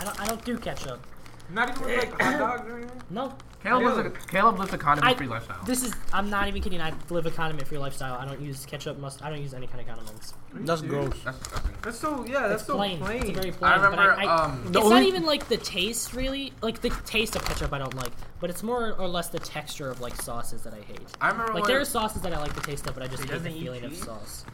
I 0.00 0.04
don't 0.04 0.20
I 0.20 0.26
don't 0.26 0.44
do 0.44 0.56
ketchup. 0.58 1.04
Not 1.52 1.70
even 1.70 1.82
with 1.84 1.98
like 1.98 2.20
hot 2.20 2.38
dogs 2.38 2.68
or 2.68 2.78
anything. 2.78 3.02
No, 3.10 3.34
Caleb 3.62 3.84
lives 3.84 3.98
a 3.98 4.10
Caleb 4.28 4.58
lives 4.58 4.72
a 4.72 4.78
condiment-free 4.78 5.26
lifestyle. 5.28 5.62
this 5.64 5.82
is 5.84 5.92
I'm 6.12 6.30
not 6.30 6.48
even 6.48 6.62
kidding. 6.62 6.80
I 6.80 6.92
live 7.10 7.26
a 7.26 7.30
condiment-free 7.30 7.78
lifestyle. 7.78 8.14
I 8.14 8.24
don't 8.24 8.40
use 8.40 8.64
ketchup. 8.66 8.98
Must 8.98 9.22
I 9.22 9.30
don't 9.30 9.40
use 9.42 9.54
any 9.54 9.66
kind 9.66 9.80
of 9.80 9.86
condiments. 9.86 10.34
That's 10.54 10.80
gross. 10.82 11.12
That's 11.24 11.38
disgusting. 11.38 11.74
That's 11.82 11.98
so 11.98 12.24
yeah. 12.26 12.48
That's 12.48 12.62
it's 12.62 12.66
so 12.66 12.76
plain. 12.76 12.98
plain. 12.98 13.22
It's 13.22 13.30
very 13.38 13.52
plain. 13.52 13.72
I 13.72 13.76
remember. 13.76 13.96
but 13.96 14.18
I, 14.18 14.24
I, 14.24 14.44
um, 14.44 14.62
The 14.72 14.80
it's 14.80 14.88
not 14.88 14.96
only- 14.96 15.06
even 15.08 15.24
like 15.24 15.48
the 15.48 15.58
taste 15.58 16.14
really. 16.14 16.52
Like 16.62 16.80
the 16.80 16.90
taste 17.06 17.36
of 17.36 17.44
ketchup 17.44 17.72
I 17.72 17.78
don't 17.78 17.94
like, 17.94 18.12
but 18.40 18.50
it's 18.50 18.62
more 18.62 18.92
or 18.92 19.06
less 19.06 19.28
the 19.28 19.38
texture 19.38 19.90
of 19.90 20.00
like 20.00 20.16
sauces 20.20 20.62
that 20.62 20.74
I 20.74 20.80
hate. 20.80 21.00
I 21.20 21.28
remember 21.28 21.52
Like 21.54 21.62
when 21.64 21.70
there 21.70 21.80
are 21.80 21.84
sauces 21.84 22.22
that 22.22 22.32
I 22.32 22.38
like 22.40 22.54
the 22.54 22.60
taste 22.62 22.86
of, 22.88 22.94
but 22.94 23.02
I 23.02 23.06
just 23.08 23.22
He 23.22 23.28
hate 23.28 23.32
the 23.42 23.48
doesn't 23.50 23.52
eat 23.60 23.62
feeling 23.64 23.84
of 23.84 23.94
sauce. 23.96 24.44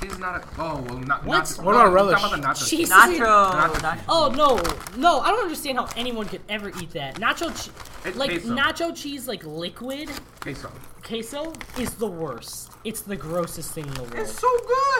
She's 0.00 0.18
not. 0.18 0.42
A, 0.42 0.48
oh 0.58 0.80
well, 0.88 0.98
not. 0.98 1.24
What? 1.24 1.38
Not, 1.38 1.64
What 1.64 1.72
no, 1.72 1.78
about 1.78 1.86
I'm 1.88 1.92
relish? 1.94 2.20
talking 2.20 2.38
about 2.40 2.56
the 2.56 2.62
nacho. 2.64 2.68
Cheese. 2.70 2.90
Nacho. 2.90 3.52
Nacho. 3.52 3.74
Nacho. 3.74 4.00
Oh 4.08 4.32
no, 4.36 5.00
no! 5.00 5.20
I 5.20 5.30
don't 5.30 5.42
understand 5.42 5.78
how 5.78 5.88
anyone 5.96 6.26
could 6.26 6.42
ever 6.48 6.68
eat 6.80 6.90
that. 6.92 7.16
Nacho, 7.16 7.48
che- 7.54 7.72
It's 8.08 8.16
like 8.16 8.30
queso. 8.30 8.54
nacho 8.54 8.96
cheese, 8.96 9.26
like 9.28 9.44
liquid 9.44 10.10
queso. 10.40 10.70
queso 11.02 11.52
is 11.78 11.94
the 11.94 12.06
worst. 12.06 12.72
It's 12.84 13.00
the 13.00 13.16
grossest 13.16 13.72
thing 13.74 13.84
in 13.86 13.94
the 13.94 14.02
world. 14.02 14.14
It's 14.18 14.38
so 14.38 14.48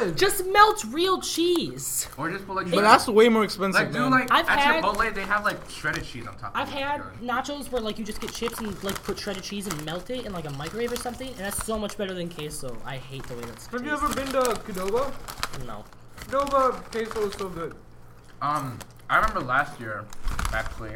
good. 0.00 0.18
Just 0.18 0.44
melt 0.46 0.85
real 0.90 1.20
cheese. 1.20 2.09
Or 2.18 2.28
just 2.30 2.44
put 2.46 2.56
like. 2.56 2.70
But 2.70 2.80
that's 2.80 3.06
way 3.06 3.28
more 3.28 3.44
expensive. 3.44 3.80
like 3.80 3.92
do 3.92 4.00
man. 4.00 4.11
like 4.11 4.28
I've 4.32 4.48
at 4.48 4.59
had- 4.59 4.82
Chipotle 4.85 5.14
they 5.14 5.22
have 5.22 5.44
like 5.44 5.59
shredded 5.70 6.04
cheese 6.04 6.26
on 6.26 6.37
top. 6.37 6.50
I've 6.54 6.66
of 6.68 6.74
it. 6.74 6.78
had 6.82 7.00
Good. 7.02 7.28
nachos 7.28 7.70
where 7.70 7.80
like 7.80 7.98
you 7.98 8.04
just 8.04 8.20
get 8.20 8.32
chips 8.32 8.59
and 8.59 8.82
like 8.82 9.00
put 9.04 9.18
shredded 9.18 9.44
cheese 9.44 9.68
and 9.68 9.85
melt 9.85 10.11
it 10.11 10.26
in 10.26 10.32
like 10.32 10.46
a 10.46 10.50
microwave 10.50 10.90
or 10.92 10.96
something, 10.96 11.28
and 11.28 11.37
that's 11.38 11.64
so 11.64 11.78
much 11.78 11.96
better 11.96 12.12
than 12.14 12.28
queso. 12.28 12.76
I 12.85 12.96
hate 12.96 13.22
the 13.28 13.35
way 13.35 13.42
that's. 13.42 13.66
Have 13.68 13.85
you 13.85 13.92
ever 13.92 14.12
been 14.14 14.26
to 14.28 14.61
Qdoba? 14.87 15.66
No. 15.66 15.85
Qdoba 16.29 16.72
queso 16.92 17.27
is 17.29 17.35
so 17.35 17.49
good. 17.49 17.75
Um, 18.42 18.79
I 19.11 19.16
remember 19.16 19.40
last 19.40 19.79
year, 19.81 20.05
actually. 20.53 20.92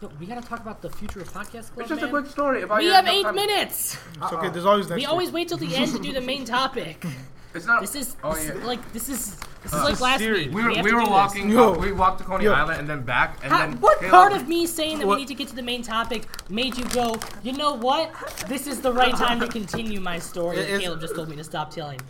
Yo, 0.00 0.10
we 0.18 0.26
gotta 0.26 0.40
talk 0.46 0.60
about 0.60 0.80
the 0.82 0.90
future 0.90 1.20
of 1.20 1.28
podcast 1.32 1.72
club. 1.72 1.80
It's 1.80 1.88
just 1.88 2.00
man. 2.00 2.04
a 2.04 2.08
quick 2.10 2.26
story 2.26 2.62
about 2.62 2.78
we 2.78 2.86
your- 2.86 2.94
have 2.94 3.06
eight 3.06 3.22
time- 3.24 3.34
minutes. 3.34 3.96
It's 4.14 4.32
okay. 4.32 4.48
There's 4.48 4.64
always 4.64 4.88
next. 4.88 4.96
We 4.96 5.02
week. 5.02 5.08
always 5.08 5.30
wait 5.32 5.48
till 5.48 5.58
the 5.58 5.74
end 5.74 5.92
to 5.92 5.98
do 5.98 6.12
the 6.12 6.20
main 6.20 6.44
topic. 6.44 7.04
It's 7.54 7.66
not. 7.66 7.82
This 7.82 7.94
is, 7.94 8.16
Oh 8.24 8.32
this 8.32 8.46
yeah. 8.46 8.52
is 8.54 8.64
like 8.64 8.92
this 8.94 9.08
is 9.10 9.36
this 9.62 9.72
is 9.74 9.78
Uh, 9.78 9.84
like 9.84 10.00
last 10.00 10.20
serious. 10.20 10.46
week. 10.46 10.54
We 10.54 10.62
were, 10.64 10.74
have 10.74 10.84
we 10.86 10.94
were 10.94 11.04
walking. 11.04 11.50
Yo. 11.50 11.74
uh, 11.74 11.78
we 11.78 11.92
walked 11.92 12.16
to 12.20 12.24
Coney 12.24 12.44
Yo. 12.44 12.52
Island 12.54 12.80
and 12.80 12.88
then 12.88 13.02
back, 13.02 13.36
and 13.42 13.52
How- 13.52 13.58
then 13.58 13.78
what 13.78 13.98
Caleb- 13.98 14.10
part 14.10 14.32
of 14.32 14.48
me 14.48 14.66
saying 14.66 15.00
that 15.00 15.06
What- 15.06 15.16
we 15.16 15.20
need 15.22 15.28
to 15.28 15.34
get 15.34 15.48
to 15.48 15.54
the 15.54 15.60
main 15.62 15.82
topic 15.82 16.22
made 16.48 16.78
you 16.78 16.84
go, 17.00 17.20
you 17.42 17.52
know 17.52 17.74
what? 17.74 18.10
This 18.48 18.66
is 18.66 18.80
the 18.80 18.90
right 18.90 19.14
time 19.26 19.38
to 19.40 19.48
continue 19.48 20.00
my 20.00 20.18
story. 20.18 20.56
It- 20.60 20.80
Caleb 20.80 21.02
just 21.02 21.14
told 21.14 21.28
me 21.28 21.36
to 21.36 21.44
stop 21.44 21.70
telling. 21.70 22.00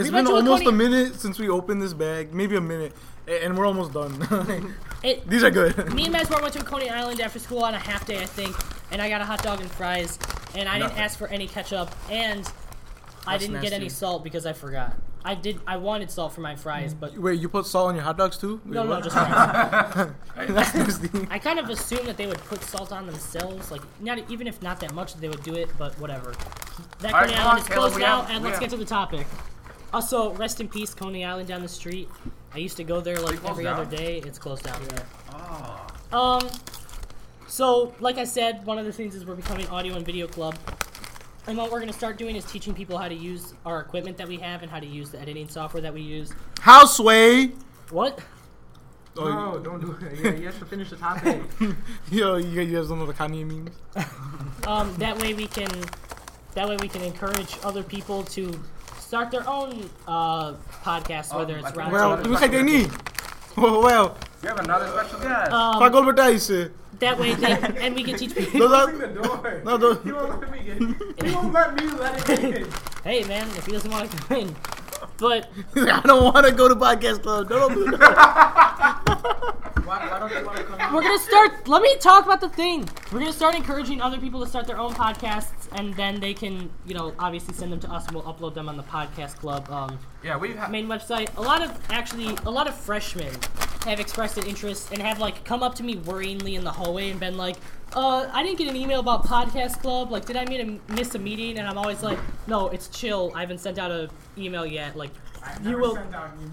It's 0.00 0.10
we 0.10 0.16
been 0.16 0.24
went 0.24 0.26
to 0.28 0.32
a 0.34 0.36
almost 0.36 0.66
a 0.66 0.72
minute 0.72 1.14
since 1.14 1.38
we 1.38 1.48
opened 1.48 1.80
this 1.82 1.92
bag, 1.92 2.32
maybe 2.34 2.56
a 2.56 2.60
minute, 2.60 2.92
and 3.28 3.56
we're 3.56 3.66
almost 3.66 3.92
done. 3.92 4.74
It, 5.02 5.26
These 5.30 5.42
are 5.44 5.50
good. 5.50 5.94
me 5.94 6.04
and 6.04 6.14
Mazbar 6.14 6.42
went 6.42 6.52
to 6.52 6.62
Coney 6.62 6.90
Island 6.90 7.22
after 7.22 7.38
school 7.38 7.60
on 7.64 7.72
a 7.72 7.78
half 7.78 8.04
day, 8.04 8.20
I 8.20 8.26
think, 8.26 8.54
and 8.92 9.00
I 9.00 9.08
got 9.08 9.22
a 9.22 9.24
hot 9.24 9.42
dog 9.42 9.58
and 9.62 9.70
fries, 9.70 10.18
and 10.54 10.68
I 10.68 10.74
didn't 10.78 10.90
Nothing. 10.90 11.04
ask 11.04 11.18
for 11.18 11.26
any 11.28 11.46
ketchup, 11.48 11.90
and 12.10 12.46
I 13.26 13.32
That's 13.38 13.46
didn't 13.46 13.62
get 13.62 13.72
any 13.72 13.84
nasty. 13.86 13.98
salt 13.98 14.22
because 14.22 14.44
I 14.44 14.52
forgot. 14.52 14.94
I 15.24 15.34
did. 15.36 15.58
I 15.66 15.78
wanted 15.78 16.10
salt 16.10 16.34
for 16.34 16.42
my 16.42 16.54
fries, 16.54 16.92
but 16.92 17.16
Wait, 17.16 17.40
you 17.40 17.48
put 17.48 17.64
salt 17.64 17.88
on 17.88 17.94
your 17.94 18.04
hot 18.04 18.18
dogs 18.18 18.36
too? 18.36 18.60
Wait, 18.66 18.74
no, 18.74 18.82
no, 18.84 18.90
what? 18.90 19.04
just 19.04 19.16
fries. 19.16 20.08
That's 20.48 20.74
nasty. 20.74 21.26
I 21.30 21.38
kind 21.38 21.58
of 21.58 21.70
assumed 21.70 22.06
that 22.06 22.18
they 22.18 22.26
would 22.26 22.42
put 22.44 22.62
salt 22.62 22.92
on 22.92 23.06
themselves, 23.06 23.70
like 23.70 23.80
not 24.00 24.18
even 24.30 24.46
if 24.46 24.60
not 24.62 24.80
that 24.80 24.92
much, 24.92 25.14
they 25.14 25.30
would 25.30 25.42
do 25.42 25.54
it. 25.54 25.70
But 25.78 25.98
whatever. 25.98 26.34
That 27.00 27.14
All 27.14 27.20
right, 27.20 27.26
Coney 27.30 27.32
come 27.36 27.46
Island 27.46 27.48
on, 27.48 27.58
is 27.58 27.68
Caleb, 27.68 27.78
closed 27.80 27.94
we 27.96 28.00
now, 28.02 28.20
have- 28.22 28.30
and 28.32 28.38
we 28.44 28.50
let's 28.50 28.60
have- 28.60 28.68
get 28.68 28.70
to 28.70 28.76
the 28.76 28.84
topic. 28.84 29.26
Also, 29.92 30.32
rest 30.34 30.60
in 30.60 30.68
peace, 30.68 30.94
Coney 30.94 31.24
Island 31.24 31.48
down 31.48 31.62
the 31.62 31.68
street. 31.68 32.08
I 32.54 32.58
used 32.58 32.76
to 32.76 32.84
go 32.84 33.00
there 33.00 33.18
like 33.18 33.44
every 33.44 33.64
down? 33.64 33.80
other 33.80 33.96
day. 33.96 34.18
It's 34.18 34.38
closed 34.38 34.62
down. 34.64 34.80
Yeah. 34.92 35.02
Oh. 36.12 36.38
Um. 36.38 36.48
So, 37.48 37.92
like 37.98 38.16
I 38.18 38.24
said, 38.24 38.64
one 38.64 38.78
of 38.78 38.84
the 38.86 38.92
things 38.92 39.14
is 39.16 39.26
we're 39.26 39.34
becoming 39.34 39.66
audio 39.68 39.94
and 39.96 40.06
video 40.06 40.28
club. 40.28 40.56
And 41.48 41.56
what 41.58 41.72
we're 41.72 41.80
going 41.80 41.90
to 41.90 41.96
start 41.98 42.16
doing 42.16 42.36
is 42.36 42.44
teaching 42.44 42.74
people 42.74 42.96
how 42.96 43.08
to 43.08 43.14
use 43.14 43.54
our 43.66 43.80
equipment 43.80 44.16
that 44.18 44.28
we 44.28 44.36
have 44.36 44.62
and 44.62 44.70
how 44.70 44.78
to 44.78 44.86
use 44.86 45.10
the 45.10 45.20
editing 45.20 45.48
software 45.48 45.80
that 45.82 45.92
we 45.92 46.00
use. 46.02 46.32
Houseway. 46.60 47.52
What? 47.90 48.20
Oh, 49.16 49.28
No, 49.28 49.58
don't 49.58 49.80
do 49.80 49.96
it. 50.06 50.18
You, 50.18 50.30
you 50.42 50.46
have 50.46 50.58
to 50.60 50.64
finish 50.64 50.90
the 50.90 50.96
topic. 50.96 51.42
Yo, 52.12 52.36
you, 52.36 52.60
you 52.60 52.76
guys 52.76 52.88
don't 52.88 53.00
know 53.00 53.06
the 53.06 53.14
Kanye 53.14 53.44
memes? 53.44 53.70
Um, 54.66 54.94
that 54.96 55.18
way 55.18 55.32
we 55.32 55.46
can, 55.46 55.70
that 56.54 56.68
way 56.68 56.76
we 56.76 56.86
can 56.86 57.00
encourage 57.02 57.56
other 57.64 57.82
people 57.82 58.22
to 58.24 58.62
start 59.10 59.32
their 59.32 59.42
own 59.48 59.90
uh, 60.06 60.52
podcast, 60.84 61.30
Oh, 61.34 61.38
whether 61.38 61.54
I 61.54 61.58
it's 61.58 61.66
think 61.66 61.76
round 61.78 61.92
Well, 61.92 62.12
another 62.12 62.28
look 62.30 62.42
at 62.42 62.50
question. 62.50 62.66
Denny. 62.66 62.86
Oh, 63.56 63.82
well. 63.82 64.16
we 64.40 64.46
have 64.48 64.58
another 64.60 64.86
special 64.86 65.18
guest. 65.18 65.50
um, 65.50 65.80
Fuck 65.80 65.94
all 65.94 66.12
dice. 66.12 66.46
that 67.00 67.18
way 67.18 67.34
they, 67.34 67.52
and 67.84 67.96
we 67.96 68.04
can 68.04 68.16
teach 68.16 68.36
people. 68.36 68.60
Those 68.60 68.70
Closing 68.70 69.02
are, 69.02 69.06
the 69.08 69.20
door. 69.20 69.62
no, 69.64 69.76
those, 69.76 69.98
He 70.04 70.12
won't 70.12 70.40
let 70.40 70.52
me 70.52 70.60
get. 70.62 71.24
He 71.26 71.34
won't 71.34 71.52
let 71.52 71.74
me 71.74 71.86
let 71.88 72.30
it 72.30 72.38
in. 72.62 72.68
hey 73.02 73.24
man, 73.24 73.48
if 73.58 73.66
he 73.66 73.72
doesn't 73.72 73.90
want 73.90 74.08
to 74.08 74.16
come 74.16 74.36
in, 74.38 74.56
but 75.18 75.50
I 75.74 76.00
don't 76.06 76.32
want 76.32 76.46
to 76.46 76.52
go 76.52 76.68
to 76.68 76.76
podcast 76.76 77.22
club. 77.24 77.48
Don't 77.48 77.74
do 77.74 77.90
that. 77.96 79.00
Why, 79.90 80.06
why 80.08 80.18
don't 80.20 80.30
you 80.32 80.46
want 80.46 80.56
to 80.58 80.62
come? 80.62 80.94
we're 80.94 81.02
gonna 81.02 81.18
start. 81.18 81.66
Let 81.66 81.82
me 81.82 81.96
talk 81.96 82.24
about 82.24 82.40
the 82.40 82.48
thing. 82.50 82.88
We're 83.10 83.18
gonna 83.18 83.32
start 83.32 83.56
encouraging 83.56 84.00
other 84.00 84.18
people 84.18 84.38
to 84.44 84.46
start 84.48 84.68
their 84.68 84.78
own 84.78 84.92
podcasts, 84.94 85.59
and 85.72 85.94
then 85.94 86.20
they 86.20 86.34
can, 86.34 86.70
you 86.86 86.94
know, 86.94 87.14
obviously 87.18 87.54
send 87.54 87.72
them 87.72 87.80
to 87.80 87.90
us, 87.90 88.06
and 88.06 88.14
we'll 88.14 88.24
upload 88.24 88.54
them 88.54 88.68
on 88.68 88.76
the 88.76 88.82
podcast 88.82 89.36
club 89.36 89.70
um, 89.70 89.98
yeah, 90.22 90.36
we've 90.36 90.56
had. 90.56 90.70
main 90.70 90.86
website. 90.86 91.34
A 91.36 91.40
lot 91.40 91.62
of 91.62 91.78
actually, 91.90 92.36
a 92.44 92.50
lot 92.50 92.68
of 92.68 92.74
freshmen 92.74 93.32
have 93.84 93.98
expressed 93.98 94.36
an 94.36 94.46
interest 94.46 94.92
and 94.92 95.00
have 95.00 95.18
like 95.18 95.44
come 95.44 95.62
up 95.62 95.74
to 95.76 95.82
me 95.82 95.96
worryingly 95.96 96.54
in 96.54 96.64
the 96.64 96.70
hallway 96.70 97.10
and 97.10 97.18
been 97.18 97.36
like, 97.36 97.56
"Uh, 97.94 98.28
I 98.32 98.42
didn't 98.42 98.58
get 98.58 98.68
an 98.68 98.76
email 98.76 99.00
about 99.00 99.24
podcast 99.24 99.80
club. 99.80 100.10
Like, 100.10 100.26
did 100.26 100.36
I 100.36 100.44
mean 100.44 100.80
to 100.88 100.92
miss 100.94 101.14
a 101.14 101.18
meeting?" 101.18 101.58
And 101.58 101.66
I'm 101.68 101.78
always 101.78 102.02
like, 102.02 102.18
"No, 102.46 102.68
it's 102.68 102.88
chill. 102.88 103.32
I 103.34 103.40
haven't 103.40 103.58
sent 103.58 103.78
out 103.78 103.90
a 103.90 104.08
email 104.36 104.66
yet. 104.66 104.96
Like, 104.96 105.10
you 105.62 105.78
will." 105.78 105.98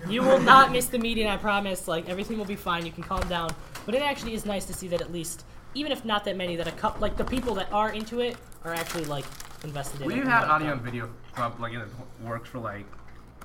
You 0.09 0.21
will 0.27 0.39
not 0.39 0.71
miss 0.71 0.85
the 0.85 0.99
meeting, 0.99 1.27
I 1.27 1.37
promise. 1.37 1.87
Like 1.87 2.07
everything 2.09 2.37
will 2.37 2.45
be 2.45 2.55
fine. 2.55 2.85
You 2.85 2.91
can 2.91 3.03
calm 3.03 3.27
down. 3.27 3.49
But 3.85 3.95
it 3.95 4.01
actually 4.01 4.33
is 4.33 4.45
nice 4.45 4.65
to 4.65 4.73
see 4.73 4.87
that 4.89 5.01
at 5.01 5.11
least, 5.11 5.45
even 5.73 5.91
if 5.91 6.03
not 6.05 6.25
that 6.25 6.35
many, 6.37 6.55
that 6.57 6.67
a 6.67 6.71
couple, 6.71 7.01
like 7.01 7.17
the 7.17 7.23
people 7.23 7.55
that 7.55 7.71
are 7.71 7.91
into 7.91 8.19
it, 8.19 8.35
are 8.67 8.73
actually 8.73 9.05
like 9.05 9.25
invested 9.63 10.01
in. 10.01 10.07
We've 10.07 10.23
had 10.23 10.41
like, 10.41 10.49
audio 10.51 10.71
and 10.73 10.81
video 10.81 11.09
club 11.33 11.59
like 11.59 11.73
in 11.73 11.79
the 11.79 11.87
works 12.27 12.49
for 12.49 12.59
like 12.59 12.85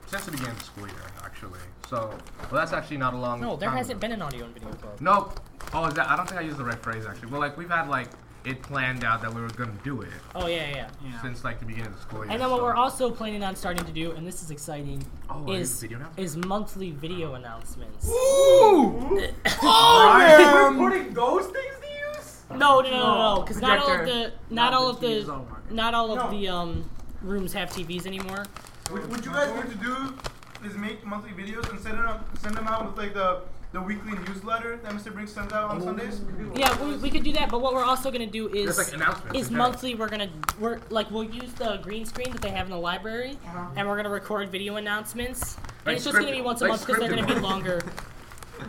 since 0.07 0.25
the 0.27 0.33
beginning 0.33 0.53
of 0.53 0.59
the 0.59 0.65
school 0.65 0.87
year, 0.87 0.97
actually. 1.25 1.61
So, 1.89 2.11
well, 2.51 2.61
that's 2.61 2.73
actually 2.73 2.99
not 2.99 3.15
a 3.15 3.17
long. 3.17 3.41
No, 3.41 3.57
there 3.57 3.69
time 3.69 3.79
hasn't 3.79 3.99
ago. 3.99 4.01
been 4.01 4.13
an 4.13 4.23
audio 4.23 4.45
and 4.45 4.55
video 4.55 4.71
club. 4.75 5.01
Nope. 5.01 5.41
Oh, 5.73 5.87
is 5.87 5.95
that? 5.95 6.09
I 6.11 6.17
don't 6.17 6.29
think 6.29 6.41
I 6.41 6.45
used 6.45 6.59
the 6.59 6.65
right 6.65 6.83
phrase 6.83 7.07
actually. 7.07 7.31
Well, 7.31 7.41
like 7.41 7.57
we've 7.57 7.71
had 7.71 7.89
like 7.89 8.09
it 8.45 8.61
planned 8.61 9.05
out 9.05 9.23
that 9.23 9.33
we 9.33 9.41
were 9.41 9.49
gonna 9.51 9.73
do 9.85 10.03
it 10.03 10.09
Oh 10.35 10.49
yeah, 10.49 10.69
yeah. 10.69 10.91
yeah. 11.05 11.23
since 11.23 11.45
like 11.45 11.61
the 11.61 11.65
beginning 11.65 11.87
of 11.89 11.95
the 11.97 12.03
school 12.03 12.25
year. 12.25 12.33
And 12.33 12.41
then 12.43 12.51
what 12.51 12.59
so- 12.59 12.65
we're 12.65 12.75
also 12.75 13.11
planning 13.11 13.43
on 13.45 13.55
starting 13.55 13.85
to 13.87 13.93
do, 13.93 14.13
and 14.13 14.27
this 14.27 14.43
is 14.43 14.51
exciting, 14.51 15.03
Oh, 15.31 15.51
is 15.53 15.81
video 15.81 15.99
now? 15.99 16.11
is 16.17 16.37
monthly 16.37 16.91
video 16.91 17.35
announcements. 17.35 18.09
Ooh. 18.09 18.13
oh 19.63 20.15
man! 20.19 20.77
We're 20.77 20.91
putting 20.91 21.15
those 21.15 21.45
things 21.45 21.55
to 21.55 21.61
use. 21.61 21.82
No, 22.59 22.81
no, 22.81 22.91
no, 22.91 22.91
no, 22.91 23.35
no, 23.37 23.41
because 23.43 23.61
not 23.61 23.79
all 23.79 23.93
of 23.93 24.07
the 24.07 24.33
not 24.51 24.73
all 24.75 24.89
of 24.89 25.01
the 25.01 25.07
the 25.09 25.15
TVs 25.23 25.29
all 25.29 25.47
marked. 25.51 25.73
not 25.73 25.95
all 25.95 26.13
of 26.19 26.31
No. 26.33 26.39
the 26.39 26.49
um 26.49 26.91
rooms 27.23 27.53
have 27.53 27.71
TVs 27.71 28.07
anymore. 28.07 28.45
What, 28.91 29.09
what 29.09 29.25
you 29.25 29.31
guys 29.31 29.55
need 29.55 29.73
to 29.73 29.79
do 29.79 30.15
is 30.65 30.75
make 30.77 31.05
monthly 31.05 31.31
videos 31.31 31.69
and 31.71 31.81
send 31.81 31.99
them 31.99 32.25
send 32.41 32.57
them 32.57 32.67
out 32.69 32.85
with 32.87 32.97
like 32.97 33.15
the 33.15 33.43
the 33.73 33.81
weekly 33.81 34.13
newsletter 34.29 34.77
that 34.83 34.93
Mr. 34.93 35.11
Brinks 35.15 35.33
sends 35.33 35.51
out 35.51 35.71
on 35.71 35.81
Sundays. 35.81 36.21
Yeah, 36.55 36.85
we, 36.85 36.95
we 36.99 37.11
could 37.11 37.23
do 37.25 37.33
that, 37.33 37.49
but 37.49 37.63
what 37.63 37.73
we're 37.73 37.85
also 37.85 38.11
gonna 38.11 38.27
do 38.27 38.49
is 38.55 38.77
like 38.77 38.93
announcements. 38.93 39.39
is 39.39 39.51
monthly. 39.51 39.95
We're 39.95 40.11
gonna 40.11 40.29
we're 40.61 40.79
like 40.91 41.11
we'll 41.11 41.25
use 41.25 41.55
the 41.55 41.79
green 41.79 42.05
screen 42.05 42.33
that 42.33 42.43
they 42.43 42.51
have 42.51 42.67
in 42.67 42.71
the 42.73 42.77
library, 42.79 43.39
and 43.77 43.89
we're 43.89 43.97
gonna 43.97 44.11
record 44.11 44.51
video 44.51 44.77
announcements. 44.77 45.57
and 45.57 45.67
Like 45.87 45.97
it's 45.97 46.05
just 46.05 46.15
gonna 46.19 46.31
be 46.31 46.43
once 46.43 46.61
a 46.61 46.65
like 46.65 46.73
month 46.73 46.87
because 46.87 47.01
they're 47.01 47.09
gonna 47.17 47.27
be 47.27 47.41
longer. 47.41 47.81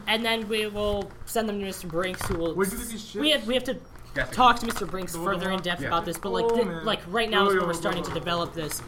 and 0.08 0.24
then 0.26 0.48
we 0.48 0.68
will 0.68 1.12
send 1.26 1.48
them 1.50 1.60
to 1.60 1.66
Mr. 1.66 1.88
Brinks, 1.90 2.26
who 2.28 2.38
will. 2.38 2.54
Where'd 2.56 2.72
you 2.72 2.78
get 2.78 3.16
we 3.16 3.30
have 3.32 3.48
we 3.48 3.54
have 3.56 3.64
to 3.66 3.78
Yes. 4.16 4.30
talk 4.36 4.60
to 4.60 4.68
Mr. 4.68 4.88
Brinks 4.88 5.16
further 5.16 5.50
in 5.50 5.60
depth 5.62 5.82
Yeah. 5.82 5.88
about 5.88 6.06
this, 6.06 6.20
but 6.20 6.32
like 6.32 6.46
Oh, 6.46 6.56
thi- 6.56 6.64
man. 6.66 6.86
like 6.86 7.02
right 7.08 7.30
now 7.30 7.48
is 7.48 7.54
Oh, 7.56 7.58
when 7.58 7.66
we're 7.68 7.74
yeah, 7.74 7.80
starting 7.80 8.04
to 8.04 8.10
yeah. 8.10 8.14
develop 8.14 8.54
this, 8.54 8.80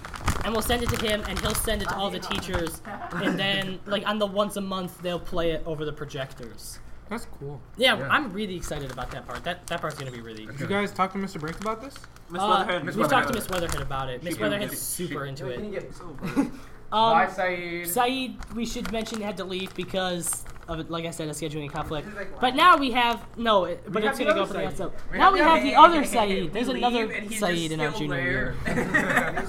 and 0.44 0.54
we'll 0.54 0.62
send 0.62 0.84
it 0.84 0.90
to 0.90 1.04
him, 1.04 1.24
and 1.28 1.40
he'll 1.40 1.56
send 1.56 1.82
it 1.82 1.88
to 1.90 1.96
all 1.96 2.12
the 2.12 2.20
teachers, 2.20 2.82
and 3.12 3.40
then 3.40 3.80
like 3.88 4.06
on 4.08 4.20
the 4.20 4.28
once 4.28 4.56
a 4.58 4.62
month 4.62 5.02
they'll 5.02 5.20
play 5.20 5.52
it 5.52 5.64
over 5.66 5.84
the 5.84 5.94
projectors. 5.94 6.78
That's 7.10 7.26
cool. 7.40 7.60
Yeah, 7.78 7.98
Yeah. 7.98 8.08
I'm 8.10 8.32
really 8.34 8.56
excited 8.56 8.92
about 8.92 9.10
that 9.12 9.28
part. 9.28 9.44
That 9.44 9.66
that 9.68 9.82
part's 9.82 9.98
gonna 9.98 10.12
be 10.12 10.22
really. 10.22 10.46
Did 10.46 10.60
you 10.60 10.68
guys 10.68 10.92
talk 10.92 11.12
to 11.14 11.18
Mr. 11.18 11.40
Brinks 11.40 11.60
about 11.60 11.82
this? 11.82 11.96
Miss 12.30 12.42
Uh, 12.42 12.48
Weatherhead. 12.60 12.84
Miss 12.84 12.96
We've 12.96 13.08
talked 13.10 13.28
to 13.30 13.34
Miss 13.34 13.50
Weatherhead 13.50 13.82
about 13.82 14.10
it. 14.10 14.22
Miss 14.24 14.36
She- 14.36 14.42
Weatherhead's 14.44 14.74
she- 14.74 15.08
super 15.08 15.26
into 15.26 15.46
Can 15.52 15.72
you 15.72 15.78
it. 15.80 15.92
get 15.92 16.52
Bye, 16.92 17.26
Um, 17.26 17.32
Saeed. 17.32 17.88
Saeed, 17.90 18.38
we 18.56 18.66
should 18.66 18.92
mention 18.92 19.22
had 19.22 19.38
to 19.38 19.44
leave 19.44 19.74
because 19.76 20.46
of, 20.68 20.90
like 20.90 21.06
I 21.06 21.12
said, 21.12 21.28
a 21.28 21.32
scheduling 21.32 21.70
conflict. 21.72 22.08
But 22.42 22.56
now 22.56 22.78
we 22.78 22.92
have 22.92 23.26
no, 23.38 23.66
it- 23.66 23.84
but 23.92 24.02
We 24.04 24.10
it's 24.10 24.18
gonna 24.20 24.34
go 24.34 24.46
for 24.46 24.54
the 24.54 24.60
Saeed. 24.60 24.68
episode. 24.68 24.94
Now 25.14 25.32
we 25.32 25.40
have 25.40 25.62
the 25.64 25.76
other 25.76 26.00
We 26.02 26.06
Saeed. 26.18 26.54
There's 26.54 26.68
leave 26.68 26.78
another 26.78 27.12
and 27.12 27.30
he's 27.30 27.40
Saeed 27.40 27.72
in 27.72 27.80
our 27.82 27.90
still 27.92 28.08
junior 28.08 28.22
year. 28.22 28.56
So 28.66 28.72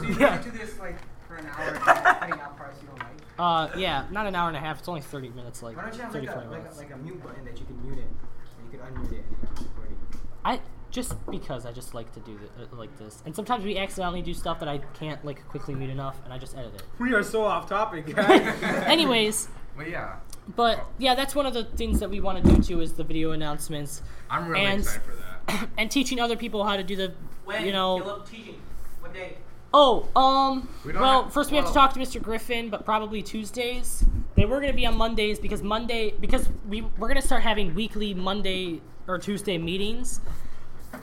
you 0.03 0.15
Yeah. 0.19 0.19
yeah. 0.19 0.43
do 0.43 0.51
this 0.51 0.79
like 0.79 0.97
for 1.27 1.37
an 1.37 1.47
hour, 1.47 1.73
cutting 1.75 2.41
out 2.41 2.57
parts 2.57 2.79
you 2.83 2.89
don't 2.89 2.99
like. 2.99 3.09
Uh, 3.39 3.69
yeah, 3.79 4.07
not 4.11 4.27
an 4.27 4.35
hour 4.35 4.49
and 4.49 4.57
a 4.57 4.61
half. 4.61 4.79
It's 4.79 4.89
only 4.89 5.01
30 5.03 5.29
minutes, 5.31 5.63
like 5.63 5.77
Why 5.77 5.83
don't 5.85 5.95
you 5.95 6.01
have 6.03 6.13
30, 6.13 6.27
like 6.27 6.37
a, 6.37 6.41
40 6.41 6.49
like, 6.49 6.59
a, 6.59 6.63
minutes. 6.63 6.79
like 6.79 6.91
a 6.93 6.97
mute 6.97 7.23
button 7.23 7.45
that 7.45 7.59
you 7.61 7.67
can 7.67 7.83
mute 7.83 7.99
it, 7.99 8.05
and 8.07 8.73
you 8.73 8.79
can 8.79 8.87
unmute 8.89 9.13
it 9.13 9.25
and 9.29 9.57
keep 9.59 9.69
recording. 9.69 9.97
I 10.45 10.61
just 10.91 11.15
because 11.31 11.67
I 11.67 11.73
just 11.73 11.93
like 11.93 12.11
to 12.15 12.21
do 12.21 12.39
th- 12.39 12.51
uh, 12.73 12.77
like 12.77 12.97
this, 12.99 13.23
and 13.27 13.35
sometimes 13.37 13.65
we 13.65 13.77
accidentally 13.77 14.23
do 14.23 14.33
stuff 14.33 14.61
that 14.61 14.69
I 14.69 14.79
can't 14.99 15.23
like 15.25 15.47
quickly 15.49 15.75
mute 15.75 15.91
enough, 15.91 16.17
and 16.25 16.33
I 16.33 16.39
just 16.39 16.57
edit 16.57 16.75
it. 16.77 16.83
We 16.99 17.13
are 17.13 17.23
so 17.23 17.45
off 17.45 17.69
topic, 17.69 18.15
guys. 18.15 18.63
Anyways, 18.87 19.49
Well, 19.77 19.87
yeah. 19.87 20.17
But 20.55 20.85
yeah, 20.99 21.15
that's 21.15 21.35
one 21.35 21.47
of 21.47 21.55
the 21.55 21.65
things 21.65 22.01
that 22.01 22.11
we 22.11 22.21
want 22.21 22.45
to 22.45 22.55
do 22.55 22.63
too 22.63 22.81
is 22.81 22.93
the 22.93 23.05
video 23.05 23.33
announcements 23.33 24.03
I'm 24.31 24.49
really 24.49 24.65
And- 24.67 24.81
excited 24.81 25.03
for 25.03 25.17
that. 25.17 25.69
and 25.79 25.91
teaching 25.91 26.19
other 26.21 26.37
people 26.37 26.65
how 26.65 26.77
to 26.77 26.83
do 26.83 26.97
the 26.97 27.15
When 27.45 27.65
you 27.65 27.73
know 27.73 27.99
Caleb 28.01 28.27
teaching. 28.29 28.61
What 29.01 29.13
day? 29.15 29.37
Oh, 29.75 30.09
um, 30.17 30.69
We 30.85 30.93
well, 30.93 31.25
have- 31.25 31.33
first 31.33 31.51
we 31.51 31.57
have 31.57 31.67
to 31.67 31.73
talk 31.73 31.93
to 31.95 32.01
Mr. 32.01 32.21
Griffin, 32.23 32.71
but 32.71 32.85
probably 32.85 33.23
Tuesdays. 33.23 34.05
They 34.35 34.45
were 34.45 34.61
going 34.61 34.73
to 34.73 34.77
be 34.77 34.87
on 34.87 34.97
Mondays 34.97 35.39
because 35.39 35.63
Monday 35.63 36.15
because 36.21 36.49
we 36.69 36.83
we're 36.83 37.09
going 37.09 37.21
to 37.21 37.27
start 37.27 37.43
having 37.43 37.75
weekly 37.75 38.15
Monday 38.15 38.81
or 39.07 39.19
Tuesday 39.19 39.59
meetings. 39.59 40.21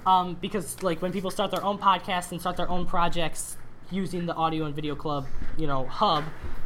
Um, 0.05 0.35
because 0.41 0.81
like 0.81 1.01
when 1.01 1.11
people 1.11 1.31
start 1.31 1.51
their 1.51 1.63
own 1.63 1.77
podcasts 1.77 2.31
and 2.31 2.39
start 2.41 2.57
their 2.57 2.69
own 2.69 2.85
projects 2.85 3.57
using 3.93 4.25
the 4.25 4.33
audio 4.33 4.65
and 4.65 4.75
video 4.75 4.95
club, 4.95 5.27
you 5.57 5.67
know, 5.67 5.85
hub, 5.85 6.23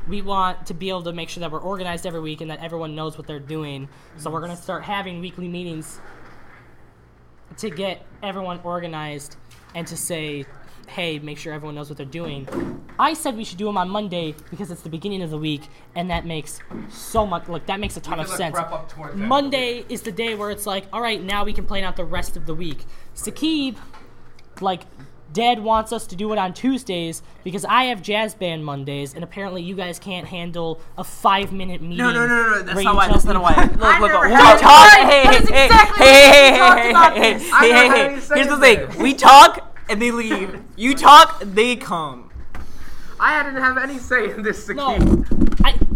we 0.07 0.21
want 0.21 0.65
to 0.67 0.73
be 0.73 0.89
able 0.89 1.03
to 1.03 1.13
make 1.13 1.29
sure 1.29 1.41
that 1.41 1.51
we're 1.51 1.59
organized 1.59 2.05
every 2.05 2.21
week 2.21 2.41
and 2.41 2.49
that 2.49 2.59
everyone 2.63 2.95
knows 2.95 3.17
what 3.17 3.27
they're 3.27 3.39
doing. 3.39 3.89
So 4.17 4.31
we're 4.31 4.39
going 4.39 4.55
to 4.55 4.61
start 4.61 4.83
having 4.83 5.19
weekly 5.19 5.47
meetings 5.47 5.99
to 7.57 7.69
get 7.69 8.05
everyone 8.23 8.59
organized 8.63 9.35
and 9.75 9.85
to 9.87 9.97
say, 9.97 10.45
hey, 10.87 11.19
make 11.19 11.37
sure 11.37 11.53
everyone 11.53 11.75
knows 11.75 11.89
what 11.89 11.97
they're 11.97 12.05
doing. 12.05 12.47
I 12.97 13.13
said 13.13 13.35
we 13.35 13.43
should 13.43 13.57
do 13.57 13.65
them 13.65 13.77
on 13.77 13.89
Monday 13.89 14.33
because 14.49 14.71
it's 14.71 14.81
the 14.81 14.89
beginning 14.89 15.21
of 15.21 15.29
the 15.29 15.37
week, 15.37 15.63
and 15.95 16.09
that 16.09 16.25
makes 16.25 16.59
so 16.89 17.25
much 17.25 17.47
like 17.47 17.65
that 17.67 17.79
makes 17.79 17.97
a 17.97 17.99
ton 17.99 18.19
of 18.19 18.27
sense. 18.27 18.53
prep 18.55 18.71
up 18.71 18.89
that. 18.89 19.15
Monday 19.15 19.85
is 19.89 20.01
the 20.01 20.11
day 20.11 20.33
where 20.35 20.49
it's 20.49 20.65
like, 20.65 20.85
all 20.93 21.01
right, 21.01 21.21
now 21.21 21.43
we 21.43 21.53
can 21.53 21.65
plan 21.65 21.83
out 21.83 21.95
the 21.97 22.05
rest 22.05 22.37
of 22.37 22.45
the 22.45 22.55
week. 22.55 22.85
Sakib, 23.15 23.77
like, 24.61 24.83
Dad 25.33 25.59
wants 25.59 25.91
us 25.91 26.07
to 26.07 26.15
do 26.15 26.31
it 26.33 26.39
on 26.39 26.53
Tuesdays 26.53 27.21
because 27.43 27.65
I 27.65 27.85
have 27.85 28.01
jazz 28.01 28.33
band 28.33 28.65
Mondays, 28.65 29.13
and 29.13 29.23
apparently 29.23 29.61
you 29.61 29.75
guys 29.75 29.99
can't 29.99 30.27
handle 30.27 30.79
a 30.97 31.03
five 31.03 31.51
minute 31.51 31.81
meeting. 31.81 31.97
No, 31.97 32.11
no, 32.11 32.25
no, 32.25 32.43
no, 32.43 32.49
no. 32.49 32.61
That's 32.63 32.83
not 32.83 32.95
why. 32.95 33.05
tell 33.07 33.13
That's 33.13 33.25
not 33.25 33.41
why. 33.41 33.55
Look, 33.65 33.81
I 33.81 33.99
look, 33.99 34.23
we 34.23 34.29
talk. 34.61 34.91
Hey, 34.93 35.05
hey, 35.05 35.67
hey, 35.97 36.49
hey, 36.49 36.59
what 36.61 36.85
we 36.85 36.93
talked 36.93 37.17
hey, 37.17 37.31
hey, 37.31 37.39
hey, 37.39 37.69
hey, 37.69 37.69
hey, 37.69 37.71
had 37.71 37.91
hey. 37.91 38.05
any 38.13 38.21
say 38.21 38.35
Here's 38.35 38.47
the 38.47 38.57
thing. 38.57 39.01
We 39.01 39.13
talk 39.13 39.75
and 39.89 40.01
they 40.01 40.11
leave. 40.11 40.61
You 40.75 40.95
talk, 40.95 41.41
they 41.41 41.75
come. 41.75 42.29
I 43.19 43.43
didn't 43.43 43.61
have 43.61 43.77
any 43.77 43.97
say 43.97 44.31
in 44.31 44.43
this. 44.43 44.67
No, 44.69 44.95
Sakib. 44.95 45.36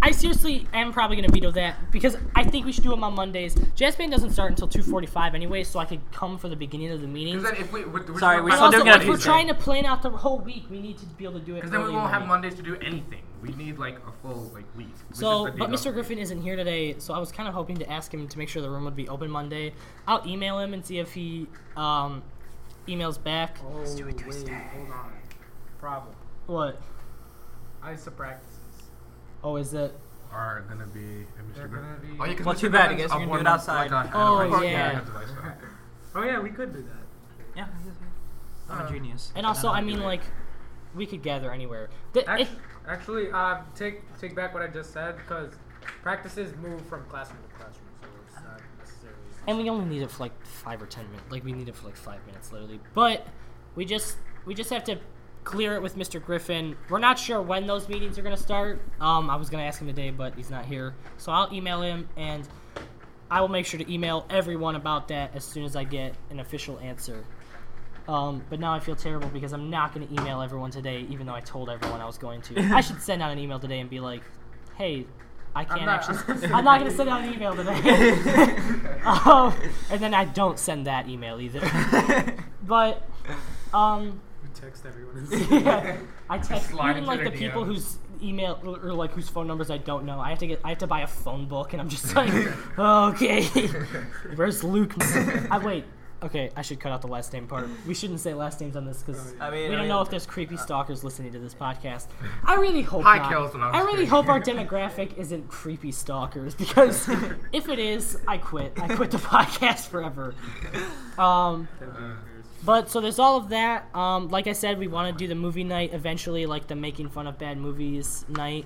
I, 0.02 0.08
I 0.08 0.12
seriously 0.12 0.68
am 0.74 0.92
probably 0.92 1.16
gonna 1.16 1.30
veto 1.30 1.52
that 1.52 1.92
because 1.92 2.18
I 2.36 2.44
think 2.44 2.66
we 2.66 2.72
should 2.72 2.84
do 2.84 2.90
them 2.90 3.04
on 3.04 3.14
Mondays. 3.14 3.56
Jazz 3.76 3.96
band 3.96 4.12
doesn't 4.12 4.32
start 4.32 4.52
until 4.52 4.68
two 4.68 4.84
forty 4.84 5.08
five 5.08 5.36
anyway, 5.36 5.64
so 5.64 5.80
I 5.80 5.86
could 5.86 6.02
come 6.12 6.38
for 6.38 6.50
the 6.50 6.56
beginning 6.56 6.90
of 6.92 7.02
the 7.02 7.08
meeting. 7.08 7.42
Then 7.42 7.56
if 7.56 7.72
we, 7.72 7.86
we're, 7.86 8.06
Sorry, 8.18 8.38
we're 8.38 8.46
we 8.46 8.50
But 8.52 8.56
still 8.56 8.66
also, 8.66 8.84
doing 8.84 9.02
if 9.02 9.08
we're 9.08 9.18
trying 9.18 9.48
to 9.48 9.54
plan 9.54 9.86
out 9.86 10.02
the 10.02 10.10
whole 10.10 10.40
week, 10.40 10.64
we 10.70 10.80
need 10.80 10.98
to 10.98 11.06
be 11.06 11.24
able 11.26 11.40
to 11.40 11.46
do 11.46 11.54
it. 11.54 11.56
Because 11.58 11.72
then 11.72 11.82
we 11.82 11.86
early 11.88 11.96
in 11.96 12.00
won't 12.02 12.14
have. 12.14 12.28
Mondays 12.28 12.56
to 12.56 12.62
do 12.62 12.76
anything. 12.78 13.22
We 13.42 13.50
need 13.56 13.80
like 13.80 13.98
a 14.08 14.12
full 14.22 14.52
like 14.54 14.66
week. 14.76 14.88
which 15.08 15.18
So, 15.18 15.48
is 15.48 15.54
the 15.54 15.58
but 15.60 15.70
Mr. 15.70 15.88
of. 15.88 15.94
Griffin 15.96 16.20
isn't 16.20 16.42
here 16.42 16.56
today, 16.56 16.96
so 17.00 17.14
I 17.14 17.20
was 17.20 17.32
kind 17.32 17.48
of 17.50 17.56
hoping 17.56 17.78
to 17.78 17.92
ask 17.92 18.14
him 18.14 18.28
to 18.28 18.38
make 18.38 18.50
sure 18.50 18.62
the 18.62 18.70
room 18.70 18.86
would 18.86 18.96
be 18.96 19.10
open 19.10 19.32
Monday. 19.32 19.74
I'll 20.08 20.26
email 20.28 20.60
him 20.60 20.74
and 20.74 20.86
see 20.86 21.00
if 21.00 21.14
he 21.14 21.48
um, 21.76 22.22
emails 22.88 23.22
back. 23.22 23.58
Oh, 23.64 23.80
wait, 23.80 24.12
hold 24.50 24.92
on. 24.92 25.12
Problem. 25.80 26.16
What? 26.46 26.80
ISA 27.88 28.12
practices. 28.12 28.51
Oh, 29.44 29.56
is 29.56 29.74
it? 29.74 29.94
are 30.32 30.62
gonna 30.70 30.88
be. 30.88 31.26
They're 31.56 31.68
gonna 31.68 31.98
be. 32.02 32.08
Oh, 32.20 32.24
yeah, 32.24 32.36
'cause 32.36 32.46
Well, 32.46 32.56
too 32.56 32.70
bad, 32.70 32.92
I 32.92 32.94
guess 32.94 33.12
you 33.12 33.20
can 33.20 33.28
do 33.28 33.36
it 33.36 33.48
outside. 33.48 33.92
like, 33.92 34.16
Oh, 34.16 34.40
a 34.40 34.48
park, 34.48 34.64
yeah. 34.64 34.92
have 34.94 35.06
to 35.06 35.12
buy 35.12 35.26
stuff. 35.26 35.44
Oh 36.16 36.24
yeah, 36.24 36.40
we 36.40 36.50
could 36.52 36.74
do 36.74 36.82
that. 36.84 37.56
Yeah, 37.58 37.68
I'm 38.70 38.82
Uh, 38.82 38.86
a 38.86 38.90
genius. 38.90 39.34
And 39.36 39.46
also, 39.46 39.68
I 39.70 39.82
mean, 39.82 40.00
like, 40.02 40.22
we 40.96 41.06
could 41.06 41.22
gather 41.22 41.52
anywhere. 41.52 41.90
The, 42.14 42.22
it, 42.22 42.28
Actually, 42.30 42.58
actually 42.88 43.32
uh, 43.32 43.58
take 43.76 44.02
take 44.20 44.34
back 44.36 44.54
what 44.54 44.64
I 44.64 44.68
just 44.68 44.94
said 44.94 45.18
because 45.18 45.54
practices 46.02 46.54
move 46.62 46.86
from 46.86 47.04
classroom 47.06 47.40
to 47.50 47.56
classroom, 47.56 47.88
so 48.02 48.08
it's 48.28 48.36
not 48.46 48.62
necessarily. 48.80 49.18
and 49.48 49.58
we 49.58 49.70
only 49.70 49.86
need 49.86 50.02
it 50.02 50.12
for 50.12 50.24
like 50.24 50.46
five 50.46 50.82
or 50.82 50.86
ten 50.86 51.06
minutes. 51.12 51.30
Like, 51.30 51.44
we 51.44 51.52
need 51.52 51.68
it 51.68 51.76
for 51.76 51.88
like 51.88 51.98
five 51.98 52.26
minutes, 52.26 52.54
literally. 52.54 52.80
But 52.94 53.28
we 53.76 53.84
just 53.84 54.16
we 54.46 54.54
just 54.54 54.70
have 54.70 54.84
to 54.86 54.98
clear 55.44 55.76
it 55.76 55.82
with 55.82 55.98
Mr. 55.98 56.24
Griffin. 56.24 56.76
We're 56.90 57.00
not 57.00 57.18
sure 57.18 57.42
when 57.42 57.68
those 57.68 57.90
meetings 57.90 58.18
are 58.18 58.22
gonna 58.22 58.38
start. 58.38 58.82
Um, 59.00 59.30
I 59.30 59.36
was 59.36 59.50
gonna 59.50 59.64
ask 59.64 59.82
him 59.82 59.88
today, 59.88 60.12
but 60.12 60.36
he's 60.36 60.50
not 60.50 60.66
here, 60.66 60.94
so 61.18 61.32
I'll 61.32 61.52
email 61.54 61.82
him 61.82 62.08
and 62.16 62.48
I 63.32 63.40
will 63.40 63.48
make 63.48 63.66
sure 63.66 63.80
to 63.80 63.92
email 63.92 64.26
everyone 64.30 64.76
about 64.76 65.08
that 65.08 65.34
as 65.34 65.46
soon 65.46 65.64
as 65.64 65.76
I 65.78 65.86
get 65.86 66.16
an 66.30 66.42
official 66.42 66.78
answer. 66.80 67.24
Um, 68.08 68.44
but 68.50 68.60
now 68.60 68.74
I 68.74 68.80
feel 68.82 68.96
terrible 68.96 69.30
because 69.30 69.54
I'm 69.54 69.70
not 69.70 69.94
going 69.94 70.06
to 70.06 70.14
email 70.22 70.42
everyone 70.42 70.70
today, 70.70 71.06
even 71.10 71.28
though 71.28 71.34
I 71.34 71.40
told 71.40 71.70
everyone 71.70 72.02
I 72.02 72.06
was 72.06 72.18
going 72.18 72.42
to. 72.42 72.60
I 72.74 72.82
should 72.82 73.02
send 73.02 73.22
out 73.22 73.32
an 73.32 73.40
email 73.40 73.58
today 73.60 73.80
and 73.80 73.90
be 73.90 74.02
like, 74.02 74.22
"Hey, 74.76 75.06
I 75.56 75.64
can't 75.64 75.86
not- 75.86 76.10
actually. 76.10 76.48
I'm 76.50 76.66
not 76.66 76.80
going 76.80 76.92
to 76.92 76.98
send 76.98 77.10
out 77.10 77.22
an 77.22 77.34
email 77.34 77.56
today." 77.56 77.74
um, 79.06 79.54
and 79.90 80.02
then 80.02 80.14
I 80.14 80.26
don't 80.26 80.60
send 80.60 80.88
that 80.88 81.08
email 81.08 81.40
either. 81.40 81.62
but 82.64 83.08
um, 83.74 84.20
We 84.31 84.31
text 84.62 84.86
everyone. 84.86 85.28
yeah, 85.64 85.98
I 86.30 86.38
text 86.38 86.70
Slide 86.70 86.92
even 86.92 86.98
into 87.04 87.08
like 87.08 87.20
their 87.22 87.30
the 87.32 87.38
people 87.38 87.64
DMs. 87.64 87.68
whose 87.68 87.98
email 88.22 88.60
or, 88.64 88.80
or, 88.90 88.94
like 88.94 89.12
whose 89.12 89.28
phone 89.30 89.48
numbers 89.48 89.72
I 89.72 89.78
don't 89.78 90.06
know. 90.06 90.20
I 90.20 90.30
have 90.30 90.40
to 90.40 90.48
get 90.48 90.62
I 90.64 90.70
have 90.70 90.78
to 90.80 90.88
buy 90.88 91.02
a 91.02 91.08
phone 91.08 91.48
book, 91.48 91.74
and 91.74 91.82
I'm 91.82 91.90
just 91.90 92.16
like, 92.16 92.32
okay, 92.78 93.44
where's 94.36 94.64
Luke? 94.64 94.94
I 95.52 95.58
wait. 95.64 95.86
Okay, 96.24 96.52
I 96.56 96.62
should 96.62 96.80
cut 96.80 96.92
out 96.92 97.02
the 97.02 97.08
last 97.08 97.34
name 97.34 97.48
part. 97.48 97.68
We 97.88 97.96
shouldn't 97.96 98.20
say 98.20 98.36
last 98.36 98.62
names 98.62 98.76
on 98.76 98.86
this 98.86 99.02
because 99.02 99.34
I 99.40 99.50
mean, 99.50 99.62
we 99.62 99.66
I 99.66 99.70
don't 99.70 99.80
mean, 99.80 99.88
know 99.88 100.02
if 100.02 100.10
there's 100.12 100.28
creepy 100.28 100.56
stalkers 100.56 101.04
listening 101.04 101.32
to 101.32 101.40
this 101.40 101.56
podcast. 101.56 102.10
I 102.46 102.58
really 102.58 102.84
hope 102.84 103.02
Hi, 103.02 103.18
not. 103.18 103.32
Kelsey, 103.32 103.58
no, 103.58 103.64
I'm 103.64 103.74
I 103.74 103.80
really 103.80 103.94
kidding. 103.94 104.10
hope 104.10 104.28
our 104.28 104.40
demographic 104.40 105.18
isn't 105.18 105.48
creepy 105.48 105.92
stalkers 105.92 106.54
because 106.54 107.10
if 107.52 107.68
it 107.70 107.80
is, 107.80 108.20
I 108.28 108.38
quit. 108.38 108.74
I 108.80 108.96
quit 108.96 109.10
the 109.10 109.18
podcast 109.18 109.88
forever. 109.88 110.36
Um, 111.18 111.68
but 112.64 112.90
so 112.90 113.02
there's 113.02 113.20
all 113.20 113.38
of 113.38 113.50
that. 113.50 113.94
Um, 113.96 114.30
like 114.30 114.48
I 114.48 114.54
said, 114.54 114.78
we 114.78 114.88
want 114.88 115.16
to 115.16 115.24
do 115.24 115.28
the 115.28 115.36
movie 115.36 115.64
night 115.64 115.94
eventually, 115.94 116.46
like 116.46 116.68
the 116.68 116.76
making 116.76 117.10
fun 117.10 117.28
of 117.28 117.38
bad 117.38 117.58
movies 117.58 118.26
night. 118.30 118.66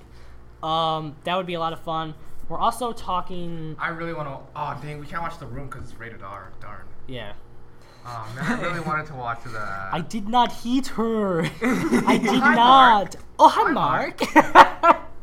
Um, 0.62 1.16
that 1.24 1.36
would 1.36 1.46
be 1.46 1.54
a 1.54 1.60
lot 1.60 1.72
of 1.72 1.80
fun. 1.80 2.14
We're 2.48 2.58
also 2.58 2.92
talking. 2.92 3.76
I 3.78 3.88
really 3.88 4.12
want 4.14 4.28
to. 4.28 4.38
Oh 4.54 4.78
dang, 4.82 5.00
we 5.00 5.06
can't 5.06 5.22
watch 5.22 5.38
the 5.38 5.46
room 5.46 5.66
because 5.68 5.90
it's 5.90 5.98
rated 5.98 6.22
R. 6.22 6.52
Darn. 6.60 6.86
Yeah, 7.08 7.32
Oh 8.08 8.32
man, 8.36 8.44
I 8.44 8.62
really 8.62 8.80
wanted 8.80 9.06
to 9.06 9.14
watch 9.14 9.42
that. 9.44 9.88
I 9.92 10.00
did 10.00 10.28
not 10.28 10.52
heat 10.52 10.86
her. 10.88 11.40
I 11.62 12.18
did 12.18 12.40
Hi, 12.40 12.54
not. 12.54 12.56
Mark. 12.56 13.14
Oh, 13.38 13.48
hi, 13.48 13.64
Hi, 13.64 13.72
Mark. 13.72 15.02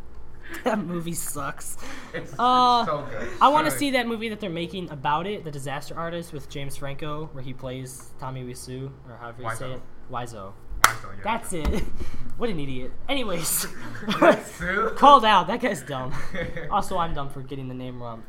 that 0.63 0.79
movie 0.79 1.13
sucks. 1.13 1.77
It's, 2.13 2.33
Uh, 2.37 2.83
it's 2.85 2.91
so 2.91 3.07
good. 3.09 3.29
I 3.41 3.49
want 3.49 3.65
to 3.69 3.71
see 3.71 3.91
that 3.91 4.07
movie 4.07 4.29
that 4.29 4.39
they're 4.39 4.49
making 4.49 4.89
about 4.91 5.27
it, 5.27 5.43
The 5.43 5.51
Disaster 5.51 5.95
Artist, 5.97 6.33
with 6.33 6.49
James 6.49 6.75
Franco, 6.75 7.29
where 7.33 7.43
he 7.43 7.53
plays 7.53 8.11
Tommy 8.19 8.43
Wiseau, 8.43 8.91
or 9.09 9.17
however 9.17 9.41
you 9.43 9.55
say 9.55 9.71
it. 9.73 9.81
Wiseau. 10.11 10.53
Yeah. 10.85 10.93
That's 11.23 11.53
it. 11.53 11.67
what 12.37 12.49
an 12.49 12.59
idiot. 12.59 12.91
Anyways. 13.07 13.67
Called 14.95 15.25
out. 15.25 15.47
That 15.47 15.61
guy's 15.61 15.81
dumb. 15.81 16.13
Also, 16.69 16.97
I'm 16.97 17.13
dumb 17.13 17.29
for 17.29 17.41
getting 17.41 17.67
the 17.67 17.73
name 17.73 18.01
wrong. 18.01 18.23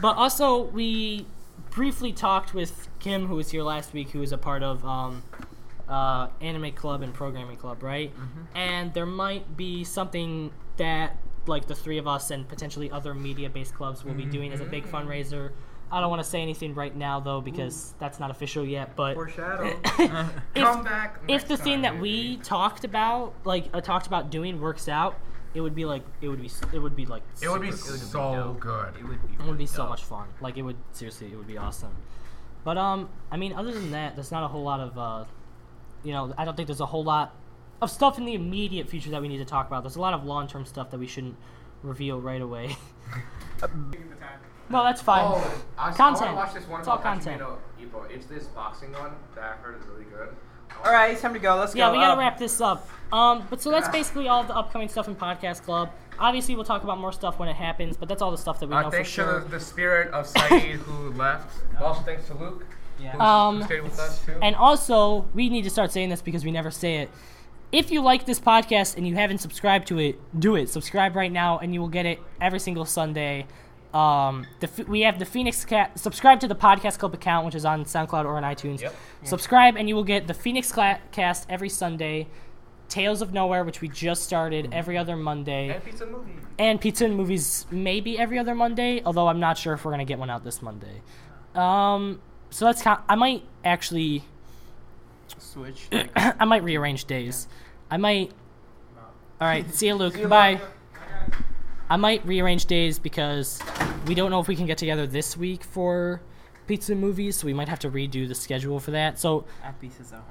But 0.00 0.16
also, 0.16 0.62
we 0.62 1.26
briefly 1.70 2.12
talked 2.12 2.54
with 2.54 2.88
Kim, 3.00 3.26
who 3.26 3.34
was 3.34 3.50
here 3.50 3.62
last 3.62 3.92
week, 3.92 4.10
who 4.10 4.22
is 4.22 4.32
a 4.32 4.38
part 4.38 4.62
of 4.62 4.84
um, 4.84 5.22
uh, 5.88 6.28
Anime 6.40 6.72
Club 6.72 7.02
and 7.02 7.12
Programming 7.12 7.56
Club, 7.56 7.82
right? 7.82 8.12
And 8.54 8.94
there 8.94 9.06
might 9.06 9.56
be 9.56 9.82
something 9.84 10.52
that, 10.76 11.16
like, 11.48 11.66
the 11.66 11.74
three 11.74 11.98
of 11.98 12.06
us 12.06 12.30
and 12.30 12.48
potentially 12.48 12.90
other 12.90 13.14
media-based 13.14 13.74
clubs 13.74 14.04
will 14.04 14.14
be 14.14 14.24
doing 14.24 14.52
as 14.52 14.60
a 14.60 14.64
big 14.64 14.84
fundraiser. 14.86 15.50
I 15.90 16.00
don't 16.00 16.10
want 16.10 16.22
to 16.22 16.28
say 16.28 16.42
anything 16.42 16.74
right 16.74 16.94
now, 16.94 17.18
though, 17.18 17.40
because 17.40 17.94
that's 17.98 18.20
not 18.20 18.30
official 18.30 18.64
yet. 18.64 18.94
But 18.94 19.14
Foreshadow. 19.14 19.74
Come 19.84 20.30
if, 20.54 20.84
back. 20.84 21.16
if 21.22 21.28
next 21.28 21.48
the 21.48 21.56
thing 21.56 21.82
time, 21.82 21.82
that 21.82 21.98
we 22.00 22.36
talked 22.38 22.84
about, 22.84 23.32
like 23.44 23.68
uh, 23.72 23.80
talked 23.80 24.06
about 24.06 24.30
doing, 24.30 24.60
works 24.60 24.88
out, 24.88 25.16
it 25.54 25.62
would 25.62 25.74
be 25.74 25.86
like 25.86 26.02
it 26.20 26.28
would 26.28 26.42
be 26.42 26.50
it 26.74 26.78
would 26.78 26.94
be 26.94 27.06
like 27.06 27.22
It 27.40 27.48
would 27.48 27.62
be 27.62 27.68
cool. 27.70 27.78
so 27.78 28.56
good. 28.60 28.94
It 29.00 29.08
would 29.08 29.26
be. 29.26 29.34
It 29.42 29.46
would 29.46 29.56
be 29.58 29.66
so 29.66 29.86
much 29.86 30.04
fun. 30.04 30.28
Like 30.42 30.58
it 30.58 30.62
would 30.62 30.76
seriously, 30.92 31.32
it 31.32 31.36
would 31.36 31.46
be 31.46 31.56
awesome. 31.56 31.96
But 32.64 32.76
um, 32.76 33.08
I 33.30 33.38
mean, 33.38 33.54
other 33.54 33.72
than 33.72 33.90
that, 33.92 34.14
there's 34.14 34.30
not 34.30 34.44
a 34.44 34.48
whole 34.48 34.62
lot 34.62 34.80
of 34.80 34.98
uh, 34.98 35.24
you 36.04 36.12
know, 36.12 36.34
I 36.36 36.44
don't 36.44 36.54
think 36.56 36.66
there's 36.66 36.80
a 36.80 36.86
whole 36.86 37.04
lot 37.04 37.34
of 37.80 37.90
stuff 37.90 38.18
in 38.18 38.24
the 38.24 38.34
immediate 38.34 38.88
future 38.88 39.10
that 39.10 39.22
we 39.22 39.28
need 39.28 39.38
to 39.38 39.44
talk 39.44 39.66
about. 39.66 39.82
There's 39.82 39.96
a 39.96 40.00
lot 40.00 40.14
of 40.14 40.24
long-term 40.24 40.66
stuff 40.66 40.90
that 40.90 40.98
we 40.98 41.06
shouldn't 41.06 41.36
reveal 41.82 42.20
right 42.20 42.40
away. 42.42 42.76
no, 44.70 44.84
that's 44.84 45.00
fine. 45.00 45.24
Oh, 45.24 45.62
I, 45.78 45.92
Content. 45.92 46.00
I 46.00 46.10
want 46.10 46.30
to 46.30 46.34
watch 46.34 46.54
this 46.54 46.68
one 46.68 46.80
It's 46.80 46.88
all 46.88 46.98
content. 46.98 47.40
Hajime 47.40 47.58
no 47.90 47.98
Ippo. 48.00 48.10
It's 48.10 48.26
this 48.26 48.44
boxing 48.46 48.92
one 48.92 49.12
that 49.34 49.44
I 49.44 49.52
heard 49.62 49.80
is 49.80 49.86
really 49.86 50.04
good. 50.04 50.34
All 50.84 50.92
right, 50.92 51.12
it's 51.12 51.22
time 51.22 51.32
to 51.32 51.38
go. 51.38 51.56
Let's 51.56 51.74
yeah, 51.74 51.86
go. 51.86 51.92
Yeah, 51.92 51.98
we 51.98 52.04
gotta 52.04 52.12
Um, 52.12 52.18
wrap 52.18 52.38
this 52.38 52.60
up. 52.60 52.88
Um, 53.12 53.46
but 53.48 53.60
so 53.60 53.70
that's 53.70 53.88
basically 53.88 54.28
all 54.28 54.44
the 54.44 54.54
upcoming 54.54 54.88
stuff 54.88 55.08
in 55.08 55.16
Podcast 55.16 55.62
Club. 55.64 55.90
Obviously, 56.18 56.54
we'll 56.56 56.64
talk 56.64 56.82
about 56.84 56.98
more 56.98 57.12
stuff 57.12 57.38
when 57.38 57.48
it 57.48 57.56
happens, 57.56 57.96
but 57.96 58.08
that's 58.08 58.20
all 58.22 58.30
the 58.30 58.38
stuff 58.38 58.60
that 58.60 58.68
we 58.68 58.74
know 58.74 58.86
Uh, 58.86 58.90
for 58.90 59.04
sure. 59.04 59.40
to 59.40 59.44
the, 59.44 59.50
the 59.52 59.60
spirit 59.60 60.12
of 60.12 60.26
Saeed 60.26 60.76
who 60.80 61.12
left. 61.12 61.56
Also, 61.80 62.02
thanks 62.02 62.26
to 62.26 62.34
Luke. 62.34 62.66
Yeah. 63.00 63.12
Who, 63.12 63.20
Um, 63.20 63.58
who 63.60 63.64
stayed 63.64 63.80
with 63.82 63.98
us 63.98 64.24
too. 64.24 64.36
And 64.42 64.54
also, 64.56 65.26
we 65.32 65.48
need 65.48 65.62
to 65.62 65.70
start 65.70 65.90
saying 65.92 66.10
this 66.10 66.20
because 66.20 66.44
we 66.44 66.50
never 66.50 66.70
say 66.70 66.96
it. 66.98 67.10
If 67.70 67.90
you 67.90 68.00
like 68.00 68.24
this 68.24 68.40
podcast 68.40 68.96
and 68.96 69.06
you 69.06 69.14
haven't 69.14 69.38
subscribed 69.38 69.88
to 69.88 69.98
it, 69.98 70.18
do 70.40 70.56
it. 70.56 70.70
Subscribe 70.70 71.14
right 71.14 71.30
now, 71.30 71.58
and 71.58 71.74
you 71.74 71.80
will 71.80 71.88
get 71.88 72.06
it 72.06 72.18
every 72.40 72.60
single 72.60 72.86
Sunday. 72.86 73.46
Um, 73.92 74.46
the, 74.60 74.84
we 74.88 75.02
have 75.02 75.18
the 75.18 75.26
Phoenix 75.26 75.64
Cat. 75.64 75.98
Subscribe 75.98 76.40
to 76.40 76.48
the 76.48 76.54
Podcast 76.54 76.98
Club 76.98 77.12
account, 77.14 77.44
which 77.44 77.54
is 77.54 77.64
on 77.66 77.84
SoundCloud 77.84 78.24
or 78.24 78.36
on 78.36 78.42
iTunes. 78.42 78.80
Yep. 78.80 78.94
Subscribe, 79.24 79.76
and 79.76 79.86
you 79.88 79.94
will 79.94 80.04
get 80.04 80.26
the 80.26 80.34
Phoenix 80.34 80.72
Cla- 80.72 81.00
Cast 81.12 81.46
every 81.50 81.68
Sunday. 81.68 82.28
Tales 82.88 83.20
of 83.20 83.34
Nowhere, 83.34 83.64
which 83.64 83.82
we 83.82 83.88
just 83.88 84.22
started 84.24 84.70
every 84.72 84.96
other 84.96 85.14
Monday, 85.14 85.68
and 85.74 85.84
pizza 85.84 86.06
movie. 86.06 86.32
and 86.58 86.80
Pizza 86.80 87.04
and 87.04 87.14
Movies 87.14 87.66
maybe 87.70 88.18
every 88.18 88.38
other 88.38 88.54
Monday. 88.54 89.02
Although 89.04 89.28
I'm 89.28 89.40
not 89.40 89.58
sure 89.58 89.74
if 89.74 89.84
we're 89.84 89.90
gonna 89.90 90.06
get 90.06 90.18
one 90.18 90.30
out 90.30 90.42
this 90.42 90.62
Monday. 90.62 91.02
Um, 91.54 92.22
so 92.48 92.64
that's 92.64 92.80
kind. 92.80 93.00
I 93.06 93.14
might 93.14 93.44
actually. 93.62 94.24
Switch. 95.38 95.88
I 96.16 96.44
might 96.44 96.62
rearrange 96.64 97.04
days. 97.04 97.48
I 97.90 97.96
might. 97.96 98.32
All 99.40 99.46
right, 99.46 99.72
see 99.72 99.86
you, 99.86 99.94
Luke. 99.94 100.28
Bye. 100.28 100.60
I 101.90 101.96
might 101.96 102.26
rearrange 102.26 102.66
days 102.66 102.98
because 102.98 103.60
we 104.06 104.14
don't 104.14 104.30
know 104.30 104.40
if 104.40 104.48
we 104.48 104.56
can 104.56 104.66
get 104.66 104.78
together 104.78 105.06
this 105.06 105.36
week 105.36 105.64
for 105.64 106.20
pizza 106.66 106.92
and 106.92 107.00
movies, 107.00 107.36
so 107.36 107.46
we 107.46 107.54
might 107.54 107.68
have 107.68 107.78
to 107.80 107.90
redo 107.90 108.28
the 108.28 108.34
schedule 108.34 108.78
for 108.78 108.90
that. 108.90 109.18
So 109.18 109.46
At 109.64 109.80
pieces 109.80 110.12
at 110.12 110.18
home. 110.18 110.26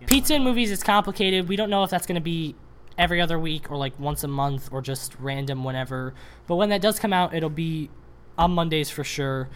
You 0.00 0.06
know. 0.06 0.10
pizza 0.10 0.34
and 0.34 0.44
movies 0.44 0.70
is 0.70 0.82
complicated. 0.82 1.48
We 1.48 1.56
don't 1.56 1.68
know 1.68 1.84
if 1.84 1.90
that's 1.90 2.06
going 2.06 2.14
to 2.16 2.22
be 2.22 2.54
every 2.96 3.20
other 3.20 3.38
week 3.38 3.70
or 3.70 3.76
like 3.76 3.98
once 3.98 4.24
a 4.24 4.28
month 4.28 4.70
or 4.72 4.80
just 4.80 5.14
random 5.18 5.62
whenever. 5.64 6.14
But 6.46 6.56
when 6.56 6.70
that 6.70 6.80
does 6.80 6.98
come 6.98 7.12
out, 7.12 7.34
it'll 7.34 7.50
be 7.50 7.90
on 8.38 8.52
Mondays 8.52 8.88
for 8.88 9.04
sure. 9.04 9.48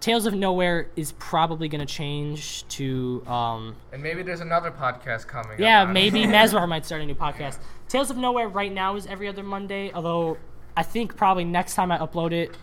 Tales 0.00 0.26
of 0.26 0.34
Nowhere 0.34 0.88
is 0.94 1.12
probably 1.12 1.68
going 1.68 1.84
to 1.84 1.92
change 1.92 2.66
to 2.68 3.24
um, 3.26 3.74
And 3.92 4.02
maybe 4.02 4.22
there's 4.22 4.40
another 4.40 4.70
podcast 4.70 5.26
coming. 5.26 5.58
yeah, 5.58 5.82
it. 5.82 5.92
maybe 5.92 6.22
Mazwar 6.24 6.68
might 6.68 6.86
start 6.86 7.02
a 7.02 7.06
new 7.06 7.14
podcast. 7.16 7.58
Tales 7.88 8.10
of 8.10 8.16
Nowhere 8.16 8.48
right 8.48 8.72
now 8.72 8.96
is 8.96 9.06
every 9.06 9.26
other 9.28 9.42
Monday, 9.42 9.90
although 9.92 10.36
I 10.76 10.82
think 10.84 11.16
probably 11.16 11.44
next 11.44 11.74
time 11.74 11.90
I 11.90 11.98
upload 11.98 12.32
it, 12.32 12.56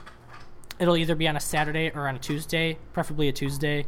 it'll 0.79 0.95
either 0.97 1.15
be 1.15 1.27
on 1.27 1.35
a 1.35 1.39
Saturday 1.39 1.91
or 1.93 2.07
on 2.07 2.15
a 2.15 2.19
Tuesday, 2.19 2.77
preferably 2.93 3.27
a 3.27 3.33
Tuesday. 3.33 3.85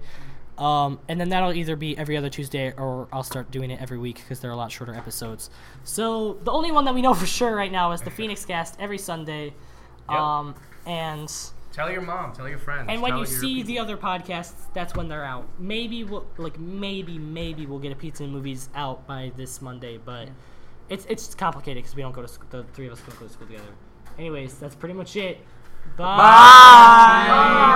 Um, 0.58 1.00
and 1.08 1.22
then 1.22 1.30
that'll 1.30 1.54
either 1.54 1.76
be 1.76 1.96
every 1.98 2.18
other 2.18 2.30
Tuesday 2.30 2.74
or 2.74 3.08
I'll 3.14 3.24
start 3.24 3.52
doing 3.52 3.70
it 3.70 3.80
every 3.80 4.00
week 4.00 4.16
because 4.16 4.40
they're 4.40 4.52
a 4.52 4.56
lot 4.56 4.72
shorter 4.72 4.94
episodes. 4.96 5.50
So 5.84 6.40
the 6.44 6.52
only 6.52 6.72
one 6.72 6.84
that 6.86 6.96
we 6.96 7.02
know 7.02 7.14
for 7.14 7.28
sure 7.28 7.56
right 7.56 7.72
now 7.72 7.92
is 7.92 8.02
the 8.02 8.10
Phoenix 8.18 8.44
Cast 8.44 8.76
every 8.80 8.98
Sunday. 8.98 9.54
Yep. 10.10 10.20
Um, 10.20 10.56
and 10.88 11.32
Tell 11.78 11.92
your 11.92 12.02
mom. 12.02 12.34
Tell 12.34 12.50
your 12.50 12.58
friends. 12.58 12.88
and 12.90 13.04
when 13.04 13.18
you 13.18 13.26
see 13.28 13.58
people. 13.58 13.68
the 13.68 13.80
other 13.80 13.98
podcasts, 13.98 14.66
that's 14.74 14.96
when 14.96 15.08
they're 15.08 15.24
out. 15.24 15.46
Maybe 15.60 16.04
we'll 16.04 16.26
like 16.38 16.58
maybe 16.60 17.20
maybe 17.20 17.68
we'll 17.68 17.78
get 17.78 17.92
a 17.92 17.96
pizza 17.96 18.24
and 18.24 18.34
movies 18.34 18.70
out 18.74 19.06
by 19.06 19.32
this 19.38 19.62
Monday, 19.62 19.98
but 19.98 20.28
It's 20.90 21.06
it's 21.06 21.36
complicated 21.36 21.84
because 21.84 21.96
we 21.96 22.02
don't 22.02 22.14
go 22.14 22.24
to 22.24 22.28
school. 22.28 22.48
The 22.50 22.64
three 22.74 22.88
of 22.88 22.94
us 22.94 23.02
don't 23.02 23.20
go 23.20 23.28
to 23.28 23.32
school 23.32 23.46
together. 23.46 23.74
Anyways, 24.18 24.56
that's 24.58 24.74
pretty 24.76 24.96
much 24.96 25.16
it. 25.18 25.38
Bye. 25.98 26.18
Bye. 26.18 27.68